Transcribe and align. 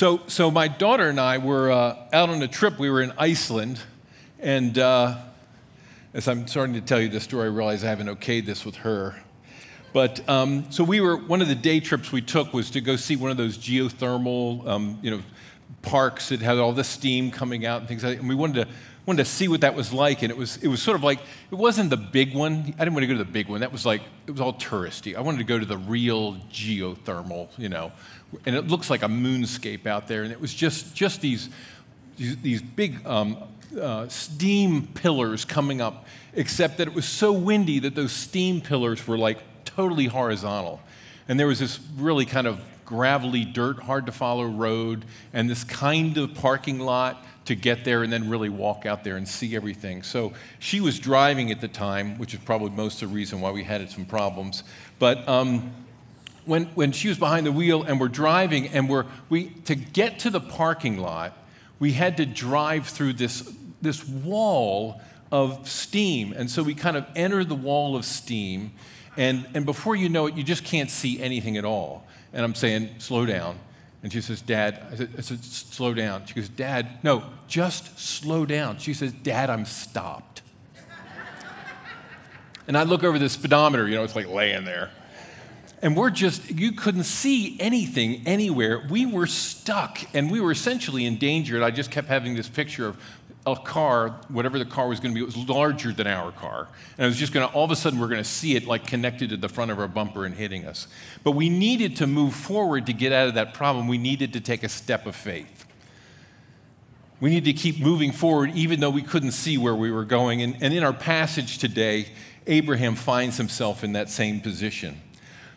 So, 0.00 0.22
so 0.28 0.50
my 0.50 0.66
daughter 0.66 1.10
and 1.10 1.20
I 1.20 1.36
were 1.36 1.70
uh, 1.70 1.94
out 2.10 2.30
on 2.30 2.40
a 2.40 2.48
trip. 2.48 2.78
We 2.78 2.88
were 2.88 3.02
in 3.02 3.12
Iceland, 3.18 3.78
and 4.38 4.78
uh, 4.78 5.18
as 6.14 6.26
I'm 6.26 6.48
starting 6.48 6.74
to 6.76 6.80
tell 6.80 6.98
you 6.98 7.10
this 7.10 7.24
story, 7.24 7.44
I 7.44 7.50
realize 7.50 7.84
I 7.84 7.88
haven't 7.88 8.06
okayed 8.06 8.46
this 8.46 8.64
with 8.64 8.76
her. 8.76 9.16
But 9.92 10.26
um, 10.26 10.64
so 10.72 10.84
we 10.84 11.02
were 11.02 11.18
one 11.18 11.42
of 11.42 11.48
the 11.48 11.54
day 11.54 11.80
trips 11.80 12.12
we 12.12 12.22
took 12.22 12.54
was 12.54 12.70
to 12.70 12.80
go 12.80 12.96
see 12.96 13.16
one 13.16 13.30
of 13.30 13.36
those 13.36 13.58
geothermal, 13.58 14.66
um, 14.66 14.98
you 15.02 15.10
know, 15.10 15.20
parks 15.82 16.30
that 16.30 16.40
had 16.40 16.56
all 16.56 16.72
the 16.72 16.82
steam 16.82 17.30
coming 17.30 17.66
out 17.66 17.80
and 17.80 17.86
things 17.86 18.02
like 18.02 18.14
that. 18.14 18.20
And 18.20 18.28
we 18.30 18.34
wanted 18.34 18.68
to 18.68 18.74
wanted 19.06 19.24
to 19.24 19.30
see 19.30 19.48
what 19.48 19.62
that 19.62 19.74
was 19.74 19.92
like. 19.92 20.22
And 20.22 20.30
it 20.30 20.36
was 20.36 20.56
it 20.58 20.68
was 20.68 20.82
sort 20.82 20.96
of 20.96 21.02
like 21.02 21.20
it 21.50 21.54
wasn't 21.54 21.90
the 21.90 21.96
big 21.96 22.34
one. 22.34 22.74
I 22.78 22.84
didn't 22.84 22.94
want 22.94 23.02
to 23.02 23.06
go 23.06 23.14
to 23.14 23.24
the 23.24 23.30
big 23.30 23.48
one. 23.48 23.60
That 23.60 23.72
was 23.72 23.86
like 23.86 24.02
it 24.26 24.30
was 24.30 24.40
all 24.40 24.54
touristy. 24.54 25.16
I 25.16 25.20
wanted 25.20 25.38
to 25.38 25.44
go 25.44 25.58
to 25.58 25.66
the 25.66 25.78
real 25.78 26.34
geothermal, 26.52 27.48
you 27.58 27.68
know. 27.68 27.92
And 28.46 28.54
it 28.54 28.68
looks 28.68 28.90
like 28.90 29.02
a 29.02 29.08
moonscape 29.08 29.86
out 29.86 30.06
there. 30.06 30.22
And 30.22 30.32
it 30.32 30.40
was 30.40 30.54
just 30.54 30.94
just 30.94 31.20
these 31.20 31.48
these, 32.16 32.60
big 32.60 33.06
um, 33.06 33.38
uh, 33.80 34.06
steam 34.08 34.86
pillars 34.86 35.44
coming 35.44 35.80
up. 35.80 36.06
Except 36.34 36.78
that 36.78 36.86
it 36.86 36.94
was 36.94 37.06
so 37.06 37.32
windy 37.32 37.80
that 37.80 37.94
those 37.94 38.12
steam 38.12 38.60
pillars 38.60 39.06
were 39.06 39.18
like 39.18 39.38
totally 39.64 40.06
horizontal. 40.06 40.80
And 41.28 41.40
there 41.40 41.46
was 41.46 41.58
this 41.58 41.80
really 41.96 42.26
kind 42.26 42.46
of 42.46 42.60
gravelly, 42.84 43.44
dirt, 43.44 43.80
hard 43.82 44.06
to 44.06 44.12
follow 44.12 44.44
road, 44.44 45.04
and 45.32 45.48
this 45.48 45.62
kind 45.62 46.18
of 46.18 46.34
parking 46.34 46.80
lot 46.80 47.24
to 47.44 47.54
get 47.54 47.84
there 47.84 48.02
and 48.02 48.12
then 48.12 48.28
really 48.28 48.48
walk 48.48 48.86
out 48.86 49.02
there 49.02 49.16
and 49.16 49.26
see 49.26 49.56
everything. 49.56 50.02
So 50.02 50.32
she 50.58 50.80
was 50.80 50.98
driving 50.98 51.50
at 51.50 51.60
the 51.60 51.68
time, 51.68 52.18
which 52.18 52.34
is 52.34 52.40
probably 52.40 52.70
most 52.70 53.02
of 53.02 53.08
the 53.08 53.14
reason 53.14 53.40
why 53.40 53.50
we 53.50 53.64
had 53.64 53.88
some 53.90 54.04
problems. 54.04 54.62
But 54.98 55.26
um, 55.28 55.72
when, 56.44 56.66
when 56.74 56.92
she 56.92 57.08
was 57.08 57.18
behind 57.18 57.46
the 57.46 57.52
wheel 57.52 57.82
and 57.82 57.98
we're 57.98 58.08
driving, 58.08 58.68
and 58.68 58.88
we're, 58.88 59.06
we, 59.28 59.50
to 59.64 59.74
get 59.74 60.18
to 60.20 60.30
the 60.30 60.40
parking 60.40 60.98
lot, 60.98 61.36
we 61.78 61.92
had 61.92 62.18
to 62.18 62.26
drive 62.26 62.86
through 62.86 63.14
this, 63.14 63.50
this 63.80 64.06
wall 64.06 65.00
of 65.32 65.68
steam. 65.68 66.32
And 66.32 66.50
so 66.50 66.62
we 66.62 66.74
kind 66.74 66.96
of 66.96 67.06
enter 67.16 67.44
the 67.44 67.54
wall 67.54 67.96
of 67.96 68.04
steam, 68.04 68.72
and, 69.16 69.46
and 69.54 69.64
before 69.64 69.96
you 69.96 70.08
know 70.08 70.26
it, 70.26 70.34
you 70.34 70.42
just 70.42 70.64
can't 70.64 70.90
see 70.90 71.20
anything 71.20 71.56
at 71.56 71.64
all. 71.64 72.06
And 72.32 72.44
I'm 72.44 72.54
saying, 72.54 72.90
slow 72.98 73.26
down. 73.26 73.58
And 74.02 74.12
she 74.12 74.20
says, 74.20 74.40
Dad, 74.40 74.82
I 74.90 74.96
said, 74.96 75.10
I 75.18 75.20
said, 75.20 75.44
slow 75.44 75.92
down. 75.92 76.24
She 76.26 76.34
goes, 76.34 76.48
Dad, 76.48 76.88
no, 77.02 77.24
just 77.48 77.98
slow 77.98 78.46
down. 78.46 78.78
She 78.78 78.94
says, 78.94 79.12
Dad, 79.12 79.50
I'm 79.50 79.66
stopped. 79.66 80.42
and 82.66 82.78
I 82.78 82.84
look 82.84 83.04
over 83.04 83.18
the 83.18 83.28
speedometer, 83.28 83.86
you 83.86 83.96
know, 83.96 84.04
it's 84.04 84.16
like 84.16 84.28
laying 84.28 84.64
there. 84.64 84.90
And 85.82 85.96
we're 85.96 86.10
just, 86.10 86.50
you 86.50 86.72
couldn't 86.72 87.04
see 87.04 87.58
anything 87.58 88.22
anywhere. 88.26 88.86
We 88.90 89.06
were 89.06 89.26
stuck 89.26 89.98
and 90.14 90.30
we 90.30 90.40
were 90.40 90.52
essentially 90.52 91.06
in 91.06 91.16
danger. 91.16 91.56
And 91.56 91.64
I 91.64 91.70
just 91.70 91.90
kept 91.90 92.08
having 92.08 92.34
this 92.34 92.48
picture 92.48 92.86
of 92.86 92.98
a 93.46 93.56
car, 93.56 94.10
whatever 94.28 94.58
the 94.58 94.64
car 94.64 94.88
was 94.88 95.00
going 95.00 95.14
to 95.14 95.18
be, 95.18 95.22
it 95.22 95.24
was 95.24 95.48
larger 95.48 95.92
than 95.92 96.06
our 96.06 96.30
car. 96.30 96.68
And 96.98 97.06
it 97.06 97.08
was 97.08 97.16
just 97.16 97.32
going 97.32 97.48
to, 97.48 97.54
all 97.54 97.64
of 97.64 97.70
a 97.70 97.76
sudden, 97.76 97.98
we're 97.98 98.08
going 98.08 98.22
to 98.22 98.28
see 98.28 98.54
it 98.54 98.66
like 98.66 98.86
connected 98.86 99.30
to 99.30 99.36
the 99.36 99.48
front 99.48 99.70
of 99.70 99.78
our 99.78 99.88
bumper 99.88 100.26
and 100.26 100.34
hitting 100.34 100.66
us. 100.66 100.86
But 101.24 101.32
we 101.32 101.48
needed 101.48 101.96
to 101.96 102.06
move 102.06 102.34
forward 102.34 102.86
to 102.86 102.92
get 102.92 103.12
out 103.12 103.28
of 103.28 103.34
that 103.34 103.54
problem. 103.54 103.88
We 103.88 103.98
needed 103.98 104.34
to 104.34 104.40
take 104.40 104.62
a 104.62 104.68
step 104.68 105.06
of 105.06 105.16
faith. 105.16 105.64
We 107.18 107.30
need 107.30 107.44
to 107.46 107.52
keep 107.52 107.80
moving 107.80 108.12
forward 108.12 108.52
even 108.54 108.80
though 108.80 108.90
we 108.90 109.02
couldn't 109.02 109.32
see 109.32 109.58
where 109.58 109.74
we 109.74 109.90
were 109.90 110.04
going. 110.04 110.42
And, 110.42 110.62
and 110.62 110.74
in 110.74 110.82
our 110.82 110.92
passage 110.92 111.58
today, 111.58 112.08
Abraham 112.46 112.94
finds 112.94 113.36
himself 113.36 113.84
in 113.84 113.92
that 113.92 114.10
same 114.10 114.40
position. 114.40 115.00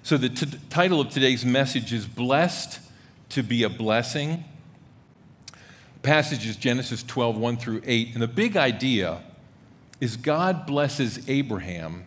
So 0.04 0.18
the 0.18 0.30
t- 0.30 0.58
title 0.70 1.00
of 1.00 1.10
today's 1.10 1.46
message 1.46 1.94
is 1.94 2.06
Blessed 2.06 2.80
to 3.30 3.44
be 3.44 3.64
a 3.64 3.70
Blessing 3.70 4.44
passage 6.04 6.46
is 6.46 6.58
Genesis 6.58 7.02
12, 7.02 7.38
1 7.38 7.58
through 7.58 7.82
8. 7.86 8.14
And 8.14 8.22
the 8.22 8.28
big 8.28 8.58
idea 8.58 9.22
is 10.00 10.18
God 10.18 10.68
blesses 10.68 11.28
Abraham 11.30 12.04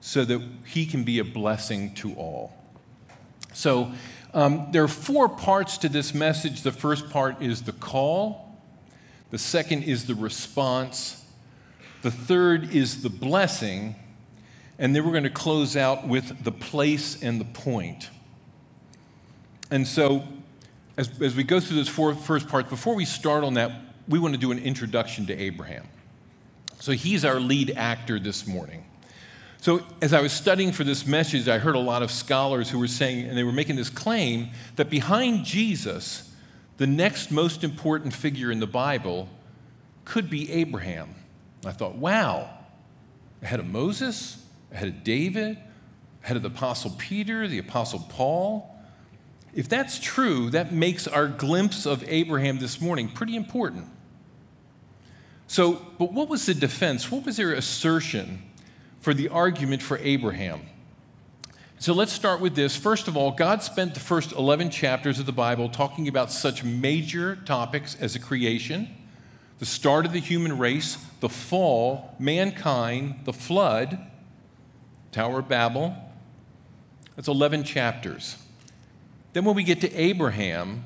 so 0.00 0.24
that 0.24 0.40
he 0.64 0.86
can 0.86 1.04
be 1.04 1.18
a 1.18 1.24
blessing 1.24 1.94
to 1.96 2.14
all. 2.14 2.52
So 3.52 3.92
um, 4.32 4.68
there 4.70 4.82
are 4.82 4.88
four 4.88 5.28
parts 5.28 5.76
to 5.78 5.88
this 5.88 6.14
message. 6.14 6.62
The 6.62 6.72
first 6.72 7.10
part 7.10 7.42
is 7.42 7.62
the 7.62 7.72
call, 7.72 8.58
the 9.30 9.38
second 9.38 9.82
is 9.82 10.06
the 10.06 10.14
response, 10.14 11.24
the 12.02 12.10
third 12.10 12.74
is 12.74 13.02
the 13.02 13.10
blessing, 13.10 13.96
and 14.78 14.94
then 14.94 15.04
we're 15.04 15.12
going 15.12 15.24
to 15.24 15.30
close 15.30 15.76
out 15.76 16.06
with 16.06 16.44
the 16.44 16.52
place 16.52 17.22
and 17.22 17.40
the 17.40 17.44
point. 17.44 18.08
And 19.70 19.86
so 19.86 20.24
as, 20.96 21.20
as 21.20 21.34
we 21.34 21.44
go 21.44 21.60
through 21.60 21.76
those 21.76 21.88
four, 21.88 22.14
first 22.14 22.48
parts, 22.48 22.68
before 22.68 22.94
we 22.94 23.04
start 23.04 23.44
on 23.44 23.54
that, 23.54 23.72
we 24.08 24.18
want 24.18 24.34
to 24.34 24.40
do 24.40 24.52
an 24.52 24.58
introduction 24.58 25.26
to 25.26 25.36
Abraham. 25.36 25.86
So 26.80 26.92
he's 26.92 27.24
our 27.24 27.38
lead 27.38 27.72
actor 27.76 28.18
this 28.18 28.46
morning. 28.46 28.84
So, 29.60 29.82
as 30.00 30.12
I 30.12 30.20
was 30.20 30.32
studying 30.32 30.72
for 30.72 30.82
this 30.82 31.06
message, 31.06 31.46
I 31.46 31.58
heard 31.58 31.76
a 31.76 31.80
lot 31.80 32.02
of 32.02 32.10
scholars 32.10 32.68
who 32.68 32.80
were 32.80 32.88
saying, 32.88 33.28
and 33.28 33.38
they 33.38 33.44
were 33.44 33.52
making 33.52 33.76
this 33.76 33.90
claim, 33.90 34.48
that 34.74 34.90
behind 34.90 35.44
Jesus, 35.44 36.32
the 36.78 36.86
next 36.88 37.30
most 37.30 37.62
important 37.62 38.12
figure 38.12 38.50
in 38.50 38.58
the 38.58 38.66
Bible 38.66 39.28
could 40.04 40.28
be 40.28 40.50
Abraham. 40.50 41.14
I 41.64 41.70
thought, 41.70 41.94
wow, 41.94 42.50
ahead 43.40 43.60
of 43.60 43.66
Moses, 43.66 44.44
ahead 44.72 44.88
of 44.88 45.04
David, 45.04 45.58
ahead 46.24 46.36
of 46.36 46.42
the 46.42 46.48
Apostle 46.48 46.96
Peter, 46.98 47.46
the 47.46 47.58
Apostle 47.58 48.00
Paul. 48.08 48.71
If 49.54 49.68
that's 49.68 49.98
true, 49.98 50.50
that 50.50 50.72
makes 50.72 51.06
our 51.06 51.28
glimpse 51.28 51.84
of 51.86 52.04
Abraham 52.08 52.58
this 52.58 52.80
morning 52.80 53.08
pretty 53.08 53.36
important. 53.36 53.86
So, 55.46 55.84
but 55.98 56.12
what 56.12 56.28
was 56.28 56.46
the 56.46 56.54
defense? 56.54 57.10
What 57.10 57.26
was 57.26 57.36
their 57.36 57.52
assertion 57.52 58.42
for 59.00 59.12
the 59.12 59.28
argument 59.28 59.82
for 59.82 59.98
Abraham? 59.98 60.62
So 61.78 61.92
let's 61.92 62.12
start 62.12 62.40
with 62.40 62.54
this. 62.54 62.76
First 62.76 63.08
of 63.08 63.16
all, 63.16 63.32
God 63.32 63.62
spent 63.62 63.94
the 63.94 64.00
first 64.00 64.32
11 64.32 64.70
chapters 64.70 65.18
of 65.18 65.26
the 65.26 65.32
Bible 65.32 65.68
talking 65.68 66.08
about 66.08 66.30
such 66.30 66.64
major 66.64 67.36
topics 67.44 67.96
as 68.00 68.14
the 68.14 68.20
creation, 68.20 68.88
the 69.58 69.66
start 69.66 70.06
of 70.06 70.12
the 70.12 70.20
human 70.20 70.56
race, 70.56 70.96
the 71.20 71.28
fall, 71.28 72.14
mankind, 72.18 73.16
the 73.24 73.32
flood, 73.32 73.98
Tower 75.10 75.40
of 75.40 75.48
Babel. 75.48 75.94
That's 77.16 77.28
11 77.28 77.64
chapters. 77.64 78.41
Then 79.32 79.44
when 79.44 79.54
we 79.54 79.62
get 79.62 79.80
to 79.80 79.92
Abraham, 79.94 80.84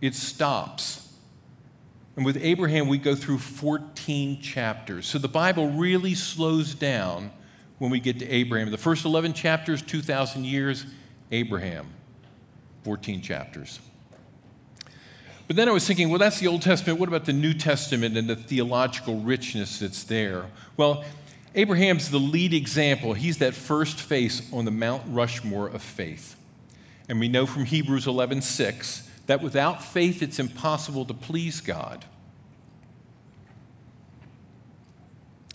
it 0.00 0.14
stops. 0.14 1.12
And 2.16 2.24
with 2.24 2.38
Abraham, 2.38 2.88
we 2.88 2.98
go 2.98 3.14
through 3.14 3.38
14 3.38 4.40
chapters. 4.40 5.06
So 5.06 5.18
the 5.18 5.28
Bible 5.28 5.70
really 5.70 6.14
slows 6.14 6.74
down 6.74 7.30
when 7.78 7.90
we 7.90 8.00
get 8.00 8.18
to 8.20 8.28
Abraham. 8.28 8.70
The 8.70 8.78
first 8.78 9.04
11 9.04 9.34
chapters, 9.34 9.82
2,000 9.82 10.44
years, 10.44 10.86
Abraham, 11.30 11.88
14 12.84 13.20
chapters. 13.20 13.80
But 15.46 15.56
then 15.56 15.68
I 15.68 15.72
was 15.72 15.86
thinking, 15.86 16.08
well, 16.08 16.18
that's 16.18 16.40
the 16.40 16.48
Old 16.48 16.62
Testament. 16.62 16.98
What 16.98 17.08
about 17.08 17.26
the 17.26 17.32
New 17.32 17.52
Testament 17.54 18.16
and 18.16 18.28
the 18.28 18.34
theological 18.34 19.20
richness 19.20 19.78
that's 19.78 20.04
there? 20.04 20.46
Well, 20.76 21.04
Abraham's 21.54 22.10
the 22.10 22.18
lead 22.18 22.52
example. 22.52 23.14
He's 23.14 23.38
that 23.38 23.54
first 23.54 24.00
face 24.00 24.50
on 24.52 24.64
the 24.64 24.70
Mount 24.70 25.02
Rushmore 25.06 25.68
of 25.68 25.82
faith. 25.82 26.35
And 27.08 27.20
we 27.20 27.28
know 27.28 27.46
from 27.46 27.64
Hebrews 27.64 28.06
11:6 28.06 29.08
that 29.26 29.42
without 29.42 29.84
faith 29.84 30.22
it's 30.22 30.38
impossible 30.38 31.04
to 31.04 31.14
please 31.14 31.60
God. 31.60 32.04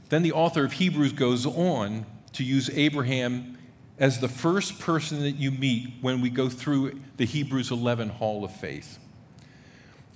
Then 0.09 0.23
the 0.23 0.33
author 0.33 0.65
of 0.65 0.73
Hebrews 0.73 1.13
goes 1.13 1.45
on 1.45 2.05
to 2.33 2.43
use 2.43 2.69
Abraham 2.69 3.57
as 3.97 4.19
the 4.19 4.27
first 4.27 4.79
person 4.79 5.21
that 5.21 5.33
you 5.33 5.51
meet 5.51 5.93
when 6.01 6.21
we 6.21 6.29
go 6.29 6.49
through 6.49 6.99
the 7.17 7.25
Hebrews 7.25 7.71
11 7.71 8.09
Hall 8.09 8.43
of 8.43 8.51
Faith. 8.51 8.97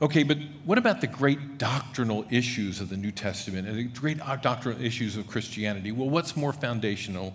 Okay, 0.01 0.23
but 0.23 0.37
what 0.65 0.77
about 0.77 0.99
the 0.99 1.07
great 1.07 1.57
doctrinal 1.57 2.25
issues 2.29 2.81
of 2.81 2.89
the 2.89 2.97
New 2.97 3.11
Testament 3.11 3.67
and 3.67 3.77
the 3.77 3.83
great 3.83 4.17
doctrinal 4.17 4.81
issues 4.81 5.15
of 5.15 5.27
Christianity? 5.27 5.93
Well, 5.93 6.09
what's 6.09 6.35
more 6.35 6.51
foundational 6.51 7.33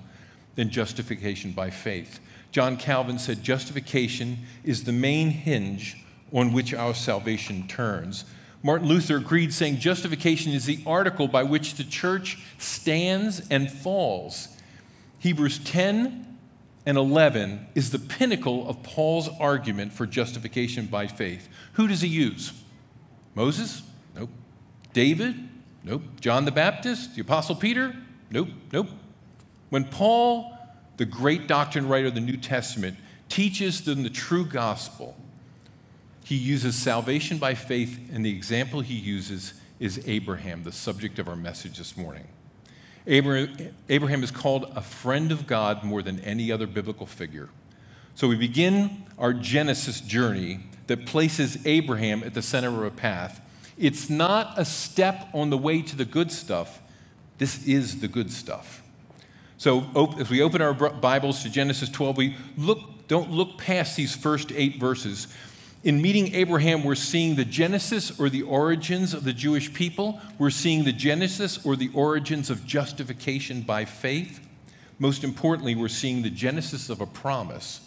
than 0.57 0.69
justification 0.69 1.53
by 1.53 1.71
faith? 1.71 2.21
John 2.53 2.77
Calvin 2.77 3.19
said 3.19 3.43
justification 3.43 4.39
is 4.65 4.85
the 4.85 4.93
main 4.93 5.31
hinge 5.31 5.97
on 6.33 6.53
which 6.53 6.75
our 6.75 6.95
salvation 6.95 7.67
turns. 7.69 8.25
Martin 8.63 8.89
Luther 8.89 9.17
agreed, 9.17 9.55
saying 9.55 9.79
justification 9.79 10.53
is 10.53 10.67
the 10.67 10.81
article 10.85 11.29
by 11.29 11.43
which 11.43 11.75
the 11.75 11.85
church 11.85 12.39
stands 12.59 13.41
and 13.51 13.71
falls. 13.71 14.49
Hebrews 15.19 15.59
10 15.61 16.39
and 16.85 16.99
11 16.99 17.69
is 17.75 17.91
the 17.91 17.99
pinnacle 17.99 18.69
of 18.69 18.83
Paul's 18.83 19.29
argument 19.39 19.93
for 19.93 20.07
justification 20.07 20.87
by 20.87 21.07
faith. 21.07 21.49
Who 21.75 21.89
does 21.89 22.01
he 22.03 22.09
use? 22.09 22.53
Moses? 23.35 23.83
Nope. 24.15 24.31
David? 24.93 25.49
Nope. 25.85 26.03
John 26.21 26.45
the 26.45 26.53
Baptist? 26.53 27.15
The 27.15 27.23
Apostle 27.23 27.55
Peter? 27.55 27.95
Nope. 28.31 28.49
Nope. 28.73 28.89
When 29.71 29.85
Paul 29.85 30.57
the 31.01 31.07
great 31.07 31.47
doctrine 31.47 31.89
writer 31.89 32.09
of 32.09 32.15
the 32.15 32.21
New 32.21 32.37
Testament, 32.37 32.95
teaches 33.31 33.81
them 33.87 34.03
the 34.03 34.11
true 34.11 34.45
gospel. 34.45 35.17
he 36.25 36.35
uses 36.37 36.77
salvation 36.77 37.39
by 37.39 37.55
faith, 37.55 37.99
and 38.13 38.23
the 38.23 38.31
example 38.31 38.83
he 38.83 38.95
uses 38.95 39.55
is 39.79 40.07
Abraham, 40.07 40.63
the 40.63 40.71
subject 40.71 41.19
of 41.19 41.27
our 41.27 41.37
message 41.37 41.79
this 41.79 41.97
morning. 41.97 42.29
Abraham 43.07 44.23
is 44.23 44.31
called 44.31 44.71
a 44.77 44.83
friend 44.83 45.33
of 45.33 45.47
God 45.47 45.83
more 45.83 46.03
than 46.03 46.21
any 46.21 46.53
other 46.53 46.67
biblical 46.67 47.07
figure. 47.07 47.49
So 48.15 48.29
we 48.29 48.37
begin 48.37 49.05
our 49.19 49.33
Genesis 49.33 50.03
journey 50.03 50.61
that 50.87 51.07
places 51.07 51.67
Abraham 51.67 52.23
at 52.25 52.35
the 52.35 52.43
center 52.43 52.69
of 52.69 52.93
a 52.93 52.95
path. 52.95 53.41
It's 53.79 54.11
not 54.11 54.59
a 54.59 54.67
step 54.67 55.31
on 55.33 55.49
the 55.49 55.57
way 55.57 55.81
to 55.81 55.97
the 55.97 56.05
good 56.05 56.31
stuff, 56.31 56.83
this 57.39 57.67
is 57.67 58.01
the 58.01 58.09
good 58.09 58.31
stuff. 58.31 58.83
So 59.61 59.85
if 60.19 60.31
we 60.31 60.41
open 60.41 60.63
our 60.63 60.73
Bibles 60.73 61.43
to 61.43 61.51
Genesis 61.51 61.91
12, 61.91 62.17
we 62.17 62.35
look, 62.57 62.79
don't 63.09 63.31
look 63.31 63.59
past 63.59 63.95
these 63.95 64.17
first 64.17 64.53
eight 64.53 64.81
verses 64.81 65.29
in 65.85 66.01
meeting 66.01 66.35
Abraham, 66.35 66.83
we're 66.83 66.95
seeing 66.95 67.37
the 67.37 67.45
genesis 67.45 68.19
or 68.19 68.31
the 68.31 68.41
origins 68.41 69.13
of 69.13 69.23
the 69.25 69.35
Jewish 69.35 69.73
people. 69.75 70.19
We're 70.39 70.49
seeing 70.49 70.85
the 70.85 70.95
genesis 70.95 71.63
or 71.63 71.77
the 71.77 71.91
origins 71.93 72.49
of 72.49 72.65
justification 72.65 73.61
by 73.61 73.85
faith. 73.85 74.41
Most 74.99 75.25
importantly, 75.25 75.75
we're 75.75 75.89
seeing 75.89 76.23
the 76.23 76.31
genesis 76.31 76.89
of 76.89 77.03
a 77.03 77.07
promise, 77.07 77.87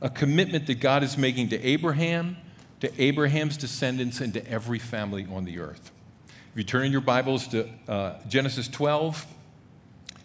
a 0.00 0.10
commitment 0.10 0.66
that 0.66 0.80
God 0.80 1.04
is 1.04 1.16
making 1.16 1.50
to 1.50 1.64
Abraham, 1.64 2.36
to 2.80 3.00
Abraham's 3.00 3.56
descendants, 3.56 4.20
and 4.20 4.34
to 4.34 4.48
every 4.48 4.80
family 4.80 5.28
on 5.32 5.44
the 5.44 5.60
earth. 5.60 5.92
If 6.26 6.58
you 6.58 6.64
turn 6.64 6.84
in 6.84 6.90
your 6.90 7.00
Bibles 7.00 7.46
to 7.48 7.68
uh, 7.86 8.14
Genesis 8.28 8.66
12, 8.66 9.24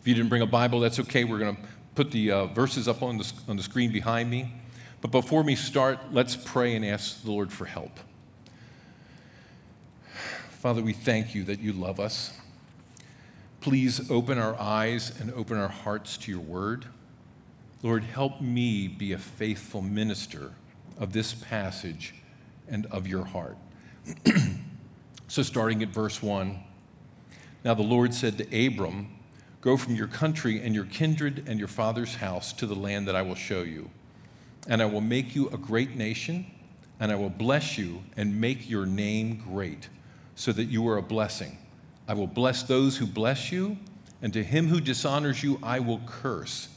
if 0.08 0.12
you 0.12 0.16
didn't 0.16 0.30
bring 0.30 0.42
a 0.42 0.46
Bible, 0.46 0.80
that's 0.80 1.02
okay. 1.02 1.26
We're 1.26 1.38
going 1.38 1.58
to 1.58 1.62
put 1.94 2.12
the 2.12 2.32
uh, 2.32 2.46
verses 2.46 2.88
up 2.88 3.04
on 3.04 3.18
the, 3.18 3.30
on 3.50 3.58
the 3.58 3.64
screen 3.64 3.92
behind 3.92 4.30
me. 4.30 4.54
But 5.02 5.12
before 5.12 5.44
we 5.44 5.54
start, 5.54 6.00
let's 6.14 6.34
pray 6.34 6.78
and 6.78 6.86
ask 6.86 7.24
the 7.24 7.30
Lord 7.30 7.52
for 7.52 7.66
help. 7.66 8.00
Father, 10.50 10.82
we 10.82 10.94
thank 10.94 11.36
you 11.36 11.44
that 11.44 11.60
you 11.60 11.74
love 11.74 12.00
us. 12.00 12.40
Please 13.60 14.10
open 14.10 14.38
our 14.38 14.58
eyes 14.58 15.12
and 15.20 15.30
open 15.34 15.58
our 15.58 15.68
hearts 15.68 16.16
to 16.20 16.32
your 16.32 16.40
word. 16.40 16.86
Lord, 17.84 18.06
help 18.06 18.40
me 18.40 18.88
be 18.88 19.12
a 19.12 19.18
faithful 19.18 19.82
minister 19.82 20.54
of 20.98 21.12
this 21.12 21.34
passage 21.34 22.16
and 22.70 22.86
of 22.86 23.08
your 23.08 23.26
heart. 23.26 23.58
so, 25.28 25.44
starting 25.44 25.84
at 25.84 25.90
verse 25.90 26.24
1 26.24 26.64
Now 27.66 27.74
the 27.74 27.84
Lord 27.84 28.14
said 28.14 28.38
to 28.38 28.68
Abram, 28.68 29.17
Go 29.68 29.76
from 29.76 29.96
your 29.96 30.08
country 30.08 30.62
and 30.62 30.74
your 30.74 30.86
kindred 30.86 31.44
and 31.46 31.60
your 31.60 31.68
father's 31.68 32.16
house 32.16 32.54
to 32.54 32.66
the 32.66 32.74
land 32.74 33.06
that 33.10 33.18
I 33.18 33.22
will 33.22 33.36
show 33.36 33.64
you 33.64 33.90
and 34.66 34.82
I 34.82 34.86
will 34.86 35.02
make 35.02 35.36
you 35.36 35.50
a 35.50 35.58
great 35.58 35.94
nation, 35.94 36.46
and 37.02 37.12
I 37.12 37.16
will 37.16 37.30
bless 37.30 37.78
you 37.78 38.02
and 38.16 38.40
make 38.40 38.70
your 38.70 38.86
name 38.86 39.44
great, 39.46 39.90
so 40.36 40.54
that 40.54 40.66
you 40.66 40.88
are 40.88 40.96
a 40.96 41.02
blessing. 41.02 41.58
I 42.08 42.14
will 42.14 42.28
bless 42.28 42.64
those 42.64 42.96
who 42.96 43.06
bless 43.06 43.52
you, 43.52 43.78
and 44.22 44.32
to 44.32 44.42
him 44.42 44.70
who 44.70 44.80
dishonors 44.80 45.44
you, 45.44 45.60
I 45.62 45.80
will 45.80 46.00
curse. 46.06 46.70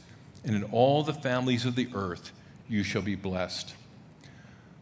And 0.43 0.53
in 0.53 0.65
all 0.65 1.01
the 1.01 1.13
families 1.13 1.65
of 1.65 1.75
the 1.75 1.87
earth, 1.93 2.33
you 2.67 2.83
shall 2.83 3.03
be 3.03 3.15
blessed. 3.15 3.73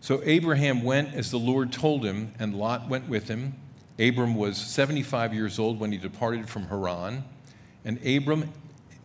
So 0.01 0.23
Abraham 0.23 0.81
went 0.81 1.13
as 1.13 1.29
the 1.29 1.37
Lord 1.37 1.71
told 1.71 2.03
him, 2.03 2.33
and 2.39 2.55
Lot 2.55 2.89
went 2.89 3.07
with 3.07 3.27
him. 3.27 3.53
Abram 3.99 4.33
was 4.33 4.57
75 4.57 5.31
years 5.31 5.59
old 5.59 5.79
when 5.79 5.91
he 5.91 5.99
departed 5.99 6.49
from 6.49 6.63
Haran. 6.69 7.23
And 7.85 8.05
Abram 8.05 8.51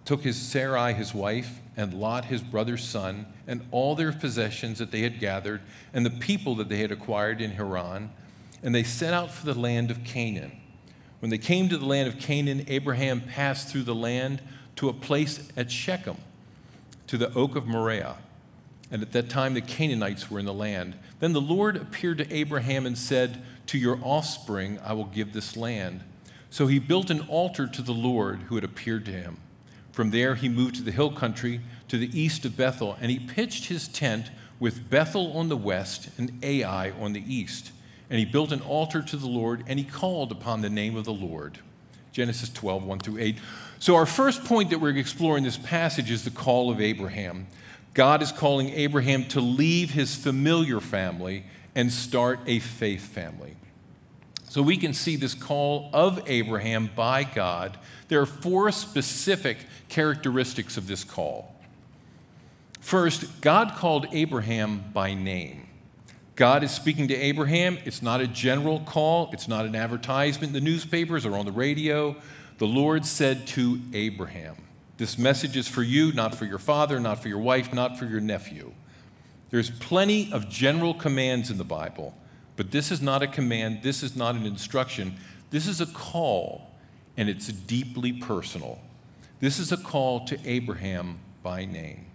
took 0.04 0.22
his 0.22 0.36
Sarai, 0.36 0.92
his 0.92 1.14
wife, 1.14 1.60
and 1.76 1.94
Lot, 1.94 2.26
his 2.26 2.42
brother's 2.42 2.84
son, 2.84 3.26
and 3.46 3.66
all 3.70 3.94
their 3.94 4.12
possessions 4.12 4.78
that 4.78 4.90
they 4.90 5.00
had 5.00 5.18
gathered, 5.18 5.62
and 5.92 6.04
the 6.04 6.10
people 6.10 6.54
that 6.56 6.68
they 6.68 6.78
had 6.78 6.92
acquired 6.92 7.40
in 7.40 7.52
Haran, 7.52 8.10
and 8.62 8.74
they 8.74 8.82
set 8.82 9.12
out 9.12 9.30
for 9.30 9.46
the 9.46 9.58
land 9.58 9.90
of 9.90 10.04
Canaan. 10.04 10.52
When 11.20 11.30
they 11.30 11.38
came 11.38 11.68
to 11.68 11.78
the 11.78 11.86
land 11.86 12.08
of 12.08 12.18
Canaan, 12.18 12.64
Abraham 12.68 13.20
passed 13.20 13.68
through 13.68 13.84
the 13.84 13.94
land 13.94 14.42
to 14.76 14.88
a 14.88 14.92
place 14.92 15.48
at 15.56 15.70
Shechem, 15.70 16.16
to 17.06 17.16
the 17.16 17.32
oak 17.34 17.56
of 17.56 17.66
Moriah. 17.66 18.16
And 18.90 19.02
at 19.02 19.12
that 19.12 19.30
time, 19.30 19.54
the 19.54 19.60
Canaanites 19.60 20.30
were 20.30 20.38
in 20.38 20.44
the 20.44 20.54
land. 20.54 20.94
Then 21.20 21.32
the 21.32 21.40
Lord 21.40 21.76
appeared 21.76 22.18
to 22.18 22.32
Abraham 22.32 22.86
and 22.86 22.96
said, 22.96 23.42
To 23.68 23.78
your 23.78 23.98
offspring 24.02 24.78
I 24.84 24.92
will 24.92 25.06
give 25.06 25.32
this 25.32 25.56
land. 25.56 26.02
So 26.54 26.68
he 26.68 26.78
built 26.78 27.10
an 27.10 27.22
altar 27.22 27.66
to 27.66 27.82
the 27.82 27.90
Lord 27.90 28.42
who 28.42 28.54
had 28.54 28.62
appeared 28.62 29.06
to 29.06 29.10
him. 29.10 29.38
From 29.90 30.12
there, 30.12 30.36
he 30.36 30.48
moved 30.48 30.76
to 30.76 30.82
the 30.82 30.92
hill 30.92 31.10
country 31.10 31.60
to 31.88 31.98
the 31.98 32.16
east 32.16 32.44
of 32.44 32.56
Bethel, 32.56 32.96
and 33.00 33.10
he 33.10 33.18
pitched 33.18 33.66
his 33.66 33.88
tent 33.88 34.30
with 34.60 34.88
Bethel 34.88 35.36
on 35.36 35.48
the 35.48 35.56
west 35.56 36.10
and 36.16 36.38
Ai 36.44 36.92
on 36.92 37.12
the 37.12 37.24
east. 37.26 37.72
And 38.08 38.20
he 38.20 38.24
built 38.24 38.52
an 38.52 38.60
altar 38.60 39.02
to 39.02 39.16
the 39.16 39.26
Lord, 39.26 39.64
and 39.66 39.80
he 39.80 39.84
called 39.84 40.30
upon 40.30 40.60
the 40.60 40.70
name 40.70 40.94
of 40.94 41.04
the 41.04 41.12
Lord. 41.12 41.58
Genesis 42.12 42.50
12, 42.50 42.84
1 42.84 43.00
through 43.00 43.18
8. 43.18 43.36
So, 43.80 43.96
our 43.96 44.06
first 44.06 44.44
point 44.44 44.70
that 44.70 44.78
we're 44.78 44.96
exploring 44.96 45.42
this 45.42 45.58
passage 45.58 46.12
is 46.12 46.22
the 46.22 46.30
call 46.30 46.70
of 46.70 46.80
Abraham. 46.80 47.48
God 47.94 48.22
is 48.22 48.30
calling 48.30 48.68
Abraham 48.68 49.24
to 49.30 49.40
leave 49.40 49.90
his 49.90 50.14
familiar 50.14 50.78
family 50.78 51.46
and 51.74 51.92
start 51.92 52.38
a 52.46 52.60
faith 52.60 53.02
family. 53.06 53.56
So, 54.54 54.62
we 54.62 54.76
can 54.76 54.94
see 54.94 55.16
this 55.16 55.34
call 55.34 55.90
of 55.92 56.22
Abraham 56.28 56.88
by 56.94 57.24
God. 57.24 57.76
There 58.06 58.20
are 58.20 58.26
four 58.26 58.70
specific 58.70 59.56
characteristics 59.88 60.76
of 60.76 60.86
this 60.86 61.02
call. 61.02 61.52
First, 62.78 63.40
God 63.40 63.72
called 63.72 64.06
Abraham 64.12 64.84
by 64.92 65.12
name. 65.12 65.66
God 66.36 66.62
is 66.62 66.70
speaking 66.70 67.08
to 67.08 67.16
Abraham. 67.16 67.78
It's 67.84 68.00
not 68.00 68.20
a 68.20 68.28
general 68.28 68.78
call, 68.78 69.28
it's 69.32 69.48
not 69.48 69.66
an 69.66 69.74
advertisement 69.74 70.54
in 70.54 70.64
the 70.64 70.70
newspapers 70.70 71.26
or 71.26 71.36
on 71.36 71.46
the 71.46 71.50
radio. 71.50 72.14
The 72.58 72.68
Lord 72.68 73.04
said 73.04 73.48
to 73.48 73.80
Abraham, 73.92 74.54
This 74.98 75.18
message 75.18 75.56
is 75.56 75.66
for 75.66 75.82
you, 75.82 76.12
not 76.12 76.32
for 76.32 76.44
your 76.44 76.60
father, 76.60 77.00
not 77.00 77.20
for 77.20 77.26
your 77.26 77.40
wife, 77.40 77.74
not 77.74 77.98
for 77.98 78.04
your 78.04 78.20
nephew. 78.20 78.72
There's 79.50 79.72
plenty 79.72 80.32
of 80.32 80.48
general 80.48 80.94
commands 80.94 81.50
in 81.50 81.58
the 81.58 81.64
Bible, 81.64 82.14
but 82.56 82.70
this 82.70 82.90
is 82.90 83.02
not 83.02 83.22
a 83.22 83.26
command, 83.26 83.82
this 83.82 84.02
is 84.02 84.14
not 84.16 84.34
an 84.34 84.46
instruction. 84.46 85.16
This 85.50 85.66
is 85.66 85.80
a 85.80 85.86
call, 85.86 86.70
and 87.16 87.28
it's 87.28 87.48
deeply 87.48 88.12
personal. 88.12 88.80
This 89.40 89.58
is 89.58 89.72
a 89.72 89.76
call 89.76 90.24
to 90.26 90.38
Abraham 90.44 91.18
by 91.42 91.64
name. 91.64 92.06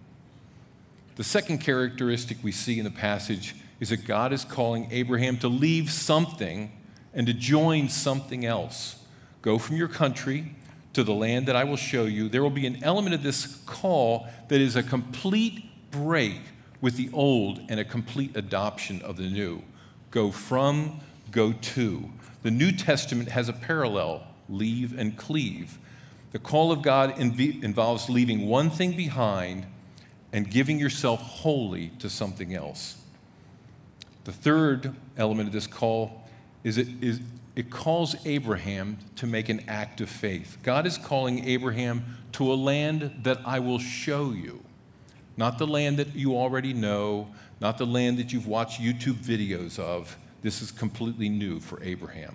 The 1.16 1.24
second 1.24 1.58
characteristic 1.58 2.38
we 2.42 2.52
see 2.52 2.78
in 2.78 2.84
the 2.84 2.90
passage 2.90 3.54
is 3.78 3.90
that 3.90 4.06
God 4.06 4.32
is 4.32 4.44
calling 4.44 4.88
Abraham 4.90 5.36
to 5.38 5.48
leave 5.48 5.90
something 5.90 6.72
and 7.14 7.26
to 7.26 7.32
join 7.32 7.88
something 7.88 8.44
else. 8.44 9.02
Go 9.42 9.58
from 9.58 9.76
your 9.76 9.88
country 9.88 10.54
to 10.92 11.04
the 11.04 11.14
land 11.14 11.46
that 11.46 11.56
I 11.56 11.64
will 11.64 11.76
show 11.76 12.04
you. 12.04 12.28
There 12.28 12.42
will 12.42 12.50
be 12.50 12.66
an 12.66 12.82
element 12.82 13.14
of 13.14 13.22
this 13.22 13.46
call 13.66 14.28
that 14.48 14.60
is 14.60 14.76
a 14.76 14.82
complete 14.82 15.64
break 15.90 16.40
with 16.80 16.96
the 16.96 17.10
old 17.12 17.60
and 17.68 17.78
a 17.78 17.84
complete 17.84 18.36
adoption 18.36 19.02
of 19.02 19.16
the 19.16 19.28
new. 19.28 19.62
Go 20.10 20.30
from, 20.30 21.00
go 21.30 21.52
to. 21.52 22.10
The 22.42 22.50
New 22.50 22.72
Testament 22.72 23.30
has 23.30 23.48
a 23.48 23.52
parallel 23.52 24.26
leave 24.48 24.98
and 24.98 25.16
cleave. 25.16 25.78
The 26.32 26.38
call 26.38 26.72
of 26.72 26.82
God 26.82 27.14
inv- 27.16 27.62
involves 27.62 28.08
leaving 28.08 28.46
one 28.46 28.70
thing 28.70 28.96
behind 28.96 29.66
and 30.32 30.50
giving 30.50 30.78
yourself 30.78 31.20
wholly 31.20 31.88
to 31.98 32.08
something 32.08 32.54
else. 32.54 32.96
The 34.24 34.32
third 34.32 34.94
element 35.16 35.48
of 35.48 35.52
this 35.52 35.66
call 35.66 36.28
is 36.62 36.78
it, 36.78 36.88
is 37.00 37.20
it 37.56 37.70
calls 37.70 38.14
Abraham 38.26 38.98
to 39.16 39.26
make 39.26 39.48
an 39.48 39.64
act 39.66 40.00
of 40.00 40.08
faith. 40.08 40.58
God 40.62 40.86
is 40.86 40.98
calling 40.98 41.44
Abraham 41.46 42.16
to 42.32 42.52
a 42.52 42.54
land 42.54 43.20
that 43.22 43.40
I 43.44 43.58
will 43.58 43.78
show 43.78 44.30
you. 44.30 44.62
Not 45.36 45.58
the 45.58 45.66
land 45.66 45.98
that 45.98 46.14
you 46.14 46.36
already 46.36 46.72
know, 46.72 47.28
not 47.60 47.78
the 47.78 47.86
land 47.86 48.18
that 48.18 48.32
you've 48.32 48.46
watched 48.46 48.80
YouTube 48.80 49.16
videos 49.16 49.78
of. 49.78 50.16
This 50.42 50.62
is 50.62 50.70
completely 50.70 51.28
new 51.28 51.60
for 51.60 51.82
Abraham. 51.82 52.34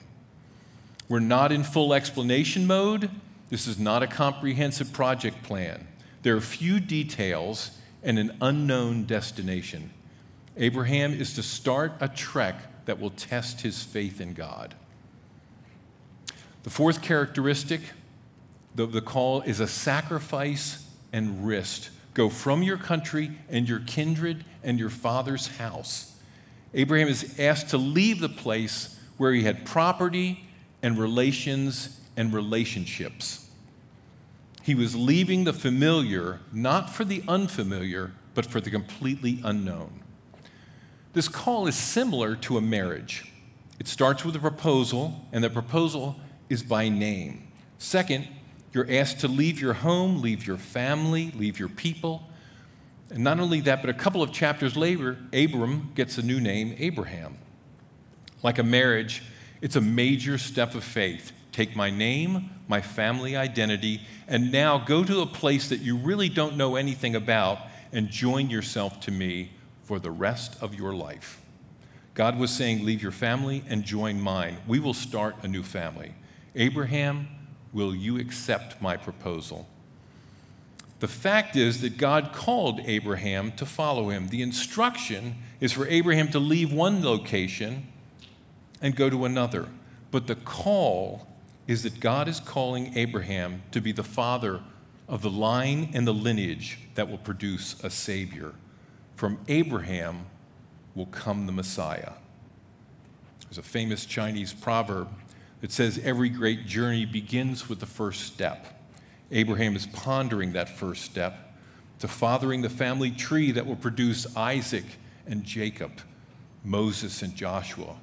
We're 1.10 1.20
not 1.20 1.52
in 1.52 1.64
full 1.64 1.94
explanation 1.94 2.68
mode. 2.68 3.10
This 3.50 3.68
is 3.68 3.78
not 3.78 4.04
a 4.04 4.08
comprehensive 4.08 4.94
project 4.94 5.44
plan. 5.44 5.88
There 6.24 6.36
are 6.36 6.42
few 6.42 6.80
details 6.80 7.72
and 8.04 8.18
an 8.18 8.38
unknown 8.42 9.06
destination. 9.06 9.92
Abraham 10.58 11.14
is 11.14 11.34
to 11.34 11.44
start 11.44 11.94
a 12.00 12.08
trek 12.08 12.86
that 12.86 13.00
will 13.00 13.10
test 13.12 13.62
his 13.62 13.84
faith 13.84 14.22
in 14.22 14.34
God. 14.34 14.76
The 16.64 16.70
fourth 16.70 17.02
characteristic 17.02 17.82
of 18.78 18.92
the 18.92 19.02
call 19.02 19.42
is 19.42 19.60
a 19.60 19.68
sacrifice 19.68 20.88
and 21.14 21.46
risk. 21.46 21.92
Go 22.16 22.30
from 22.30 22.64
your 22.64 22.78
country 22.78 23.32
and 23.50 23.70
your 23.70 23.82
kindred 23.82 24.46
and 24.64 24.80
your 24.80 24.90
father's 24.90 25.58
house. 25.58 26.16
Abraham 26.74 27.10
is 27.10 27.40
asked 27.40 27.70
to 27.70 27.78
leave 27.78 28.20
the 28.20 28.30
place 28.30 28.98
where 29.18 29.34
he 29.34 29.44
had 29.44 29.66
property 29.66 30.46
and 30.82 30.98
relations 30.98 32.00
and 32.18 32.34
relationships. 32.34 33.50
He 34.64 34.76
was 34.76 34.96
leaving 34.96 35.44
the 35.44 35.54
familiar, 35.54 36.40
not 36.52 36.90
for 36.90 37.04
the 37.04 37.22
unfamiliar, 37.28 38.14
but 38.34 38.46
for 38.46 38.60
the 38.62 38.72
completely 38.72 39.42
unknown. 39.44 40.00
This 41.14 41.28
call 41.28 41.68
is 41.68 41.76
similar 41.76 42.36
to 42.38 42.58
a 42.58 42.62
marriage. 42.62 43.32
It 43.78 43.88
starts 43.88 44.24
with 44.24 44.36
a 44.38 44.40
proposal, 44.40 45.28
and 45.34 45.44
the 45.44 45.50
proposal 45.50 46.16
is 46.50 46.64
by 46.64 46.88
name. 46.88 47.52
Second, 47.78 48.28
you're 48.76 48.92
asked 48.92 49.22
to 49.22 49.30
leave 49.30 49.60
your 49.60 49.74
home, 49.74 50.22
leave 50.22 50.46
your 50.46 50.58
family, 50.58 51.32
leave 51.32 51.58
your 51.58 51.70
people. 51.70 52.28
And 53.10 53.24
not 53.24 53.40
only 53.40 53.62
that, 53.62 53.82
but 53.82 53.90
a 53.90 53.94
couple 53.94 54.22
of 54.22 54.34
chapters 54.34 54.76
later, 54.76 55.18
Abram 55.32 55.92
gets 55.96 56.18
a 56.18 56.22
new 56.22 56.42
name, 56.42 56.76
Abraham. 56.78 57.38
Like 58.44 58.60
a 58.60 58.64
marriage, 58.64 59.24
it's 59.62 59.78
a 59.78 59.82
major 59.82 60.38
step 60.38 60.76
of 60.76 60.84
faith. 60.84 61.32
Take 61.54 61.76
my 61.76 61.90
name, 61.90 62.50
my 62.68 62.82
family 62.82 63.38
identity, 63.38 64.02
and 64.28 64.52
now 64.52 64.78
go 64.78 65.06
to 65.06 65.22
a 65.22 65.26
place 65.26 65.70
that 65.70 65.80
you 65.80 65.96
really 65.96 66.28
don't 66.28 66.58
know 66.58 66.76
anything 66.76 67.16
about 67.16 67.60
and 67.94 68.10
join 68.10 68.50
yourself 68.50 69.00
to 69.02 69.12
me 69.12 69.52
for 69.84 70.00
the 70.00 70.12
rest 70.12 70.62
of 70.62 70.76
your 70.76 70.94
life. 70.94 71.42
God 72.14 72.38
was 72.38 72.52
saying, 72.52 72.84
Leave 72.84 73.02
your 73.02 73.12
family 73.12 73.64
and 73.70 73.86
join 73.86 74.20
mine. 74.20 74.58
We 74.68 74.80
will 74.80 74.94
start 74.94 75.36
a 75.44 75.48
new 75.48 75.64
family. 75.64 76.14
Abraham, 76.56 77.28
will 77.76 77.94
you 77.94 78.18
accept 78.18 78.82
my 78.82 78.96
proposal? 78.96 79.68
The 81.02 81.10
fact 81.10 81.58
is 81.58 81.82
that 81.82 81.98
God 81.98 82.32
called 82.32 82.80
Abraham 82.86 83.52
to 83.58 83.66
follow 83.66 84.10
him. 84.10 84.30
The 84.30 84.42
instruction 84.42 85.36
is 85.60 85.74
for 85.74 85.86
Abraham 85.88 86.30
to 86.30 86.40
leave 86.40 86.72
one 86.72 87.04
location 87.04 87.86
and 88.82 88.96
go 88.96 89.10
to 89.10 89.26
another. 89.26 89.68
But 90.10 90.28
the 90.28 90.36
call 90.36 91.28
is 91.68 91.84
that 91.84 92.00
God 92.00 92.30
is 92.30 92.40
calling 92.40 92.98
Abraham 92.98 93.62
to 93.72 93.82
be 93.82 93.92
the 93.92 94.04
father 94.04 94.62
of 95.10 95.22
the 95.22 95.30
line 95.30 95.92
and 95.94 96.08
the 96.08 96.14
lineage 96.14 96.80
that 96.96 97.10
will 97.10 97.18
produce 97.18 97.76
a 97.84 97.90
Savior. 97.90 98.54
From 99.18 99.38
Abraham 99.50 100.28
will 100.96 101.08
come 101.08 101.46
the 101.46 101.52
Messiah. 101.52 102.14
There's 103.42 103.58
a 103.58 103.64
famous 103.64 104.06
Chinese 104.06 104.54
proverb 104.54 105.10
that 105.66 105.72
says 105.72 106.00
every 106.04 106.30
great 106.30 106.68
journey 106.68 107.06
begins 107.08 107.68
with 107.68 107.80
the 107.80 107.88
first 107.88 108.22
step. 108.22 108.84
Abraham 109.32 109.76
is 109.76 109.88
pondering 109.88 110.54
that 110.54 110.70
first 110.70 111.02
step 111.02 111.58
to 111.98 112.08
fathering 112.08 112.62
the 112.62 112.70
family 112.70 113.10
tree 113.10 113.50
that 113.50 113.66
will 113.66 113.76
produce 113.76 114.28
Isaac 114.38 114.86
and 115.26 115.44
Jacob, 115.44 115.92
Moses 116.64 117.24
and 117.24 117.36
Joshua, 117.36 117.96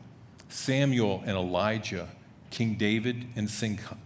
Samuel 0.48 1.22
and 1.24 1.36
Elijah, 1.36 2.08
King 2.50 2.74
David 2.74 3.26
and 3.36 3.48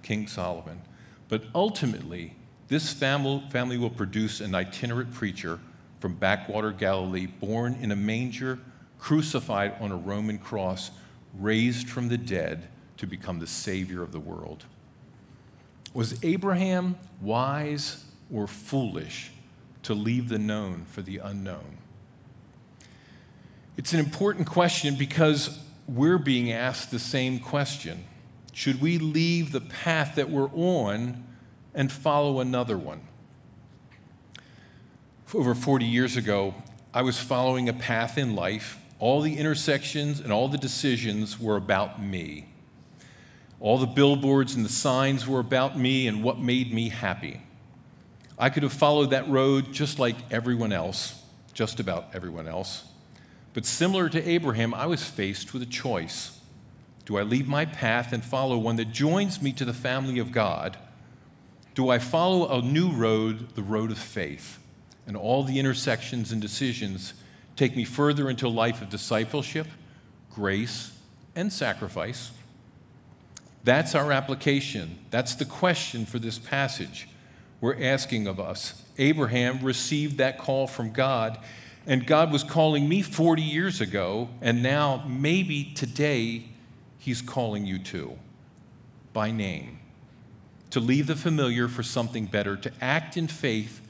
King 0.02 0.26
Solomon. 0.26 0.82
But 1.30 1.44
ultimately, 1.54 2.36
this 2.68 2.92
family 2.92 3.78
will 3.78 3.88
produce 3.88 4.42
an 4.42 4.54
itinerant 4.54 5.14
preacher 5.14 5.60
from 6.00 6.16
backwater 6.16 6.72
Galilee, 6.72 7.24
born 7.24 7.78
in 7.80 7.90
a 7.90 7.96
manger, 7.96 8.58
crucified 8.98 9.76
on 9.80 9.92
a 9.92 9.96
Roman 9.96 10.36
cross, 10.36 10.90
raised 11.38 11.88
from 11.88 12.08
the 12.08 12.18
dead 12.18 12.68
to 12.96 13.06
become 13.06 13.38
the 13.38 13.46
Savior 13.46 14.02
of 14.02 14.12
the 14.12 14.20
world. 14.20 14.64
Was 15.94 16.22
Abraham 16.24 16.96
wise 17.20 18.04
or 18.32 18.46
foolish 18.46 19.30
to 19.82 19.94
leave 19.94 20.28
the 20.28 20.38
known 20.38 20.84
for 20.84 21.02
the 21.02 21.18
unknown? 21.18 21.78
It's 23.76 23.92
an 23.92 24.00
important 24.00 24.46
question 24.46 24.96
because 24.96 25.58
we're 25.86 26.18
being 26.18 26.50
asked 26.50 26.90
the 26.90 26.98
same 26.98 27.38
question. 27.38 28.04
Should 28.52 28.80
we 28.80 28.98
leave 28.98 29.52
the 29.52 29.60
path 29.60 30.14
that 30.16 30.30
we're 30.30 30.50
on 30.54 31.24
and 31.74 31.92
follow 31.92 32.40
another 32.40 32.78
one? 32.78 33.02
Over 35.34 35.54
40 35.54 35.84
years 35.84 36.16
ago, 36.16 36.54
I 36.94 37.02
was 37.02 37.18
following 37.18 37.68
a 37.68 37.74
path 37.74 38.16
in 38.16 38.34
life. 38.34 38.78
All 38.98 39.20
the 39.20 39.36
intersections 39.36 40.20
and 40.20 40.32
all 40.32 40.48
the 40.48 40.56
decisions 40.56 41.38
were 41.38 41.56
about 41.56 42.02
me. 42.02 42.46
All 43.60 43.78
the 43.78 43.86
billboards 43.86 44.54
and 44.54 44.64
the 44.64 44.70
signs 44.70 45.26
were 45.26 45.40
about 45.40 45.78
me 45.78 46.06
and 46.06 46.22
what 46.22 46.38
made 46.38 46.72
me 46.72 46.90
happy. 46.90 47.40
I 48.38 48.50
could 48.50 48.62
have 48.62 48.72
followed 48.72 49.10
that 49.10 49.28
road 49.28 49.72
just 49.72 49.98
like 49.98 50.16
everyone 50.30 50.72
else, 50.72 51.22
just 51.54 51.80
about 51.80 52.08
everyone 52.14 52.46
else. 52.46 52.84
But 53.54 53.64
similar 53.64 54.10
to 54.10 54.28
Abraham, 54.28 54.74
I 54.74 54.84
was 54.84 55.02
faced 55.02 55.54
with 55.54 55.62
a 55.62 55.66
choice. 55.66 56.38
Do 57.06 57.16
I 57.16 57.22
leave 57.22 57.48
my 57.48 57.64
path 57.64 58.12
and 58.12 58.22
follow 58.22 58.58
one 58.58 58.76
that 58.76 58.92
joins 58.92 59.40
me 59.40 59.52
to 59.54 59.64
the 59.64 59.72
family 59.72 60.18
of 60.18 60.32
God? 60.32 60.76
Do 61.74 61.88
I 61.88 61.98
follow 61.98 62.58
a 62.58 62.60
new 62.60 62.90
road, 62.90 63.54
the 63.54 63.62
road 63.62 63.90
of 63.90 63.98
faith? 63.98 64.58
And 65.06 65.16
all 65.16 65.44
the 65.44 65.58
intersections 65.58 66.32
and 66.32 66.42
decisions 66.42 67.14
take 67.54 67.74
me 67.74 67.84
further 67.84 68.28
into 68.28 68.46
a 68.46 68.48
life 68.48 68.82
of 68.82 68.90
discipleship, 68.90 69.68
grace, 70.30 70.92
and 71.34 71.50
sacrifice. 71.50 72.32
That's 73.66 73.96
our 73.96 74.12
application. 74.12 74.96
That's 75.10 75.34
the 75.34 75.44
question 75.44 76.06
for 76.06 76.20
this 76.20 76.38
passage 76.38 77.08
we're 77.60 77.82
asking 77.82 78.28
of 78.28 78.38
us. 78.38 78.80
Abraham 78.96 79.58
received 79.60 80.18
that 80.18 80.38
call 80.38 80.68
from 80.68 80.92
God 80.92 81.36
and 81.84 82.06
God 82.06 82.30
was 82.30 82.44
calling 82.44 82.88
me 82.88 83.02
40 83.02 83.42
years 83.42 83.80
ago, 83.80 84.28
and 84.40 84.62
now 84.62 85.04
maybe 85.08 85.72
today 85.74 86.44
He's 86.98 87.22
calling 87.22 87.66
you 87.66 87.78
too, 87.78 88.18
by 89.12 89.32
name, 89.32 89.78
to 90.70 90.80
leave 90.80 91.08
the 91.08 91.16
familiar 91.16 91.66
for 91.66 91.84
something 91.84 92.26
better, 92.26 92.56
to 92.56 92.72
act 92.80 93.16
in 93.16 93.26
faith, 93.26 93.80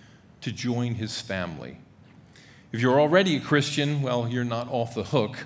to 0.40 0.52
join 0.52 0.95
His 0.95 1.21
family. 1.21 1.78
If 2.73 2.80
you're 2.80 3.00
already 3.00 3.37
a 3.37 3.40
Christian, 3.40 4.02
well, 4.02 4.28
you're 4.28 4.45
not 4.45 4.68
off 4.71 4.95
the 4.95 5.04
hook. 5.04 5.45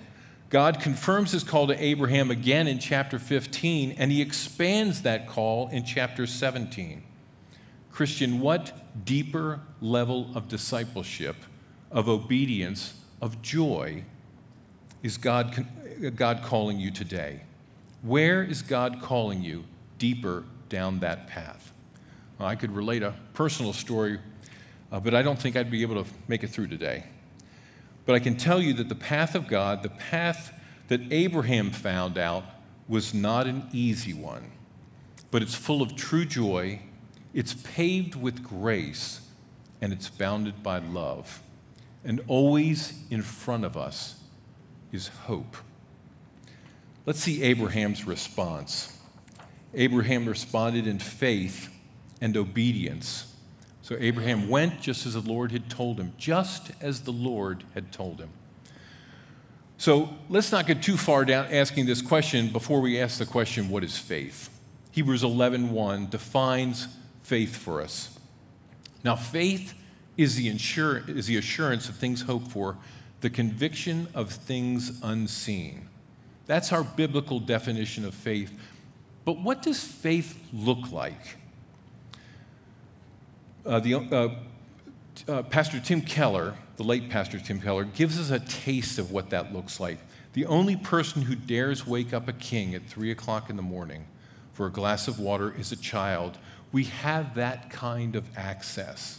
God 0.50 0.80
confirms 0.80 1.30
his 1.30 1.44
call 1.44 1.68
to 1.68 1.82
Abraham 1.82 2.32
again 2.32 2.66
in 2.66 2.80
chapter 2.80 3.20
15, 3.20 3.92
and 3.92 4.10
he 4.10 4.20
expands 4.20 5.02
that 5.02 5.28
call 5.28 5.68
in 5.68 5.84
chapter 5.84 6.26
17. 6.26 7.04
Christian, 7.92 8.40
what 8.40 9.04
deeper 9.04 9.60
level 9.80 10.28
of 10.34 10.48
discipleship 10.48 11.36
of 11.92 12.08
obedience, 12.08 12.94
of 13.22 13.40
joy, 13.42 14.04
is 15.04 15.16
God, 15.16 15.66
God 16.16 16.42
calling 16.42 16.80
you 16.80 16.90
today? 16.90 17.42
Where 18.02 18.42
is 18.42 18.60
God 18.60 19.00
calling 19.00 19.42
you 19.42 19.64
deeper 19.98 20.44
down 20.68 20.98
that 20.98 21.28
path? 21.28 21.72
Well, 22.38 22.48
I 22.48 22.56
could 22.56 22.72
relate 22.72 23.04
a 23.04 23.14
personal 23.34 23.72
story, 23.72 24.18
uh, 24.90 24.98
but 24.98 25.14
I 25.14 25.22
don't 25.22 25.38
think 25.38 25.54
I'd 25.54 25.70
be 25.70 25.82
able 25.82 26.02
to 26.02 26.10
make 26.26 26.42
it 26.42 26.48
through 26.48 26.68
today. 26.68 27.04
But 28.10 28.16
I 28.16 28.24
can 28.24 28.36
tell 28.36 28.60
you 28.60 28.72
that 28.72 28.88
the 28.88 28.96
path 28.96 29.36
of 29.36 29.46
God, 29.46 29.84
the 29.84 29.88
path 29.88 30.52
that 30.88 31.00
Abraham 31.12 31.70
found 31.70 32.18
out, 32.18 32.42
was 32.88 33.14
not 33.14 33.46
an 33.46 33.68
easy 33.72 34.12
one, 34.12 34.50
but 35.30 35.42
it's 35.42 35.54
full 35.54 35.80
of 35.80 35.94
true 35.94 36.24
joy, 36.24 36.80
it's 37.32 37.54
paved 37.54 38.16
with 38.16 38.42
grace, 38.42 39.20
and 39.80 39.92
it's 39.92 40.08
bounded 40.08 40.60
by 40.60 40.80
love. 40.80 41.40
And 42.04 42.20
always 42.26 43.00
in 43.10 43.22
front 43.22 43.64
of 43.64 43.76
us 43.76 44.20
is 44.90 45.06
hope. 45.06 45.56
Let's 47.06 47.20
see 47.20 47.44
Abraham's 47.44 48.08
response. 48.08 48.98
Abraham 49.72 50.26
responded 50.26 50.88
in 50.88 50.98
faith 50.98 51.72
and 52.20 52.36
obedience. 52.36 53.29
So 53.90 53.96
Abraham 53.98 54.48
went 54.48 54.80
just 54.80 55.04
as 55.04 55.14
the 55.14 55.20
Lord 55.20 55.50
had 55.50 55.68
told 55.68 55.98
him, 55.98 56.12
just 56.16 56.70
as 56.80 57.00
the 57.00 57.10
Lord 57.10 57.64
had 57.74 57.90
told 57.90 58.20
him. 58.20 58.30
So 59.78 60.10
let's 60.28 60.52
not 60.52 60.68
get 60.68 60.80
too 60.80 60.96
far 60.96 61.24
down 61.24 61.46
asking 61.46 61.86
this 61.86 62.00
question 62.00 62.50
before 62.52 62.80
we 62.80 63.00
ask 63.00 63.18
the 63.18 63.26
question, 63.26 63.68
what 63.68 63.82
is 63.82 63.98
faith? 63.98 64.48
Hebrews 64.92 65.24
11:1 65.24 66.08
defines 66.08 66.86
faith 67.24 67.56
for 67.56 67.82
us. 67.82 68.16
Now, 69.02 69.16
faith 69.16 69.74
is 70.16 70.36
the, 70.36 70.48
insur- 70.48 71.08
is 71.08 71.26
the 71.26 71.36
assurance 71.36 71.88
of 71.88 71.96
things 71.96 72.22
hoped 72.22 72.46
for, 72.46 72.78
the 73.22 73.30
conviction 73.30 74.06
of 74.14 74.30
things 74.30 75.00
unseen. 75.02 75.88
That's 76.46 76.72
our 76.72 76.84
biblical 76.84 77.40
definition 77.40 78.04
of 78.04 78.14
faith. 78.14 78.56
But 79.24 79.40
what 79.40 79.62
does 79.62 79.82
faith 79.82 80.40
look 80.52 80.92
like? 80.92 81.39
Uh, 83.64 83.78
the, 83.78 83.94
uh, 83.94 84.28
uh, 85.30 85.42
Pastor 85.42 85.80
Tim 85.80 86.00
Keller, 86.00 86.54
the 86.76 86.82
late 86.82 87.10
Pastor 87.10 87.38
Tim 87.38 87.60
Keller, 87.60 87.84
gives 87.84 88.18
us 88.18 88.30
a 88.30 88.40
taste 88.40 88.98
of 88.98 89.10
what 89.10 89.30
that 89.30 89.52
looks 89.52 89.78
like. 89.78 89.98
The 90.32 90.46
only 90.46 90.76
person 90.76 91.22
who 91.22 91.34
dares 91.34 91.86
wake 91.86 92.14
up 92.14 92.28
a 92.28 92.32
king 92.32 92.74
at 92.74 92.86
3 92.86 93.10
o'clock 93.10 93.50
in 93.50 93.56
the 93.56 93.62
morning 93.62 94.06
for 94.52 94.66
a 94.66 94.70
glass 94.70 95.08
of 95.08 95.18
water 95.18 95.54
is 95.58 95.72
a 95.72 95.76
child. 95.76 96.38
We 96.72 96.84
have 96.84 97.34
that 97.34 97.70
kind 97.70 98.16
of 98.16 98.24
access. 98.36 99.18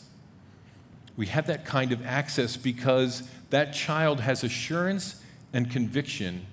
We 1.18 1.28
have 1.28 1.48
that 1.48 1.66
kind 1.66 1.92
of 1.92 2.06
access 2.06 2.58
because 2.58 3.24
that 3.50 3.74
child 3.74 4.22
has 4.22 4.44
assurance 4.44 5.22
and 5.54 5.70
conviction 5.70 6.48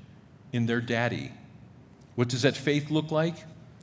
in 0.53 0.67
their 0.67 0.81
daddy. 0.81 1.33
What 2.17 2.29
does 2.29 2.43
that 2.43 2.57
faith 2.57 2.91
look 2.91 3.11
like? 3.11 3.37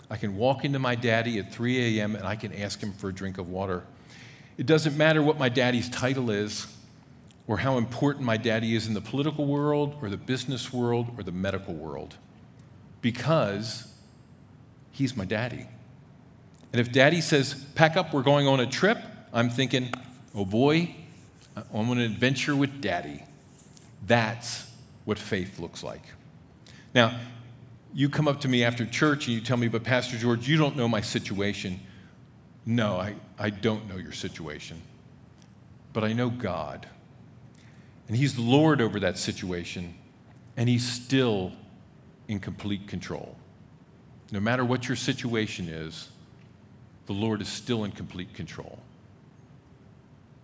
I 0.09 0.17
can 0.17 0.35
walk 0.35 0.65
into 0.65 0.77
my 0.77 0.93
daddy 0.95 1.39
at 1.39 1.53
3 1.53 1.99
a.m. 1.99 2.15
and 2.15 2.27
I 2.27 2.35
can 2.35 2.53
ask 2.53 2.79
him 2.81 2.93
for 2.93 3.09
a 3.09 3.13
drink 3.13 3.37
of 3.37 3.49
water. 3.49 3.83
It 4.57 4.65
doesn't 4.65 4.95
matter 4.97 5.21
what 5.21 5.37
my 5.37 5.49
daddy's 5.49 5.89
title 5.89 6.29
is. 6.29 6.67
or 7.47 7.57
how 7.59 7.77
important 7.77 8.25
my 8.25 8.37
daddy 8.37 8.75
is 8.75 8.87
in 8.87 8.93
the 8.93 9.01
political 9.01 9.45
world 9.45 9.95
or 10.01 10.09
the 10.09 10.17
business 10.17 10.73
world 10.73 11.07
or 11.17 11.23
the 11.23 11.31
medical 11.31 11.73
world 11.73 12.15
because 13.01 13.87
he's 14.91 15.15
my 15.15 15.25
daddy. 15.25 15.67
And 16.73 16.79
if 16.79 16.91
daddy 16.91 17.21
says, 17.21 17.53
pack 17.75 17.95
up, 17.95 18.13
we're 18.13 18.23
going 18.23 18.47
on 18.47 18.59
a 18.59 18.65
trip, 18.65 18.97
I'm 19.31 19.49
thinking, 19.49 19.93
oh 20.33 20.45
boy, 20.45 20.95
I'm 21.55 21.89
on 21.89 21.99
an 21.99 22.03
adventure 22.03 22.55
with 22.55 22.81
daddy. 22.81 23.23
That's 24.05 24.69
what 25.05 25.19
faith 25.19 25.59
looks 25.59 25.83
like. 25.83 26.01
Now, 26.93 27.19
you 27.93 28.09
come 28.09 28.27
up 28.27 28.41
to 28.41 28.47
me 28.47 28.63
after 28.63 28.85
church 28.85 29.27
and 29.27 29.35
you 29.35 29.41
tell 29.41 29.55
me, 29.55 29.67
but 29.67 29.83
Pastor 29.83 30.17
George, 30.17 30.47
you 30.47 30.57
don't 30.57 30.75
know 30.75 30.87
my 30.87 31.01
situation. 31.01 31.79
No, 32.65 32.97
I, 32.97 33.15
I 33.37 33.49
don't 33.49 33.87
know 33.87 33.97
your 33.97 34.11
situation. 34.11 34.81
But 35.93 36.03
I 36.03 36.13
know 36.13 36.29
God. 36.29 36.87
And 38.07 38.17
He's 38.17 38.37
Lord 38.37 38.81
over 38.81 38.99
that 38.99 39.17
situation, 39.17 39.95
and 40.57 40.67
He's 40.67 40.87
still 40.87 41.51
in 42.27 42.39
complete 42.39 42.87
control. 42.87 43.35
No 44.31 44.39
matter 44.39 44.65
what 44.65 44.87
your 44.87 44.95
situation 44.95 45.69
is, 45.69 46.09
the 47.05 47.13
Lord 47.13 47.41
is 47.41 47.47
still 47.47 47.83
in 47.83 47.91
complete 47.91 48.33
control. 48.33 48.79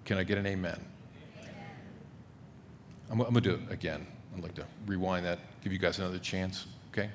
Can 0.06 0.18
I 0.18 0.24
get 0.24 0.38
an 0.38 0.46
amen? 0.46 0.80
I'm, 3.10 3.20
I'm 3.20 3.34
going 3.34 3.36
to 3.36 3.42
do 3.42 3.54
it 3.56 3.74
again. 3.74 4.06
I'd 4.36 4.44
like 4.44 4.56
to 4.56 4.66
rewind 4.86 5.26
that, 5.26 5.40
give 5.64 5.74
you 5.74 5.80
guys 5.80 6.00
another 6.00 6.20
chance, 6.20 6.66
okay? 6.92 7.10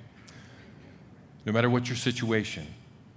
No 1.47 1.53
matter 1.53 1.71
what 1.71 1.89
your 1.89 1.97
situation, 1.97 2.67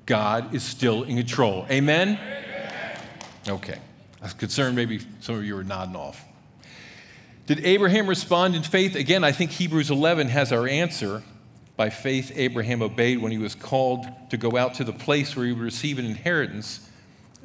God 0.10 0.56
is 0.56 0.64
still 0.64 1.04
in 1.04 1.18
control. 1.18 1.68
Amen? 1.70 2.20
Amen? 2.20 3.00
Okay. 3.48 3.78
I 4.20 4.24
was 4.24 4.34
concerned 4.34 4.76
maybe 4.76 5.00
some 5.20 5.36
of 5.36 5.46
you 5.46 5.54
were 5.54 5.64
nodding 5.64 5.96
off. 5.96 6.26
Did 7.46 7.64
Abraham 7.64 8.08
respond 8.08 8.56
in 8.56 8.64
faith? 8.64 8.96
Again, 8.96 9.24
I 9.24 9.32
think 9.32 9.52
Hebrews 9.52 9.92
11 9.92 10.30
has 10.30 10.52
our 10.52 10.68
answer. 10.68 11.22
By 11.78 11.92
faith, 11.92 12.32
Abraham 12.36 12.82
obeyed 12.82 13.22
when 13.22 13.32
he 13.32 13.38
was 13.38 13.54
called 13.54 14.08
to 14.32 14.38
go 14.38 14.58
out 14.58 14.74
to 14.76 14.84
the 14.84 14.92
place 14.92 15.36
where 15.36 15.46
he 15.46 15.52
would 15.52 15.62
receive 15.62 16.00
an 16.00 16.06
inheritance, 16.06 16.90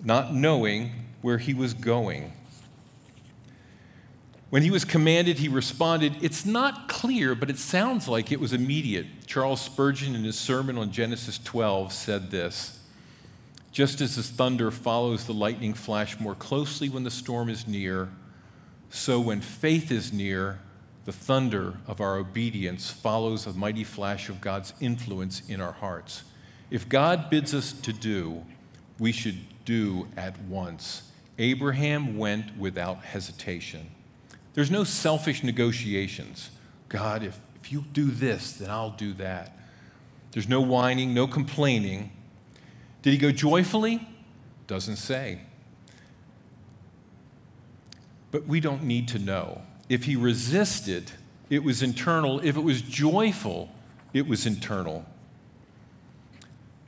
not 0.02 0.34
knowing 0.34 0.92
where 1.20 1.38
he 1.38 1.52
was 1.52 1.74
going. 1.74 2.32
When 4.54 4.62
he 4.62 4.70
was 4.70 4.84
commanded, 4.84 5.38
he 5.38 5.48
responded. 5.48 6.14
It's 6.22 6.46
not 6.46 6.86
clear, 6.86 7.34
but 7.34 7.50
it 7.50 7.58
sounds 7.58 8.06
like 8.06 8.30
it 8.30 8.38
was 8.38 8.52
immediate. 8.52 9.26
Charles 9.26 9.60
Spurgeon, 9.60 10.14
in 10.14 10.22
his 10.22 10.38
sermon 10.38 10.78
on 10.78 10.92
Genesis 10.92 11.40
12, 11.42 11.92
said 11.92 12.30
this 12.30 12.78
Just 13.72 14.00
as 14.00 14.14
the 14.14 14.22
thunder 14.22 14.70
follows 14.70 15.24
the 15.24 15.34
lightning 15.34 15.74
flash 15.74 16.20
more 16.20 16.36
closely 16.36 16.88
when 16.88 17.02
the 17.02 17.10
storm 17.10 17.48
is 17.48 17.66
near, 17.66 18.10
so 18.90 19.18
when 19.18 19.40
faith 19.40 19.90
is 19.90 20.12
near, 20.12 20.60
the 21.04 21.12
thunder 21.12 21.78
of 21.88 22.00
our 22.00 22.16
obedience 22.16 22.92
follows 22.92 23.48
a 23.48 23.52
mighty 23.54 23.82
flash 23.82 24.28
of 24.28 24.40
God's 24.40 24.72
influence 24.80 25.42
in 25.48 25.60
our 25.60 25.72
hearts. 25.72 26.22
If 26.70 26.88
God 26.88 27.28
bids 27.28 27.54
us 27.54 27.72
to 27.72 27.92
do, 27.92 28.44
we 29.00 29.10
should 29.10 29.64
do 29.64 30.06
at 30.16 30.40
once. 30.42 31.10
Abraham 31.40 32.16
went 32.16 32.56
without 32.56 33.02
hesitation. 33.02 33.90
There's 34.54 34.70
no 34.70 34.84
selfish 34.84 35.42
negotiations. 35.42 36.50
God, 36.88 37.22
if, 37.22 37.38
if 37.56 37.72
you 37.72 37.84
do 37.92 38.10
this, 38.10 38.52
then 38.52 38.70
I'll 38.70 38.90
do 38.90 39.12
that. 39.14 39.56
There's 40.32 40.48
no 40.48 40.60
whining, 40.60 41.14
no 41.14 41.26
complaining. 41.26 42.10
Did 43.02 43.12
he 43.12 43.18
go 43.18 43.30
joyfully? 43.30 44.08
Doesn't 44.66 44.96
say. 44.96 45.40
But 48.30 48.46
we 48.46 48.58
don't 48.58 48.82
need 48.82 49.06
to 49.08 49.18
know. 49.18 49.62
If 49.88 50.04
he 50.04 50.16
resisted, 50.16 51.12
it 51.50 51.62
was 51.62 51.82
internal. 51.82 52.40
If 52.40 52.56
it 52.56 52.62
was 52.62 52.82
joyful, 52.82 53.70
it 54.12 54.26
was 54.26 54.46
internal. 54.46 55.04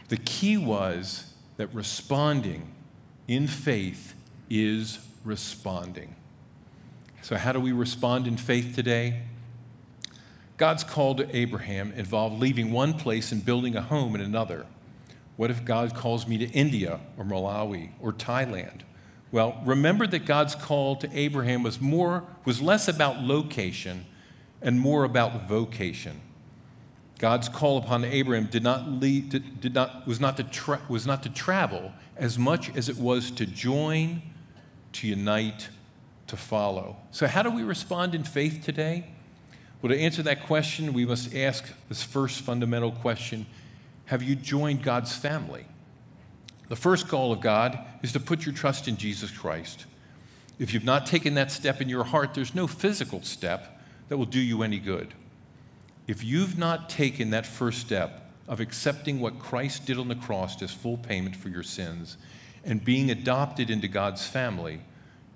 The 0.08 0.16
key 0.16 0.56
was 0.56 1.32
that 1.56 1.72
responding 1.72 2.72
in 3.28 3.46
faith 3.46 4.14
is 4.50 4.98
responding. 5.24 6.15
So, 7.26 7.34
how 7.34 7.50
do 7.50 7.58
we 7.58 7.72
respond 7.72 8.28
in 8.28 8.36
faith 8.36 8.76
today? 8.76 9.22
God's 10.58 10.84
call 10.84 11.16
to 11.16 11.36
Abraham 11.36 11.90
involved 11.96 12.38
leaving 12.38 12.70
one 12.70 12.94
place 12.94 13.32
and 13.32 13.44
building 13.44 13.74
a 13.74 13.80
home 13.80 14.14
in 14.14 14.20
another. 14.20 14.64
What 15.36 15.50
if 15.50 15.64
God 15.64 15.92
calls 15.92 16.28
me 16.28 16.38
to 16.38 16.48
India 16.50 17.00
or 17.18 17.24
Malawi 17.24 17.90
or 18.00 18.12
Thailand? 18.12 18.82
Well, 19.32 19.60
remember 19.64 20.06
that 20.06 20.24
God's 20.24 20.54
call 20.54 20.94
to 20.94 21.08
Abraham 21.12 21.64
was 21.64 21.80
more 21.80 22.22
was 22.44 22.62
less 22.62 22.86
about 22.86 23.20
location 23.20 24.06
and 24.62 24.78
more 24.78 25.02
about 25.02 25.48
vocation. 25.48 26.20
God's 27.18 27.48
call 27.48 27.78
upon 27.78 28.04
Abraham 28.04 28.46
did 28.46 28.62
not 28.62 28.88
lead, 28.88 29.30
did 29.60 29.74
not, 29.74 30.06
was, 30.06 30.20
not 30.20 30.36
to 30.36 30.44
tra- 30.44 30.80
was 30.88 31.08
not 31.08 31.24
to 31.24 31.28
travel 31.28 31.90
as 32.16 32.38
much 32.38 32.70
as 32.76 32.88
it 32.88 32.98
was 32.98 33.32
to 33.32 33.46
join, 33.46 34.22
to 34.92 35.08
unite, 35.08 35.70
to 36.26 36.36
follow. 36.36 36.96
So, 37.10 37.26
how 37.26 37.42
do 37.42 37.50
we 37.50 37.62
respond 37.62 38.14
in 38.14 38.24
faith 38.24 38.62
today? 38.64 39.04
Well, 39.80 39.92
to 39.92 40.00
answer 40.00 40.22
that 40.22 40.44
question, 40.44 40.92
we 40.92 41.04
must 41.04 41.34
ask 41.34 41.64
this 41.88 42.02
first 42.02 42.40
fundamental 42.40 42.92
question 42.92 43.46
Have 44.06 44.22
you 44.22 44.34
joined 44.34 44.82
God's 44.82 45.14
family? 45.14 45.66
The 46.68 46.76
first 46.76 47.08
call 47.08 47.32
of 47.32 47.40
God 47.40 47.78
is 48.02 48.12
to 48.12 48.20
put 48.20 48.44
your 48.44 48.54
trust 48.54 48.88
in 48.88 48.96
Jesus 48.96 49.30
Christ. 49.30 49.86
If 50.58 50.72
you've 50.72 50.84
not 50.84 51.06
taken 51.06 51.34
that 51.34 51.52
step 51.52 51.80
in 51.80 51.88
your 51.88 52.04
heart, 52.04 52.34
there's 52.34 52.54
no 52.54 52.66
physical 52.66 53.22
step 53.22 53.80
that 54.08 54.16
will 54.16 54.24
do 54.24 54.40
you 54.40 54.62
any 54.62 54.78
good. 54.78 55.14
If 56.06 56.24
you've 56.24 56.56
not 56.58 56.88
taken 56.88 57.30
that 57.30 57.46
first 57.46 57.80
step 57.80 58.32
of 58.48 58.60
accepting 58.60 59.20
what 59.20 59.38
Christ 59.38 59.86
did 59.86 59.98
on 59.98 60.08
the 60.08 60.14
cross 60.14 60.60
as 60.62 60.72
full 60.72 60.96
payment 60.96 61.36
for 61.36 61.48
your 61.48 61.62
sins 61.62 62.16
and 62.64 62.84
being 62.84 63.10
adopted 63.10 63.70
into 63.70 63.88
God's 63.88 64.26
family, 64.26 64.80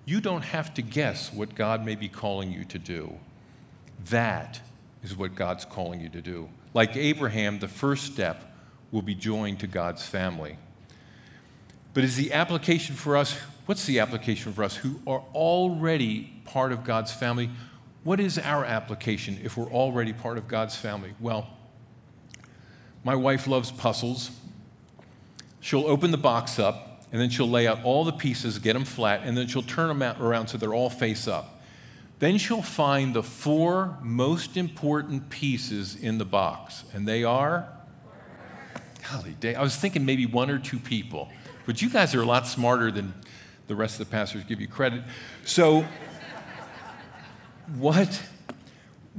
you 0.05 0.21
don't 0.21 0.43
have 0.43 0.75
to 0.75 0.83
guess 0.83 1.33
what 1.33 1.55
God 1.55 1.85
may 1.85 1.95
be 1.95 2.09
calling 2.09 2.53
you 2.53 2.65
to 2.67 2.79
do. 2.79 3.13
That 4.07 4.61
is 5.03 5.17
what 5.17 5.35
God's 5.35 5.65
calling 5.65 6.01
you 6.01 6.09
to 6.11 6.21
do. 6.21 6.49
Like 6.75 6.97
Abraham, 6.97 7.59
the 7.59 7.69
first 7.69 8.05
step 8.05 8.55
will 8.91 9.03
be 9.03 9.15
joined 9.15 9.61
to 9.61 9.67
God's 9.67 10.05
family. 10.05 10.57
But 11.95 12.05
is 12.05 12.17
the 12.17 12.33
application 12.33 12.95
for 12.95 13.17
us, 13.17 13.37
what's 13.67 13.87
the 13.87 13.99
application 13.99 14.53
for 14.53 14.63
us 14.63 14.77
who 14.77 15.01
are 15.07 15.23
already 15.35 16.33
part 16.45 16.73
of 16.73 16.85
God's 16.85 17.13
family? 17.13 17.51
What 18.05 18.21
is 18.21 18.39
our 18.39 18.65
application 18.65 19.39
if 19.43 19.57
we're 19.57 19.71
already 19.71 20.13
part 20.13 20.39
of 20.39 20.49
God's 20.49 20.77
family? 20.77 21.15
Well, 21.21 21.49
my 23.05 23.15
wife 23.15 23.47
loves 23.47 23.71
puzzles. 23.71 24.31
She'll 25.61 25.87
open 25.87 26.11
the 26.11 26.19
box 26.19 26.59
up 26.59 26.90
and 27.13 27.21
then 27.21 27.31
she'll 27.31 27.49
lay 27.49 27.67
out 27.67 27.83
all 27.85 28.05
the 28.05 28.13
pieces, 28.13 28.59
get 28.59 28.75
them 28.75 28.85
flat, 28.85 29.23
and 29.25 29.37
then 29.37 29.47
she'll 29.47 29.63
turn 29.63 29.89
them 29.89 30.03
around 30.21 30.49
so 30.49 30.59
they're 30.59 30.75
all 30.75 30.91
face 30.91 31.27
up. 31.27 31.61
Then 32.21 32.39
she'll 32.39 32.63
find 32.63 33.15
the 33.15 33.23
four 33.23 33.97
most 34.03 34.57
important 34.57 35.31
pieces 35.31 35.97
in 35.97 36.19
the 36.19 36.25
box, 36.25 36.85
and 36.93 37.09
they 37.09 37.25
are. 37.25 37.69
Golly, 39.11 39.33
day, 39.41 39.55
I 39.55 39.63
was 39.63 39.75
thinking 39.75 40.05
maybe 40.05 40.27
one 40.27 40.51
or 40.51 40.59
two 40.59 40.79
people, 40.79 41.31
but 41.67 41.81
you 41.81 41.89
guys 41.89 42.15
are 42.15 42.21
a 42.21 42.27
lot 42.27 42.47
smarter 42.47 42.91
than 42.91 43.15
the 43.67 43.75
rest 43.75 43.99
of 43.99 44.07
the 44.07 44.13
pastors 44.13 44.45
give 44.45 44.61
you 44.61 44.69
credit. 44.69 45.03
So, 45.45 45.87
what 47.77 48.23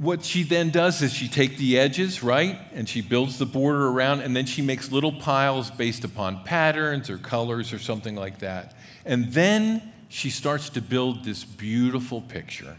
what 0.02 0.24
she 0.24 0.42
then 0.42 0.70
does 0.70 1.00
is 1.00 1.12
she 1.12 1.28
takes 1.28 1.56
the 1.58 1.78
edges, 1.78 2.24
right? 2.24 2.58
And 2.72 2.88
she 2.88 3.00
builds 3.00 3.38
the 3.38 3.46
border 3.46 3.86
around, 3.86 4.22
and 4.22 4.34
then 4.34 4.46
she 4.46 4.60
makes 4.60 4.90
little 4.90 5.12
piles 5.12 5.70
based 5.70 6.02
upon 6.02 6.42
patterns 6.42 7.08
or 7.08 7.18
colors 7.18 7.72
or 7.72 7.78
something 7.78 8.16
like 8.16 8.40
that. 8.40 8.74
And 9.04 9.32
then 9.32 9.92
she 10.08 10.28
starts 10.28 10.70
to 10.70 10.82
build 10.82 11.22
this 11.22 11.44
beautiful 11.44 12.20
picture. 12.20 12.76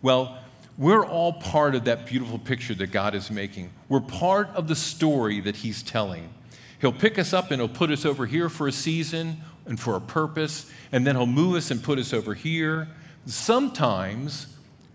Well, 0.00 0.38
we're 0.78 1.04
all 1.04 1.34
part 1.34 1.74
of 1.74 1.84
that 1.84 2.06
beautiful 2.06 2.38
picture 2.38 2.74
that 2.74 2.86
God 2.86 3.14
is 3.14 3.30
making. 3.30 3.70
We're 3.90 4.00
part 4.00 4.48
of 4.54 4.66
the 4.66 4.74
story 4.74 5.40
that 5.42 5.56
He's 5.56 5.82
telling. 5.82 6.32
He'll 6.80 6.90
pick 6.90 7.18
us 7.18 7.34
up 7.34 7.50
and 7.50 7.60
He'll 7.60 7.68
put 7.68 7.90
us 7.90 8.06
over 8.06 8.24
here 8.24 8.48
for 8.48 8.66
a 8.66 8.72
season 8.72 9.42
and 9.66 9.78
for 9.78 9.94
a 9.94 10.00
purpose, 10.00 10.72
and 10.90 11.06
then 11.06 11.16
He'll 11.16 11.26
move 11.26 11.56
us 11.56 11.70
and 11.70 11.82
put 11.82 11.98
us 11.98 12.14
over 12.14 12.32
here. 12.32 12.88
Sometimes 13.26 14.46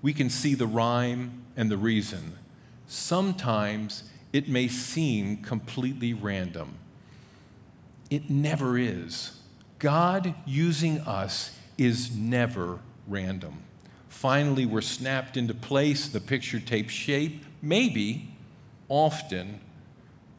we 0.06 0.14
can 0.14 0.30
see 0.30 0.54
the 0.54 0.68
rhyme 0.68 1.44
and 1.58 1.72
the 1.72 1.78
reason. 1.78 2.38
Sometimes 2.86 4.04
it 4.32 4.48
may 4.48 4.68
seem 4.68 5.38
completely 5.38 6.14
random. 6.14 6.76
It 8.12 8.30
never 8.30 8.78
is. 8.78 9.40
God 9.80 10.36
using 10.46 11.00
us 11.00 11.58
is 11.80 12.16
never 12.16 12.82
random. 13.08 13.64
Finally, 14.08 14.68
we're 14.68 14.82
snapped 14.82 15.38
into 15.38 15.56
place, 15.56 16.08
the 16.08 16.20
picture 16.20 16.60
takes 16.60 16.94
shape, 16.94 17.44
maybe, 17.64 18.30
often, 18.90 19.60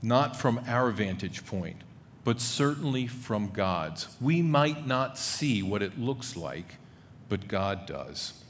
not 0.01 0.37
from 0.37 0.61
our 0.69 0.93
vantage 0.93 1.45
point, 1.45 1.79
but 2.23 2.41
certainly 2.41 3.09
from 3.09 3.51
God's. 3.51 4.07
We 4.21 4.43
might 4.43 4.87
not 4.87 5.19
see 5.19 5.61
what 5.61 5.83
it 5.83 5.99
looks 5.99 6.37
like, 6.37 6.77
but 7.29 7.49
God 7.49 7.85
does. 7.85 8.45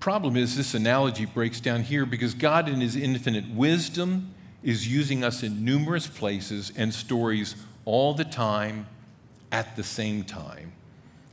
Problem 0.00 0.36
is, 0.36 0.56
this 0.56 0.74
analogy 0.74 1.24
breaks 1.24 1.60
down 1.60 1.82
here 1.82 2.04
because 2.04 2.34
God, 2.34 2.68
in 2.68 2.80
His 2.80 2.96
infinite 2.96 3.48
wisdom, 3.48 4.34
is 4.62 4.88
using 4.88 5.22
us 5.24 5.42
in 5.42 5.64
numerous 5.64 6.06
places 6.06 6.72
and 6.76 6.92
stories 6.92 7.54
all 7.84 8.14
the 8.14 8.24
time 8.24 8.86
at 9.52 9.76
the 9.76 9.82
same 9.82 10.24
time. 10.24 10.72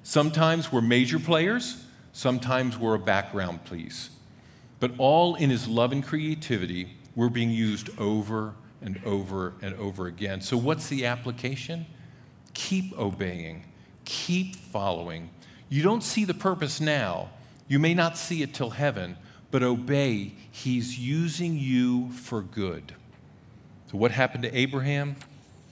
Sometimes 0.04 0.72
we're 0.72 0.82
major 0.82 1.20
players, 1.20 1.86
sometimes 2.14 2.78
we're 2.78 2.96
a 2.96 3.00
background 3.00 3.64
piece. 3.66 4.10
But 4.80 4.92
all 4.98 5.36
in 5.36 5.50
His 5.50 5.68
love 5.68 5.92
and 5.92 6.04
creativity, 6.04 6.98
we're 7.16 7.30
being 7.30 7.52
used 7.52 7.90
over 8.00 8.54
and 8.82 9.00
over 9.06 9.54
and 9.62 9.76
over 9.76 10.08
again. 10.08 10.42
So, 10.42 10.58
what's 10.58 10.88
the 10.88 11.06
application? 11.06 11.86
Keep 12.54 12.98
obeying, 12.98 13.66
keep 14.06 14.56
following. 14.56 15.30
You 15.70 15.84
don't 15.84 16.04
see 16.04 16.26
the 16.26 16.34
purpose 16.34 16.82
now, 16.82 17.30
you 17.72 17.80
may 17.80 17.94
not 17.94 18.18
see 18.18 18.42
it 18.42 18.54
till 18.54 18.72
heaven, 18.72 19.16
but 19.50 19.64
obey. 19.64 20.34
He's 20.52 21.00
using 21.00 21.58
you 21.58 22.12
for 22.12 22.42
good. 22.42 22.94
So, 23.90 23.98
what 23.98 24.12
happened 24.12 24.44
to 24.44 24.54
Abraham? 24.54 25.16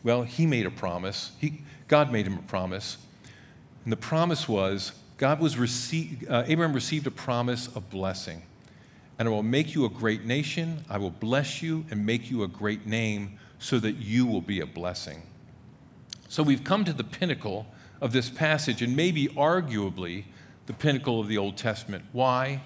Well, 0.02 0.24
he 0.24 0.46
made 0.46 0.66
a 0.66 0.72
promise. 0.72 1.32
He, 1.42 1.62
God 1.90 2.10
made 2.10 2.26
him 2.26 2.38
a 2.38 2.44
promise. 2.44 3.00
And 3.84 3.92
the 3.92 3.98
promise 3.98 4.48
was 4.48 4.94
God 5.18 5.42
was 5.42 5.58
received, 5.58 6.26
uh, 6.30 6.46
Abraham 6.48 6.74
received 6.74 7.06
a 7.06 7.12
promise 7.12 7.68
of 7.68 7.90
blessing. 7.90 8.44
And 9.18 9.28
I 9.28 9.32
will 9.32 9.44
make 9.44 9.76
you 9.76 9.84
a 9.84 9.90
great 9.90 10.24
nation. 10.24 10.86
I 10.90 11.00
will 11.00 11.10
bless 11.10 11.62
you 11.62 11.84
and 11.92 12.06
make 12.06 12.32
you 12.32 12.44
a 12.44 12.48
great 12.48 12.86
name 12.86 13.38
so 13.60 13.78
that 13.78 13.98
you 13.98 14.26
will 14.26 14.40
be 14.40 14.62
a 14.62 14.66
blessing. 14.66 15.24
So 16.30 16.44
we've 16.44 16.64
come 16.64 16.86
to 16.86 16.94
the 16.94 17.04
pinnacle 17.04 17.68
of 18.00 18.14
this 18.14 18.30
passage, 18.30 18.82
and 18.82 18.96
maybe 18.96 19.28
arguably 19.28 20.24
the 20.70 20.74
pinnacle 20.76 21.20
of 21.20 21.28
the 21.28 21.40
Old 21.40 21.58
Testament. 21.58 22.06
Why? 22.12 22.62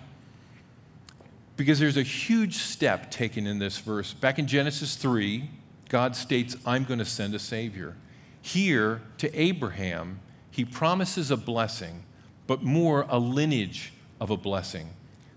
Because 1.56 1.80
there's 1.80 1.96
a 1.96 2.04
huge 2.04 2.58
step 2.58 3.10
taken 3.10 3.48
in 3.48 3.60
this 3.60 3.78
verse. 3.78 4.13
Back 4.13 4.38
in 4.38 4.46
Genesis 4.46 4.98
3, 4.98 5.50
God 5.88 6.13
states, 6.13 6.58
I'm 6.66 6.84
going 6.84 7.00
to 7.00 7.06
send 7.06 7.34
a 7.34 7.39
Savior. 7.39 7.96
Here, 8.42 9.02
to 9.20 9.34
Abraham, 9.39 10.20
he 10.52 10.66
promises 10.66 11.32
a 11.32 11.38
blessing, 11.38 12.04
but 12.46 12.62
more 12.62 13.06
a 13.08 13.18
lineage 13.18 13.94
of 14.20 14.30
a 14.30 14.36
blessing 14.36 14.89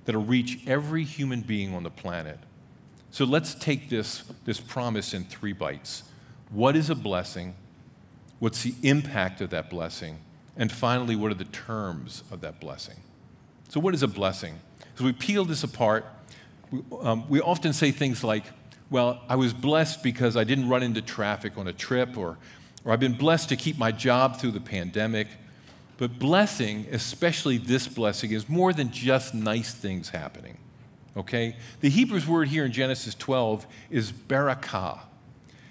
that'll 0.04 0.24
reach 0.24 0.58
every 0.66 1.04
human 1.04 1.42
being 1.42 1.72
on 1.72 1.84
the 1.84 1.90
planet. 1.90 2.40
So 3.12 3.24
let's 3.24 3.54
take 3.54 3.88
this, 3.90 4.24
this 4.44 4.58
promise 4.58 5.14
in 5.14 5.22
three 5.22 5.52
bites. 5.52 6.02
What 6.50 6.74
is 6.74 6.90
a 6.90 6.96
blessing? 6.96 7.54
What's 8.40 8.64
the 8.64 8.74
impact 8.82 9.40
of 9.40 9.50
that 9.50 9.70
blessing? 9.70 10.18
And 10.56 10.72
finally, 10.72 11.16
what 11.16 11.30
are 11.30 11.34
the 11.34 11.44
terms 11.44 12.22
of 12.30 12.40
that 12.40 12.60
blessing? 12.60 12.96
So, 13.68 13.80
what 13.80 13.94
is 13.94 14.02
a 14.02 14.08
blessing? 14.08 14.58
So, 14.94 15.04
we 15.04 15.12
peel 15.12 15.44
this 15.44 15.64
apart, 15.64 16.06
we, 16.70 16.82
um, 17.00 17.28
we 17.28 17.40
often 17.40 17.72
say 17.72 17.90
things 17.90 18.24
like, 18.24 18.44
Well, 18.90 19.20
I 19.28 19.36
was 19.36 19.52
blessed 19.52 20.02
because 20.02 20.36
I 20.36 20.44
didn't 20.44 20.68
run 20.68 20.82
into 20.82 21.02
traffic 21.02 21.58
on 21.58 21.68
a 21.68 21.72
trip, 21.72 22.16
or, 22.16 22.38
or 22.84 22.92
I've 22.92 23.00
been 23.00 23.16
blessed 23.16 23.48
to 23.50 23.56
keep 23.56 23.78
my 23.78 23.92
job 23.92 24.38
through 24.38 24.52
the 24.52 24.60
pandemic. 24.60 25.28
But 25.98 26.18
blessing, 26.18 26.86
especially 26.92 27.56
this 27.58 27.88
blessing, 27.88 28.32
is 28.32 28.48
more 28.48 28.72
than 28.72 28.90
just 28.90 29.34
nice 29.34 29.72
things 29.72 30.10
happening. 30.10 30.58
Okay? 31.16 31.56
The 31.80 31.88
Hebrews 31.88 32.26
word 32.26 32.48
here 32.48 32.64
in 32.64 32.72
Genesis 32.72 33.14
12 33.14 33.66
is 33.90 34.12
barakah. 34.12 35.00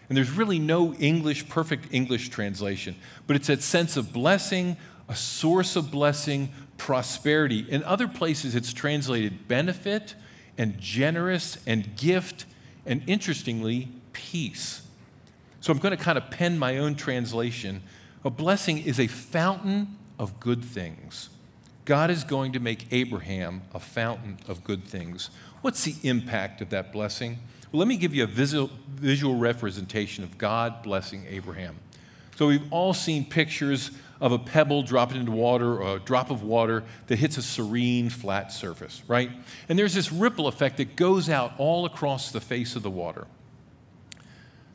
And 0.08 0.18
there's 0.18 0.32
really 0.32 0.60
no 0.60 0.94
English, 0.96 1.50
perfect 1.50 1.88
English 1.92 2.30
translation, 2.30 2.96
but 3.28 3.36
it's 3.36 3.48
that 3.48 3.62
sense 3.62 3.98
of 3.98 4.14
blessing, 4.14 4.78
a 5.10 5.16
source 5.16 5.76
of 5.76 5.92
blessing, 5.92 6.50
prosperity. 6.78 7.66
In 7.70 7.84
other 7.84 8.08
places, 8.08 8.56
it's 8.56 8.74
translated 8.74 9.48
benefit 9.48 10.16
and 10.58 10.80
generous 10.80 11.58
and 11.66 11.96
gift, 11.96 12.46
and 12.86 13.04
interestingly, 13.08 13.90
peace. 14.14 14.82
So 15.62 15.74
I'm 15.74 15.80
going 15.80 15.98
to 15.98 16.04
kind 16.04 16.18
of 16.18 16.30
pen 16.30 16.60
my 16.60 16.78
own 16.78 16.96
translation. 16.96 17.82
A 18.24 18.30
blessing 18.30 18.78
is 18.78 19.00
a 19.00 19.08
fountain 19.08 19.98
of 20.20 20.40
good 20.40 20.64
things. 20.64 21.30
God 21.86 22.10
is 22.10 22.24
going 22.24 22.54
to 22.54 22.60
make 22.60 22.88
Abraham 22.92 23.62
a 23.74 23.80
fountain 23.80 24.38
of 24.48 24.64
good 24.64 24.84
things. 24.84 25.30
What's 25.62 25.84
the 25.84 25.96
impact 26.08 26.62
of 26.62 26.70
that 26.70 26.92
blessing? 26.92 27.40
Let 27.76 27.88
me 27.88 27.98
give 27.98 28.16
you 28.16 28.24
a 28.24 28.28
visual, 28.28 28.70
visual 28.96 29.36
representation 29.36 30.24
of 30.24 30.38
God 30.38 30.82
blessing 30.82 31.26
Abraham. 31.30 31.76
So, 32.38 32.48
we've 32.48 32.72
all 32.72 32.94
seen 32.94 33.26
pictures 33.26 33.92
of 34.22 34.32
a 34.32 34.40
pebble 34.40 34.82
dropping 34.82 35.18
into 35.18 35.32
water 35.32 35.82
or 35.82 35.98
a 35.98 36.00
drop 36.00 36.32
of 36.32 36.42
water 36.42 36.84
that 37.08 37.18
hits 37.18 37.38
a 37.38 37.42
serene, 37.42 38.10
flat 38.10 38.52
surface, 38.52 39.02
right? 39.08 39.30
And 39.68 39.78
there's 39.78 39.94
this 39.94 40.12
ripple 40.12 40.48
effect 40.48 40.78
that 40.78 40.96
goes 40.96 41.30
out 41.30 41.54
all 41.58 41.86
across 41.86 42.32
the 42.32 42.40
face 42.40 42.76
of 42.76 42.84
the 42.84 42.90
water. 42.90 43.28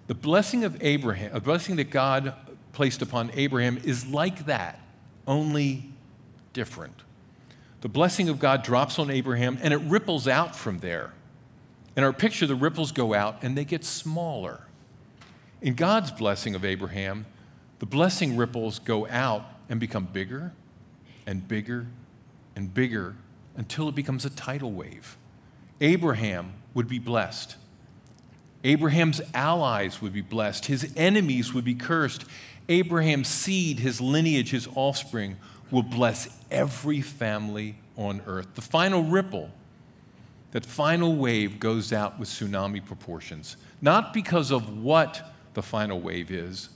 The 0.06 0.14
blessing 0.14 0.64
of 0.64 0.76
Abraham, 0.82 1.34
a 1.34 1.40
blessing 1.40 1.76
that 1.76 1.90
God 1.90 2.34
placed 2.72 3.00
upon 3.00 3.30
Abraham, 3.34 3.78
is 3.78 4.06
like 4.06 4.46
that 4.46 4.78
only 5.26 5.90
different. 6.52 7.02
The 7.80 7.88
blessing 7.88 8.28
of 8.28 8.38
God 8.38 8.62
drops 8.62 8.98
on 8.98 9.10
Abraham 9.10 9.58
and 9.62 9.72
it 9.72 9.78
ripples 9.78 10.28
out 10.28 10.54
from 10.54 10.80
there. 10.80 11.12
In 11.96 12.04
our 12.04 12.12
picture, 12.12 12.46
the 12.46 12.54
ripples 12.54 12.92
go 12.92 13.14
out 13.14 13.42
and 13.42 13.56
they 13.56 13.64
get 13.64 13.84
smaller. 13.84 14.66
In 15.60 15.74
God's 15.74 16.10
blessing 16.10 16.54
of 16.54 16.64
Abraham, 16.64 17.26
the 17.78 17.86
blessing 17.86 18.36
ripples 18.36 18.78
go 18.78 19.06
out 19.08 19.44
and 19.68 19.80
become 19.80 20.04
bigger 20.04 20.52
and 21.26 21.46
bigger 21.46 21.86
and 22.56 22.72
bigger 22.72 23.16
until 23.56 23.88
it 23.88 23.94
becomes 23.94 24.24
a 24.24 24.30
tidal 24.30 24.72
wave. 24.72 25.16
Abraham 25.80 26.52
would 26.74 26.88
be 26.88 26.98
blessed. 26.98 27.56
Abraham's 28.64 29.20
allies 29.32 30.02
would 30.02 30.12
be 30.12 30.20
blessed. 30.20 30.66
His 30.66 30.92
enemies 30.96 31.54
would 31.54 31.64
be 31.64 31.74
cursed. 31.74 32.24
Abraham's 32.68 33.28
seed, 33.28 33.80
his 33.80 34.00
lineage, 34.00 34.50
his 34.50 34.68
offspring, 34.74 35.36
will 35.70 35.82
bless 35.82 36.28
every 36.50 37.00
family 37.00 37.76
on 37.96 38.20
earth. 38.26 38.54
The 38.54 38.62
final 38.62 39.02
ripple, 39.02 39.50
that 40.52 40.66
final 40.66 41.14
wave 41.14 41.60
goes 41.60 41.92
out 41.92 42.18
with 42.18 42.28
tsunami 42.28 42.84
proportions, 42.84 43.56
not 43.80 44.12
because 44.12 44.50
of 44.50 44.82
what 44.82 45.32
the 45.54 45.62
final 45.62 46.00
wave 46.00 46.30
is, 46.30 46.70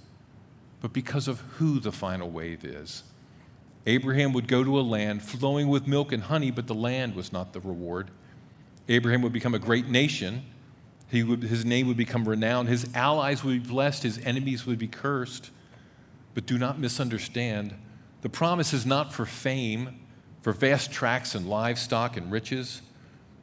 but 0.81 0.93
because 0.93 1.29
of 1.29 1.41
who 1.57 1.81
the 1.81 1.93
final 1.93 2.31
wave 2.31 2.65
is. 2.65 3.03
Abraham 3.87 4.33
would 4.33 4.49
go 4.49 4.65
to 4.65 4.79
a 4.79 4.83
land 4.83 5.23
flowing 5.23 5.69
with 5.69 5.87
milk 5.87 6.13
and 6.13 6.23
honey, 6.23 6.51
but 6.51 6.67
the 6.67 6.75
land 6.75 7.15
was 7.15 7.33
not 7.33 7.53
the 7.53 7.61
reward. 7.61 8.11
Abraham 8.89 9.23
would 9.23 9.33
become 9.33 9.55
a 9.55 9.59
great 9.59 9.89
nation. 9.89 10.43
Would, 11.13 11.43
his 11.43 11.65
name 11.65 11.87
would 11.87 11.97
become 11.97 12.29
renowned. 12.29 12.69
His 12.69 12.89
allies 12.95 13.45
would 13.45 13.63
be 13.63 13.69
blessed. 13.69 14.03
His 14.03 14.19
enemies 14.25 14.67
would 14.67 14.79
be 14.79 14.89
cursed. 14.89 15.51
But 16.35 16.47
do 16.47 16.59
not 16.59 16.79
misunderstand. 16.79 17.75
The 18.23 18.29
promise 18.29 18.73
is 18.73 18.85
not 18.85 19.13
for 19.13 19.27
fame, 19.27 20.01
for 20.41 20.53
vast 20.53 20.91
tracts 20.91 21.35
and 21.35 21.49
livestock 21.49 22.17
and 22.17 22.33
riches. 22.33 22.83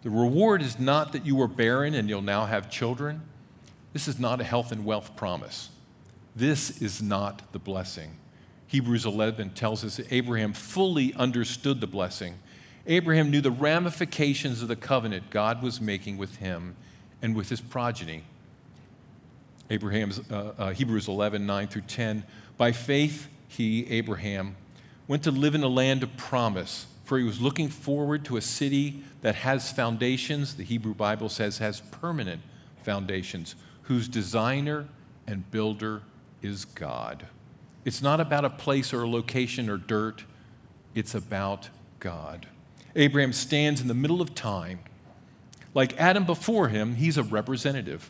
The 0.03 0.09
reward 0.09 0.61
is 0.61 0.79
not 0.79 1.11
that 1.13 1.25
you 1.25 1.35
were 1.35 1.47
barren 1.47 1.93
and 1.93 2.09
you'll 2.09 2.21
now 2.21 2.45
have 2.45 2.69
children. 2.69 3.21
This 3.93 4.07
is 4.07 4.19
not 4.19 4.41
a 4.41 4.43
health 4.43 4.71
and 4.71 4.85
wealth 4.85 5.15
promise. 5.15 5.69
This 6.35 6.81
is 6.81 7.01
not 7.01 7.51
the 7.51 7.59
blessing. 7.59 8.17
Hebrews 8.67 9.05
11 9.05 9.51
tells 9.51 9.83
us 9.83 9.97
that 9.97 10.11
Abraham 10.11 10.53
fully 10.53 11.13
understood 11.15 11.81
the 11.81 11.87
blessing. 11.87 12.35
Abraham 12.87 13.29
knew 13.29 13.41
the 13.41 13.51
ramifications 13.51 14.61
of 14.61 14.69
the 14.69 14.75
covenant 14.75 15.29
God 15.29 15.61
was 15.61 15.81
making 15.81 16.17
with 16.17 16.37
him 16.37 16.75
and 17.21 17.35
with 17.35 17.49
his 17.49 17.61
progeny. 17.61 18.23
Abraham's 19.69 20.19
uh, 20.31 20.53
uh, 20.57 20.69
Hebrews 20.71 21.07
11, 21.07 21.45
9 21.45 21.67
through 21.67 21.83
10 21.83 22.23
by 22.57 22.71
faith, 22.71 23.27
he, 23.47 23.87
Abraham, 23.89 24.55
went 25.07 25.23
to 25.23 25.31
live 25.31 25.55
in 25.55 25.63
a 25.63 25.67
land 25.67 26.03
of 26.03 26.15
promise, 26.17 26.87
for 27.11 27.17
he 27.17 27.25
was 27.25 27.41
looking 27.41 27.67
forward 27.67 28.23
to 28.23 28.37
a 28.37 28.41
city 28.41 29.03
that 29.19 29.35
has 29.35 29.69
foundations, 29.69 30.55
the 30.55 30.63
Hebrew 30.63 30.93
Bible 30.93 31.27
says 31.27 31.57
has 31.57 31.81
permanent 31.81 32.39
foundations, 32.83 33.55
whose 33.81 34.07
designer 34.07 34.87
and 35.27 35.51
builder 35.51 36.03
is 36.41 36.63
God. 36.63 37.25
It's 37.83 38.01
not 38.01 38.21
about 38.21 38.45
a 38.45 38.49
place 38.49 38.93
or 38.93 39.01
a 39.01 39.09
location 39.09 39.69
or 39.69 39.75
dirt, 39.75 40.23
it's 40.95 41.13
about 41.13 41.67
God. 41.99 42.47
Abraham 42.95 43.33
stands 43.33 43.81
in 43.81 43.89
the 43.89 43.93
middle 43.93 44.21
of 44.21 44.33
time. 44.33 44.79
Like 45.73 45.99
Adam 45.99 46.23
before 46.23 46.69
him, 46.69 46.95
he's 46.95 47.17
a 47.17 47.23
representative. 47.23 48.09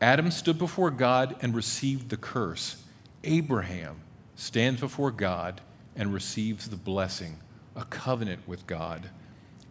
Adam 0.00 0.32
stood 0.32 0.58
before 0.58 0.90
God 0.90 1.36
and 1.42 1.54
received 1.54 2.08
the 2.08 2.16
curse. 2.16 2.82
Abraham 3.22 4.00
stands 4.34 4.80
before 4.80 5.12
God 5.12 5.60
and 5.94 6.12
receives 6.12 6.70
the 6.70 6.76
blessing, 6.76 7.36
a 7.76 7.84
covenant 7.84 8.46
with 8.46 8.66
God. 8.66 9.10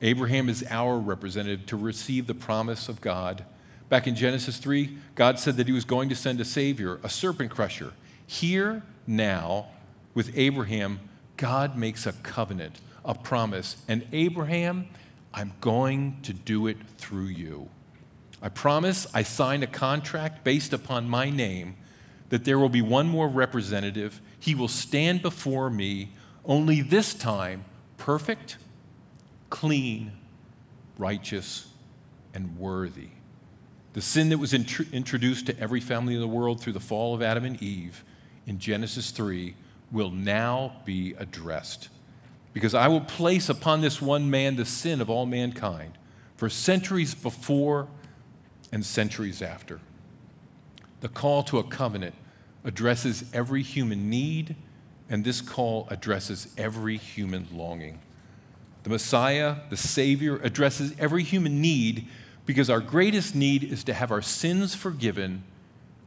Abraham 0.01 0.47
is 0.49 0.63
our 0.69 0.97
representative 0.97 1.65
to 1.67 1.77
receive 1.77 2.27
the 2.27 2.33
promise 2.33 2.87
of 2.87 3.01
God. 3.01 3.43
Back 3.89 4.07
in 4.07 4.15
Genesis 4.15 4.57
3, 4.57 4.97
God 5.15 5.39
said 5.39 5.57
that 5.57 5.67
he 5.67 5.73
was 5.73 5.85
going 5.85 6.09
to 6.09 6.15
send 6.15 6.39
a 6.39 6.45
Savior, 6.45 6.99
a 7.03 7.09
serpent 7.09 7.51
crusher. 7.51 7.93
Here, 8.25 8.83
now, 9.05 9.67
with 10.13 10.31
Abraham, 10.37 10.99
God 11.37 11.77
makes 11.77 12.05
a 12.05 12.13
covenant, 12.13 12.79
a 13.03 13.15
promise. 13.15 13.77
And 13.87 14.07
Abraham, 14.13 14.87
I'm 15.33 15.53
going 15.59 16.19
to 16.23 16.33
do 16.33 16.67
it 16.67 16.77
through 16.97 17.25
you. 17.25 17.69
I 18.41 18.49
promise 18.49 19.05
I 19.13 19.23
sign 19.23 19.63
a 19.63 19.67
contract 19.67 20.43
based 20.43 20.71
upon 20.71 21.09
my 21.09 21.29
name 21.29 21.75
that 22.29 22.45
there 22.45 22.59
will 22.59 22.69
be 22.69 22.81
one 22.81 23.07
more 23.07 23.27
representative. 23.27 24.21
He 24.39 24.55
will 24.55 24.67
stand 24.67 25.21
before 25.21 25.69
me, 25.69 26.13
only 26.45 26.81
this 26.81 27.13
time 27.13 27.65
perfect, 28.09 28.57
clean, 29.51 30.11
righteous, 30.97 31.67
and 32.33 32.57
worthy. 32.57 33.09
The 33.93 34.01
sin 34.01 34.29
that 34.29 34.39
was 34.39 34.51
int- 34.51 34.91
introduced 34.91 35.45
to 35.45 35.59
every 35.59 35.79
family 35.79 36.15
in 36.15 36.19
the 36.19 36.27
world 36.27 36.59
through 36.59 36.73
the 36.73 36.79
fall 36.79 37.13
of 37.13 37.21
Adam 37.21 37.45
and 37.45 37.61
Eve 37.61 38.03
in 38.47 38.57
Genesis 38.57 39.11
3 39.11 39.53
will 39.91 40.09
now 40.09 40.77
be 40.85 41.13
addressed. 41.19 41.89
Because 42.51 42.73
I 42.73 42.87
will 42.87 43.01
place 43.01 43.47
upon 43.47 43.81
this 43.81 44.01
one 44.01 44.31
man 44.31 44.55
the 44.55 44.65
sin 44.65 45.01
of 45.01 45.11
all 45.11 45.27
mankind 45.27 45.95
for 46.35 46.49
centuries 46.49 47.13
before 47.13 47.87
and 48.71 48.83
centuries 48.83 49.43
after. 49.43 49.79
The 51.01 51.09
call 51.09 51.43
to 51.43 51.59
a 51.59 51.63
covenant 51.63 52.15
addresses 52.63 53.29
every 53.35 53.61
human 53.61 54.09
need, 54.09 54.55
and 55.09 55.23
this 55.23 55.41
call 55.41 55.87
addresses 55.89 56.53
every 56.57 56.97
human 56.97 57.47
longing. 57.51 57.99
The 58.83 58.89
Messiah, 58.89 59.57
the 59.69 59.77
Savior, 59.77 60.37
addresses 60.37 60.93
every 60.99 61.23
human 61.23 61.61
need 61.61 62.07
because 62.45 62.69
our 62.69 62.79
greatest 62.79 63.35
need 63.35 63.63
is 63.63 63.83
to 63.85 63.93
have 63.93 64.11
our 64.11 64.21
sins 64.21 64.73
forgiven 64.75 65.43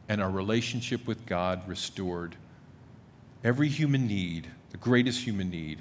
and 0.09 0.21
our 0.21 0.31
relationship 0.31 1.07
with 1.07 1.27
God 1.27 1.67
restored. 1.69 2.37
Every 3.45 3.69
human 3.69 4.07
need, 4.07 4.49
the 4.71 4.77
greatest 4.77 5.21
human 5.25 5.51
need, 5.51 5.81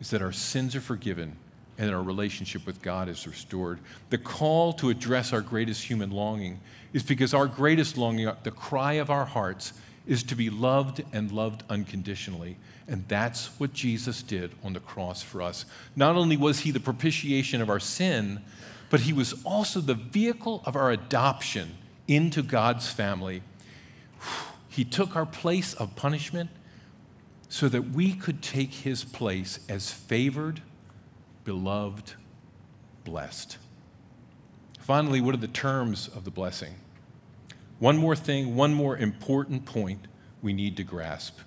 is 0.00 0.10
that 0.10 0.22
our 0.22 0.32
sins 0.32 0.74
are 0.74 0.80
forgiven 0.80 1.36
and 1.78 1.94
our 1.94 2.02
relationship 2.02 2.66
with 2.66 2.80
God 2.82 3.08
is 3.08 3.26
restored. 3.26 3.80
The 4.10 4.18
call 4.18 4.72
to 4.74 4.90
address 4.90 5.32
our 5.32 5.40
greatest 5.40 5.82
human 5.82 6.10
longing 6.10 6.60
is 6.92 7.02
because 7.02 7.34
our 7.34 7.46
greatest 7.46 7.96
longing, 7.96 8.30
the 8.42 8.50
cry 8.50 8.94
of 8.94 9.10
our 9.10 9.24
hearts, 9.24 9.72
is 10.06 10.22
to 10.24 10.34
be 10.34 10.50
loved 10.50 11.02
and 11.12 11.32
loved 11.32 11.62
unconditionally. 11.68 12.56
And 12.86 13.06
that's 13.08 13.48
what 13.58 13.72
Jesus 13.72 14.22
did 14.22 14.52
on 14.62 14.74
the 14.74 14.80
cross 14.80 15.22
for 15.22 15.40
us. 15.40 15.64
Not 15.96 16.16
only 16.16 16.36
was 16.36 16.60
he 16.60 16.70
the 16.70 16.80
propitiation 16.80 17.62
of 17.62 17.70
our 17.70 17.80
sin, 17.80 18.42
but 18.90 19.00
he 19.00 19.12
was 19.12 19.34
also 19.44 19.80
the 19.80 19.94
vehicle 19.94 20.62
of 20.66 20.76
our 20.76 20.90
adoption 20.90 21.76
into 22.06 22.42
God's 22.42 22.88
family. 22.90 23.42
He 24.68 24.84
took 24.84 25.16
our 25.16 25.26
place 25.26 25.72
of 25.74 25.96
punishment 25.96 26.50
so 27.48 27.68
that 27.68 27.90
we 27.90 28.12
could 28.12 28.42
take 28.42 28.74
his 28.74 29.04
place 29.04 29.60
as 29.68 29.90
favored, 29.90 30.60
beloved, 31.44 32.14
blessed. 33.04 33.58
Finally, 34.80 35.20
what 35.20 35.34
are 35.34 35.38
the 35.38 35.48
terms 35.48 36.08
of 36.08 36.24
the 36.24 36.30
blessing? 36.30 36.74
One 37.78 37.96
more 37.96 38.16
thing, 38.16 38.56
one 38.56 38.72
more 38.72 38.96
important 38.96 39.64
point 39.64 40.06
we 40.42 40.52
need 40.52 40.76
to 40.76 40.84
grasp. 40.84 41.38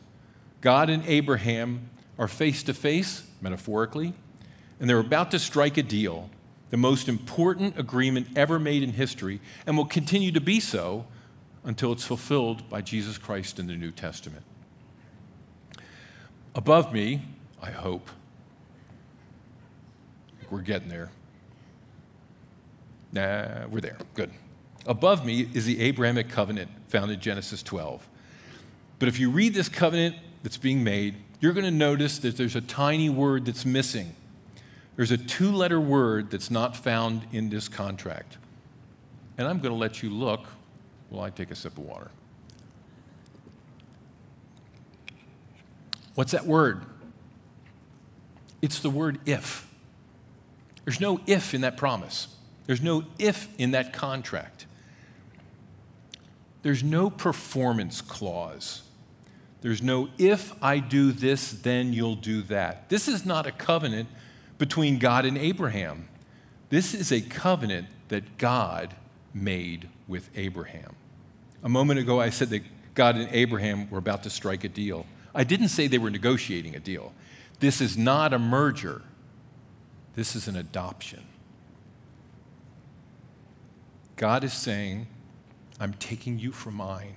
God 0.62 0.90
and 0.90 1.04
Abraham 1.06 1.90
are 2.18 2.28
face 2.28 2.64
to 2.64 2.74
face, 2.74 3.28
metaphorically, 3.42 4.14
and 4.80 4.90
they're 4.90 5.00
about 5.00 5.32
to 5.32 5.40
strike 5.40 5.78
a 5.78 5.84
deal, 5.84 6.30
the 6.70 6.78
most 6.78 7.08
important 7.08 7.80
agreement 7.80 8.28
ever 8.36 8.60
made 8.60 8.84
in 8.84 8.94
history, 8.94 9.40
and 9.66 9.78
will 9.78 9.86
continue 9.86 10.32
to 10.32 10.42
be 10.42 10.60
so 10.60 11.06
until 11.64 11.92
it's 11.92 12.04
fulfilled 12.06 12.70
by 12.70 12.82
Jesus 12.82 13.18
Christ 13.18 13.60
in 13.60 13.68
the 13.68 13.76
New 13.76 13.92
Testament. 13.92 14.44
Above 16.56 16.92
me, 16.92 17.22
I 17.62 17.72
hope, 17.72 18.10
we're 20.50 20.62
getting 20.62 20.90
there. 20.90 21.12
Nah, 23.12 23.68
we're 23.68 23.82
there. 23.82 23.98
Good. 24.14 24.32
Above 24.88 25.26
me 25.26 25.50
is 25.54 25.66
the 25.66 25.82
Abrahamic 25.82 26.30
covenant 26.30 26.72
found 26.88 27.12
in 27.12 27.20
Genesis 27.20 27.62
12. 27.62 28.08
But 29.00 29.10
if 29.10 29.20
you 29.20 29.30
read 29.30 29.54
this 29.54 29.68
covenant 29.68 30.16
that's 30.44 30.58
being 30.58 30.84
made, 30.84 31.16
you're 31.42 31.54
going 31.54 31.66
to 31.66 31.72
notice 31.72 32.18
that 32.20 32.38
there's 32.38 32.56
a 32.56 32.62
tiny 32.62 33.10
word 33.10 33.46
that's 33.46 33.66
missing. 33.66 34.16
There's 34.96 35.12
a 35.12 35.18
two 35.18 35.52
letter 35.52 35.80
word 35.80 36.32
that's 36.32 36.50
not 36.50 36.76
found 36.76 37.28
in 37.32 37.50
this 37.50 37.68
contract. 37.68 38.38
And 39.38 39.48
I'm 39.48 39.60
going 39.60 39.74
to 39.74 39.78
let 39.78 40.02
you 40.02 40.10
look 40.10 40.48
while 41.10 41.24
I 41.24 41.30
take 41.30 41.52
a 41.52 41.56
sip 41.56 41.78
of 41.78 41.84
water. 41.84 42.10
What's 46.16 46.32
that 46.32 46.48
word? 46.48 46.84
It's 48.62 48.80
the 48.80 48.90
word 48.90 49.20
if. 49.28 49.72
There's 50.86 51.02
no 51.02 51.20
if 51.28 51.54
in 51.54 51.62
that 51.62 51.78
promise. 51.78 52.30
There's 52.66 52.82
no 52.82 53.04
if 53.20 53.48
in 53.60 53.72
that 53.72 53.94
contract. 53.94 54.66
There's 56.68 56.84
no 56.84 57.10
performance 57.10 58.02
clause. 58.02 58.82
There's 59.62 59.82
no 59.82 60.10
if 60.18 60.54
I 60.62 60.80
do 60.80 61.14
this, 61.14 61.54
then 61.54 61.94
you'll 61.94 62.16
do 62.18 62.42
that. 62.42 62.90
This 62.90 63.08
is 63.08 63.26
not 63.26 63.48
a 63.48 63.54
covenant 63.54 64.10
between 64.58 65.00
God 65.00 65.24
and 65.24 65.38
Abraham. 65.38 66.10
This 66.68 66.94
is 66.94 67.14
a 67.14 67.22
covenant 67.22 67.88
that 68.10 68.38
God 68.38 68.94
made 69.34 69.88
with 70.10 70.30
Abraham. 70.36 70.98
A 71.64 71.70
moment 71.70 72.02
ago, 72.02 72.20
I 72.20 72.32
said 72.32 72.50
that 72.50 72.64
God 72.96 73.16
and 73.16 73.30
Abraham 73.32 73.90
were 73.90 74.00
about 74.00 74.24
to 74.24 74.30
strike 74.30 74.66
a 74.66 74.70
deal. 74.70 75.06
I 75.34 75.46
didn't 75.46 75.70
say 75.70 75.88
they 75.88 75.98
were 75.98 76.10
negotiating 76.10 76.76
a 76.76 76.82
deal. 76.82 77.14
This 77.62 77.80
is 77.80 77.98
not 77.98 78.34
a 78.34 78.40
merger, 78.40 79.04
this 80.16 80.36
is 80.36 80.50
an 80.50 80.58
adoption. 80.58 81.24
God 84.18 84.44
is 84.44 84.52
saying, 84.52 85.08
I'm 85.80 85.94
taking 85.94 86.40
you 86.40 86.52
for 86.52 86.72
mine. 86.72 87.16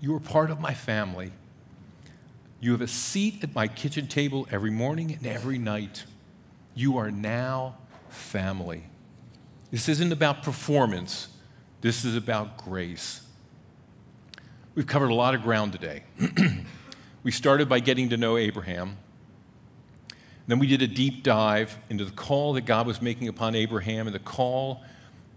You 0.00 0.14
are 0.14 0.20
part 0.20 0.50
of 0.50 0.60
my 0.60 0.74
family. 0.74 1.32
You 2.60 2.72
have 2.72 2.80
a 2.80 2.88
seat 2.88 3.42
at 3.42 3.54
my 3.54 3.68
kitchen 3.68 4.06
table 4.06 4.46
every 4.50 4.70
morning 4.70 5.12
and 5.12 5.26
every 5.26 5.58
night. 5.58 6.04
You 6.74 6.98
are 6.98 7.10
now 7.10 7.76
family. 8.08 8.84
This 9.70 9.88
isn't 9.88 10.12
about 10.12 10.42
performance, 10.42 11.28
this 11.80 12.04
is 12.04 12.16
about 12.16 12.58
grace. 12.58 13.22
We've 14.74 14.86
covered 14.86 15.10
a 15.10 15.14
lot 15.14 15.34
of 15.34 15.42
ground 15.42 15.72
today. 15.72 16.04
we 17.22 17.30
started 17.30 17.68
by 17.68 17.80
getting 17.80 18.10
to 18.10 18.18
know 18.18 18.36
Abraham. 18.36 18.98
Then 20.46 20.58
we 20.58 20.66
did 20.66 20.82
a 20.82 20.86
deep 20.86 21.22
dive 21.22 21.78
into 21.88 22.04
the 22.04 22.12
call 22.12 22.52
that 22.52 22.66
God 22.66 22.86
was 22.86 23.02
making 23.02 23.26
upon 23.26 23.54
Abraham 23.54 24.06
and 24.06 24.14
the 24.14 24.20
call 24.20 24.84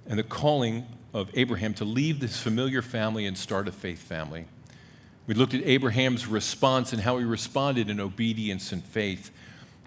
and 0.08 0.20
the 0.20 0.24
calling 0.24 0.86
of 1.14 1.30
Abraham 1.34 1.74
to 1.76 1.86
leave 1.86 2.20
this 2.20 2.40
familiar 2.40 2.82
family 2.82 3.26
and 3.26 3.38
start 3.38 3.68
a 3.68 3.72
faith 3.72 4.02
family. 4.02 4.46
We 5.28 5.34
looked 5.34 5.54
at 5.54 5.64
Abraham's 5.64 6.28
response 6.28 6.92
and 6.94 7.02
how 7.02 7.18
he 7.18 7.26
responded 7.26 7.90
in 7.90 8.00
obedience 8.00 8.72
and 8.72 8.84
faith. 8.84 9.32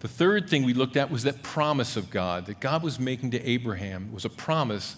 The 0.00 0.08
third 0.08 0.48
thing 0.48 0.64
we 0.64 0.74
looked 0.74 0.96
at 0.96 1.10
was 1.10 1.22
that 1.24 1.42
promise 1.42 1.96
of 1.96 2.10
God 2.10 2.46
that 2.46 2.60
God 2.60 2.82
was 2.82 2.98
making 2.98 3.32
to 3.32 3.48
Abraham 3.48 4.12
was 4.12 4.24
a 4.24 4.30
promise 4.30 4.96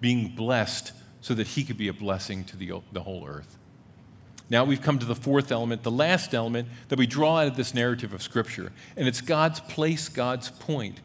being 0.00 0.28
blessed 0.34 0.92
so 1.20 1.32
that 1.34 1.48
he 1.48 1.64
could 1.64 1.78
be 1.78 1.88
a 1.88 1.92
blessing 1.92 2.44
to 2.44 2.56
the, 2.56 2.72
the 2.92 3.02
whole 3.02 3.26
earth. 3.26 3.56
Now 4.50 4.64
we've 4.64 4.82
come 4.82 4.98
to 4.98 5.06
the 5.06 5.14
fourth 5.14 5.50
element, 5.50 5.82
the 5.82 5.90
last 5.90 6.34
element 6.34 6.68
that 6.88 6.98
we 6.98 7.06
draw 7.06 7.38
out 7.38 7.46
of 7.46 7.56
this 7.56 7.72
narrative 7.72 8.12
of 8.12 8.22
Scripture, 8.22 8.72
and 8.96 9.08
it's 9.08 9.22
God's 9.22 9.60
place, 9.60 10.08
God's 10.08 10.50
point. 10.50 11.00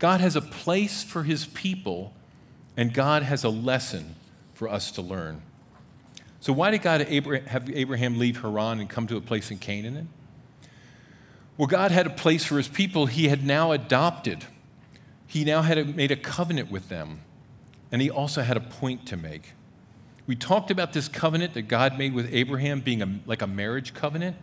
God 0.00 0.20
has 0.20 0.34
a 0.34 0.40
place 0.40 1.04
for 1.04 1.22
his 1.22 1.46
people, 1.46 2.12
and 2.76 2.92
God 2.92 3.22
has 3.22 3.44
a 3.44 3.48
lesson 3.48 4.14
for 4.54 4.68
us 4.68 4.90
to 4.92 5.02
learn. 5.02 5.42
So, 6.40 6.52
why 6.52 6.70
did 6.70 6.82
God 6.82 7.02
have 7.02 7.70
Abraham 7.70 8.18
leave 8.18 8.40
Haran 8.40 8.80
and 8.80 8.88
come 8.88 9.06
to 9.08 9.16
a 9.16 9.20
place 9.20 9.50
in 9.50 9.58
Canaan? 9.58 10.08
Well, 11.58 11.66
God 11.66 11.90
had 11.90 12.06
a 12.06 12.10
place 12.10 12.44
for 12.44 12.56
his 12.56 12.68
people 12.68 13.06
he 13.06 13.28
had 13.28 13.44
now 13.44 13.72
adopted. 13.72 14.46
He 15.26 15.44
now 15.44 15.62
had 15.62 15.94
made 15.94 16.10
a 16.10 16.16
covenant 16.16 16.70
with 16.70 16.88
them, 16.88 17.20
and 17.92 18.00
he 18.00 18.10
also 18.10 18.42
had 18.42 18.56
a 18.56 18.60
point 18.60 19.06
to 19.08 19.16
make. 19.16 19.52
We 20.26 20.36
talked 20.36 20.70
about 20.70 20.92
this 20.92 21.08
covenant 21.08 21.54
that 21.54 21.62
God 21.62 21.98
made 21.98 22.14
with 22.14 22.32
Abraham 22.32 22.80
being 22.80 23.02
a, 23.02 23.20
like 23.26 23.42
a 23.42 23.46
marriage 23.46 23.92
covenant, 23.92 24.36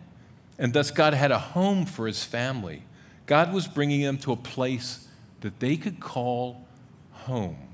and 0.58 0.72
thus 0.72 0.90
God 0.90 1.14
had 1.14 1.32
a 1.32 1.38
home 1.38 1.86
for 1.86 2.06
his 2.06 2.22
family. 2.24 2.84
God 3.26 3.52
was 3.52 3.66
bringing 3.66 4.02
them 4.02 4.18
to 4.18 4.32
a 4.32 4.36
place 4.36 5.08
that 5.40 5.60
they 5.60 5.76
could 5.76 6.00
call 6.00 6.66
home. 7.12 7.67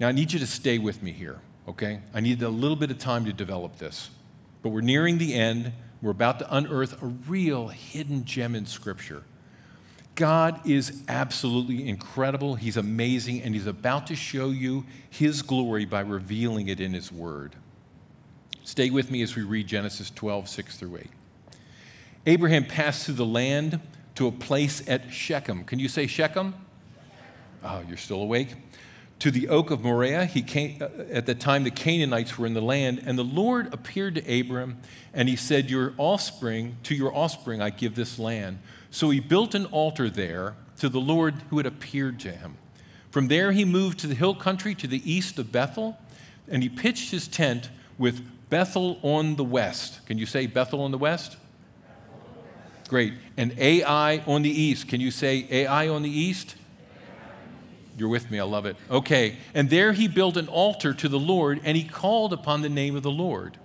Now, 0.00 0.08
I 0.08 0.12
need 0.12 0.32
you 0.32 0.38
to 0.40 0.46
stay 0.46 0.78
with 0.78 1.02
me 1.02 1.12
here, 1.12 1.40
okay? 1.68 2.00
I 2.12 2.20
need 2.20 2.42
a 2.42 2.48
little 2.48 2.76
bit 2.76 2.90
of 2.90 2.98
time 2.98 3.24
to 3.26 3.32
develop 3.32 3.78
this. 3.78 4.10
But 4.62 4.70
we're 4.70 4.80
nearing 4.80 5.18
the 5.18 5.34
end. 5.34 5.72
We're 6.02 6.10
about 6.10 6.38
to 6.40 6.54
unearth 6.54 7.02
a 7.02 7.06
real 7.06 7.68
hidden 7.68 8.24
gem 8.24 8.54
in 8.54 8.66
Scripture. 8.66 9.22
God 10.14 10.68
is 10.68 11.02
absolutely 11.08 11.88
incredible. 11.88 12.54
He's 12.54 12.76
amazing, 12.76 13.42
and 13.42 13.54
He's 13.54 13.66
about 13.66 14.06
to 14.08 14.16
show 14.16 14.50
you 14.50 14.84
His 15.10 15.42
glory 15.42 15.84
by 15.84 16.00
revealing 16.00 16.68
it 16.68 16.80
in 16.80 16.92
His 16.92 17.10
Word. 17.10 17.56
Stay 18.64 18.90
with 18.90 19.10
me 19.10 19.22
as 19.22 19.36
we 19.36 19.42
read 19.42 19.66
Genesis 19.66 20.10
12, 20.10 20.48
6 20.48 20.76
through 20.78 20.96
8. 20.96 21.10
Abraham 22.26 22.64
passed 22.64 23.04
through 23.04 23.14
the 23.14 23.26
land 23.26 23.80
to 24.14 24.26
a 24.26 24.32
place 24.32 24.82
at 24.88 25.12
Shechem. 25.12 25.64
Can 25.64 25.78
you 25.78 25.88
say 25.88 26.06
Shechem? 26.06 26.54
Oh, 27.62 27.82
you're 27.86 27.96
still 27.96 28.22
awake? 28.22 28.54
To 29.24 29.30
the 29.30 29.48
oak 29.48 29.70
of 29.70 29.82
Moriah, 29.82 30.26
he 30.26 30.42
came, 30.42 30.82
uh, 30.82 30.88
at 31.10 31.24
the 31.24 31.34
time 31.34 31.64
the 31.64 31.70
Canaanites 31.70 32.36
were 32.36 32.44
in 32.44 32.52
the 32.52 32.60
land, 32.60 33.02
and 33.06 33.18
the 33.18 33.24
Lord 33.24 33.72
appeared 33.72 34.16
to 34.16 34.40
Abram, 34.40 34.76
and 35.14 35.30
he 35.30 35.34
said, 35.34 35.70
Your 35.70 35.94
offspring, 35.96 36.76
to 36.82 36.94
your 36.94 37.10
offspring 37.16 37.62
I 37.62 37.70
give 37.70 37.94
this 37.94 38.18
land. 38.18 38.58
So 38.90 39.08
he 39.08 39.20
built 39.20 39.54
an 39.54 39.64
altar 39.64 40.10
there 40.10 40.56
to 40.78 40.90
the 40.90 41.00
Lord 41.00 41.36
who 41.48 41.56
had 41.56 41.64
appeared 41.64 42.20
to 42.20 42.32
him. 42.32 42.58
From 43.10 43.28
there 43.28 43.52
he 43.52 43.64
moved 43.64 43.98
to 44.00 44.06
the 44.06 44.14
hill 44.14 44.34
country 44.34 44.74
to 44.74 44.86
the 44.86 45.00
east 45.10 45.38
of 45.38 45.50
Bethel, 45.50 45.96
and 46.46 46.62
he 46.62 46.68
pitched 46.68 47.10
his 47.10 47.26
tent 47.26 47.70
with 47.96 48.20
Bethel 48.50 48.98
on 49.00 49.36
the 49.36 49.44
west. 49.44 50.04
Can 50.04 50.18
you 50.18 50.26
say 50.26 50.46
Bethel 50.46 50.82
on 50.82 50.90
the 50.90 50.98
west? 50.98 51.38
Great. 52.88 53.14
And 53.38 53.58
Ai 53.58 54.18
on 54.26 54.42
the 54.42 54.50
east. 54.50 54.86
Can 54.86 55.00
you 55.00 55.10
say 55.10 55.46
Ai 55.50 55.88
on 55.88 56.02
the 56.02 56.10
east? 56.10 56.56
You're 57.96 58.08
with 58.08 58.30
me. 58.30 58.40
I 58.40 58.44
love 58.44 58.66
it. 58.66 58.76
Okay. 58.90 59.36
And 59.54 59.70
there 59.70 59.92
he 59.92 60.08
built 60.08 60.36
an 60.36 60.48
altar 60.48 60.92
to 60.94 61.08
the 61.08 61.18
Lord 61.18 61.60
and 61.64 61.76
he 61.76 61.84
called 61.84 62.32
upon 62.32 62.62
the 62.62 62.68
name 62.68 62.96
of 62.96 63.02
the 63.02 63.10
Lord. 63.10 63.58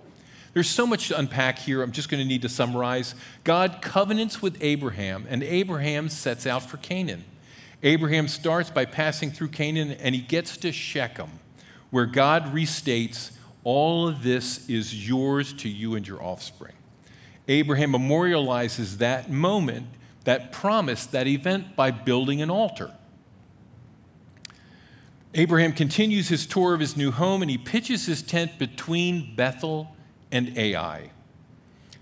There's 0.52 0.68
so 0.68 0.86
much 0.86 1.08
to 1.08 1.18
unpack 1.18 1.58
here. 1.58 1.82
I'm 1.82 1.92
just 1.92 2.08
going 2.08 2.22
to 2.22 2.28
need 2.28 2.42
to 2.42 2.48
summarize. 2.48 3.14
God 3.44 3.78
covenants 3.82 4.42
with 4.42 4.58
Abraham, 4.60 5.24
and 5.28 5.44
Abraham 5.44 6.08
sets 6.08 6.44
out 6.44 6.64
for 6.64 6.76
Canaan. 6.78 7.24
Abraham 7.82 8.26
starts 8.28 8.68
by 8.68 8.84
passing 8.84 9.30
through 9.30 9.48
Canaan 9.48 9.92
and 9.92 10.14
he 10.14 10.20
gets 10.20 10.56
to 10.58 10.72
Shechem, 10.72 11.30
where 11.90 12.06
God 12.06 12.52
restates, 12.54 13.32
All 13.62 14.08
of 14.08 14.22
this 14.22 14.68
is 14.68 15.08
yours 15.08 15.52
to 15.54 15.68
you 15.68 15.94
and 15.94 16.06
your 16.06 16.22
offspring. 16.22 16.74
Abraham 17.48 17.92
memorializes 17.92 18.98
that 18.98 19.30
moment, 19.30 19.86
that 20.24 20.52
promise, 20.52 21.06
that 21.06 21.26
event 21.26 21.74
by 21.74 21.90
building 21.90 22.42
an 22.42 22.50
altar. 22.50 22.92
Abraham 25.34 25.72
continues 25.72 26.28
his 26.28 26.44
tour 26.46 26.74
of 26.74 26.80
his 26.80 26.96
new 26.96 27.12
home 27.12 27.42
and 27.42 27.50
he 27.50 27.58
pitches 27.58 28.06
his 28.06 28.22
tent 28.22 28.58
between 28.58 29.34
Bethel 29.36 29.94
and 30.32 30.56
Ai. 30.58 31.10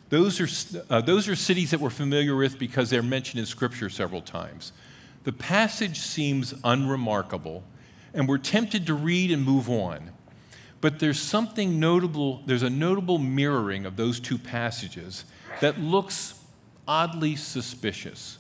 Those 0.08 0.40
are, 0.40 0.82
uh, 0.88 1.02
those 1.02 1.28
are 1.28 1.36
cities 1.36 1.70
that 1.72 1.80
we're 1.80 1.90
familiar 1.90 2.34
with 2.34 2.58
because 2.58 2.88
they're 2.88 3.02
mentioned 3.02 3.40
in 3.40 3.46
Scripture 3.46 3.90
several 3.90 4.22
times. 4.22 4.72
The 5.24 5.32
passage 5.32 5.98
seems 5.98 6.54
unremarkable, 6.64 7.62
and 8.14 8.26
we're 8.26 8.38
tempted 8.38 8.86
to 8.86 8.94
read 8.94 9.30
and 9.30 9.44
move 9.44 9.68
on. 9.68 10.12
But 10.80 10.98
there's 10.98 11.20
something 11.20 11.78
notable, 11.78 12.42
there's 12.46 12.62
a 12.62 12.70
notable 12.70 13.18
mirroring 13.18 13.84
of 13.84 13.96
those 13.96 14.20
two 14.20 14.38
passages 14.38 15.26
that 15.60 15.78
looks 15.78 16.42
oddly 16.86 17.36
suspicious. 17.36 18.38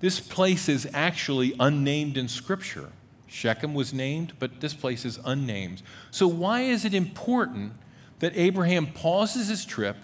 This 0.00 0.20
place 0.20 0.68
is 0.68 0.88
actually 0.94 1.54
unnamed 1.60 2.16
in 2.16 2.28
Scripture. 2.28 2.90
Shechem 3.36 3.74
was 3.74 3.92
named, 3.92 4.32
but 4.38 4.60
this 4.60 4.72
place 4.72 5.04
is 5.04 5.20
unnamed. 5.24 5.82
So, 6.10 6.26
why 6.26 6.62
is 6.62 6.86
it 6.86 6.94
important 6.94 7.74
that 8.20 8.32
Abraham 8.34 8.86
pauses 8.86 9.48
his 9.48 9.66
trip, 9.66 9.96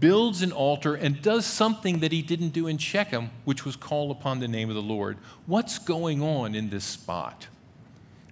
builds 0.00 0.42
an 0.42 0.50
altar, 0.50 0.96
and 0.96 1.22
does 1.22 1.46
something 1.46 2.00
that 2.00 2.10
he 2.10 2.22
didn't 2.22 2.48
do 2.48 2.66
in 2.66 2.78
Shechem, 2.78 3.30
which 3.44 3.64
was 3.64 3.76
call 3.76 4.10
upon 4.10 4.40
the 4.40 4.48
name 4.48 4.68
of 4.68 4.74
the 4.74 4.82
Lord? 4.82 5.18
What's 5.46 5.78
going 5.78 6.22
on 6.22 6.56
in 6.56 6.68
this 6.70 6.84
spot? 6.84 7.46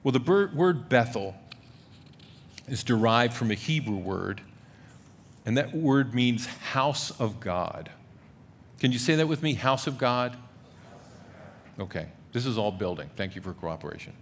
Well, 0.03 0.13
the 0.13 0.51
word 0.53 0.89
Bethel 0.89 1.37
is 2.67 2.83
derived 2.83 3.35
from 3.35 3.53
a 3.53 3.55
Hebrew 3.55 3.97
word, 3.97 4.41
and 5.47 5.57
that 5.57 5.73
word 5.75 6.13
means 6.13 6.47
house 6.47 7.13
of 7.21 7.39
God. 7.39 7.89
Can 8.81 8.91
you 8.91 8.99
say 8.99 9.15
that 9.15 9.29
with 9.29 9.45
me? 9.45 9.55
House 9.55 9.87
of 9.87 9.97
God? 9.97 10.37
Okay. 11.79 12.09
This 12.35 12.47
is 12.47 12.59
all 12.59 12.73
building. 12.73 13.09
Thank 13.15 13.37
you 13.37 13.41
for 13.41 13.53
cooperation. 13.53 14.13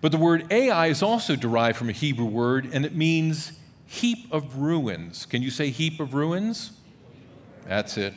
But 0.00 0.12
the 0.12 0.18
word 0.18 0.50
Ai 0.50 0.86
is 0.86 1.02
also 1.02 1.36
derived 1.36 1.76
from 1.76 1.88
a 1.88 1.92
Hebrew 1.92 2.24
word, 2.26 2.68
and 2.72 2.86
it 2.86 2.94
means 2.94 3.52
heap 3.86 4.32
of 4.32 4.56
ruins. 4.56 5.26
Can 5.26 5.42
you 5.42 5.50
say 5.50 5.70
heap 5.70 6.00
of 6.00 6.14
ruins? 6.14 6.72
That's 7.66 7.98
it. 7.98 8.14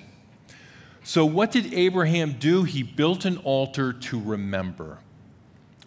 So, 1.03 1.25
what 1.25 1.51
did 1.51 1.73
Abraham 1.73 2.33
do? 2.39 2.63
He 2.63 2.81
built 2.81 3.25
an 3.25 3.37
altar 3.37 3.91
to 3.91 4.19
remember. 4.19 4.99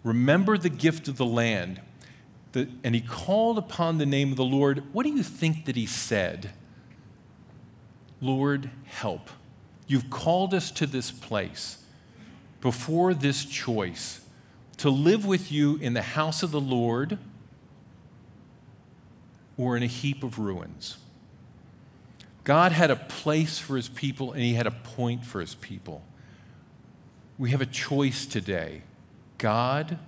Remember 0.05 0.59
the 0.59 0.69
gift 0.69 1.09
of 1.09 1.17
the 1.17 1.27
land. 1.27 1.81
and 2.55 2.95
he 2.95 3.03
called 3.03 3.59
upon 3.59 3.99
the 3.99 4.07
name 4.07 4.31
of 4.31 4.37
the 4.37 4.45
Lord. 4.45 4.83
What 4.93 5.05
do 5.05 5.11
you 5.11 5.23
think 5.23 5.67
that 5.67 5.77
he 5.77 5.85
said? 5.85 6.53
Lord, 8.21 8.71
help. 8.85 9.29
You've 9.87 10.09
called 10.09 10.55
us 10.55 10.71
to 10.73 10.87
this 10.87 11.11
place 11.11 11.83
before 12.61 13.13
this 13.13 13.45
choice 13.45 14.26
to 14.79 14.91
live 14.91 15.25
with 15.25 15.51
you 15.51 15.77
in 15.77 15.95
the 15.95 16.03
house 16.03 16.43
of 16.43 16.51
the 16.51 16.61
Lord 16.61 17.19
or 19.57 19.77
in 19.77 19.83
a 19.83 19.87
heap 19.87 20.23
of 20.23 20.39
ruins. 20.39 20.99
God 22.45 22.73
had 22.73 22.91
a 22.91 22.97
place 22.97 23.59
for 23.59 23.77
his 23.77 23.89
people 23.89 24.33
and 24.33 24.43
he 24.43 24.55
had 24.55 24.67
a 24.67 24.71
point 24.71 25.25
for 25.25 25.41
his 25.41 25.55
people. 25.55 26.03
We 27.39 27.51
have 27.51 27.61
a 27.61 27.67
choice 27.67 28.27
today 28.27 28.83
God 29.39 29.99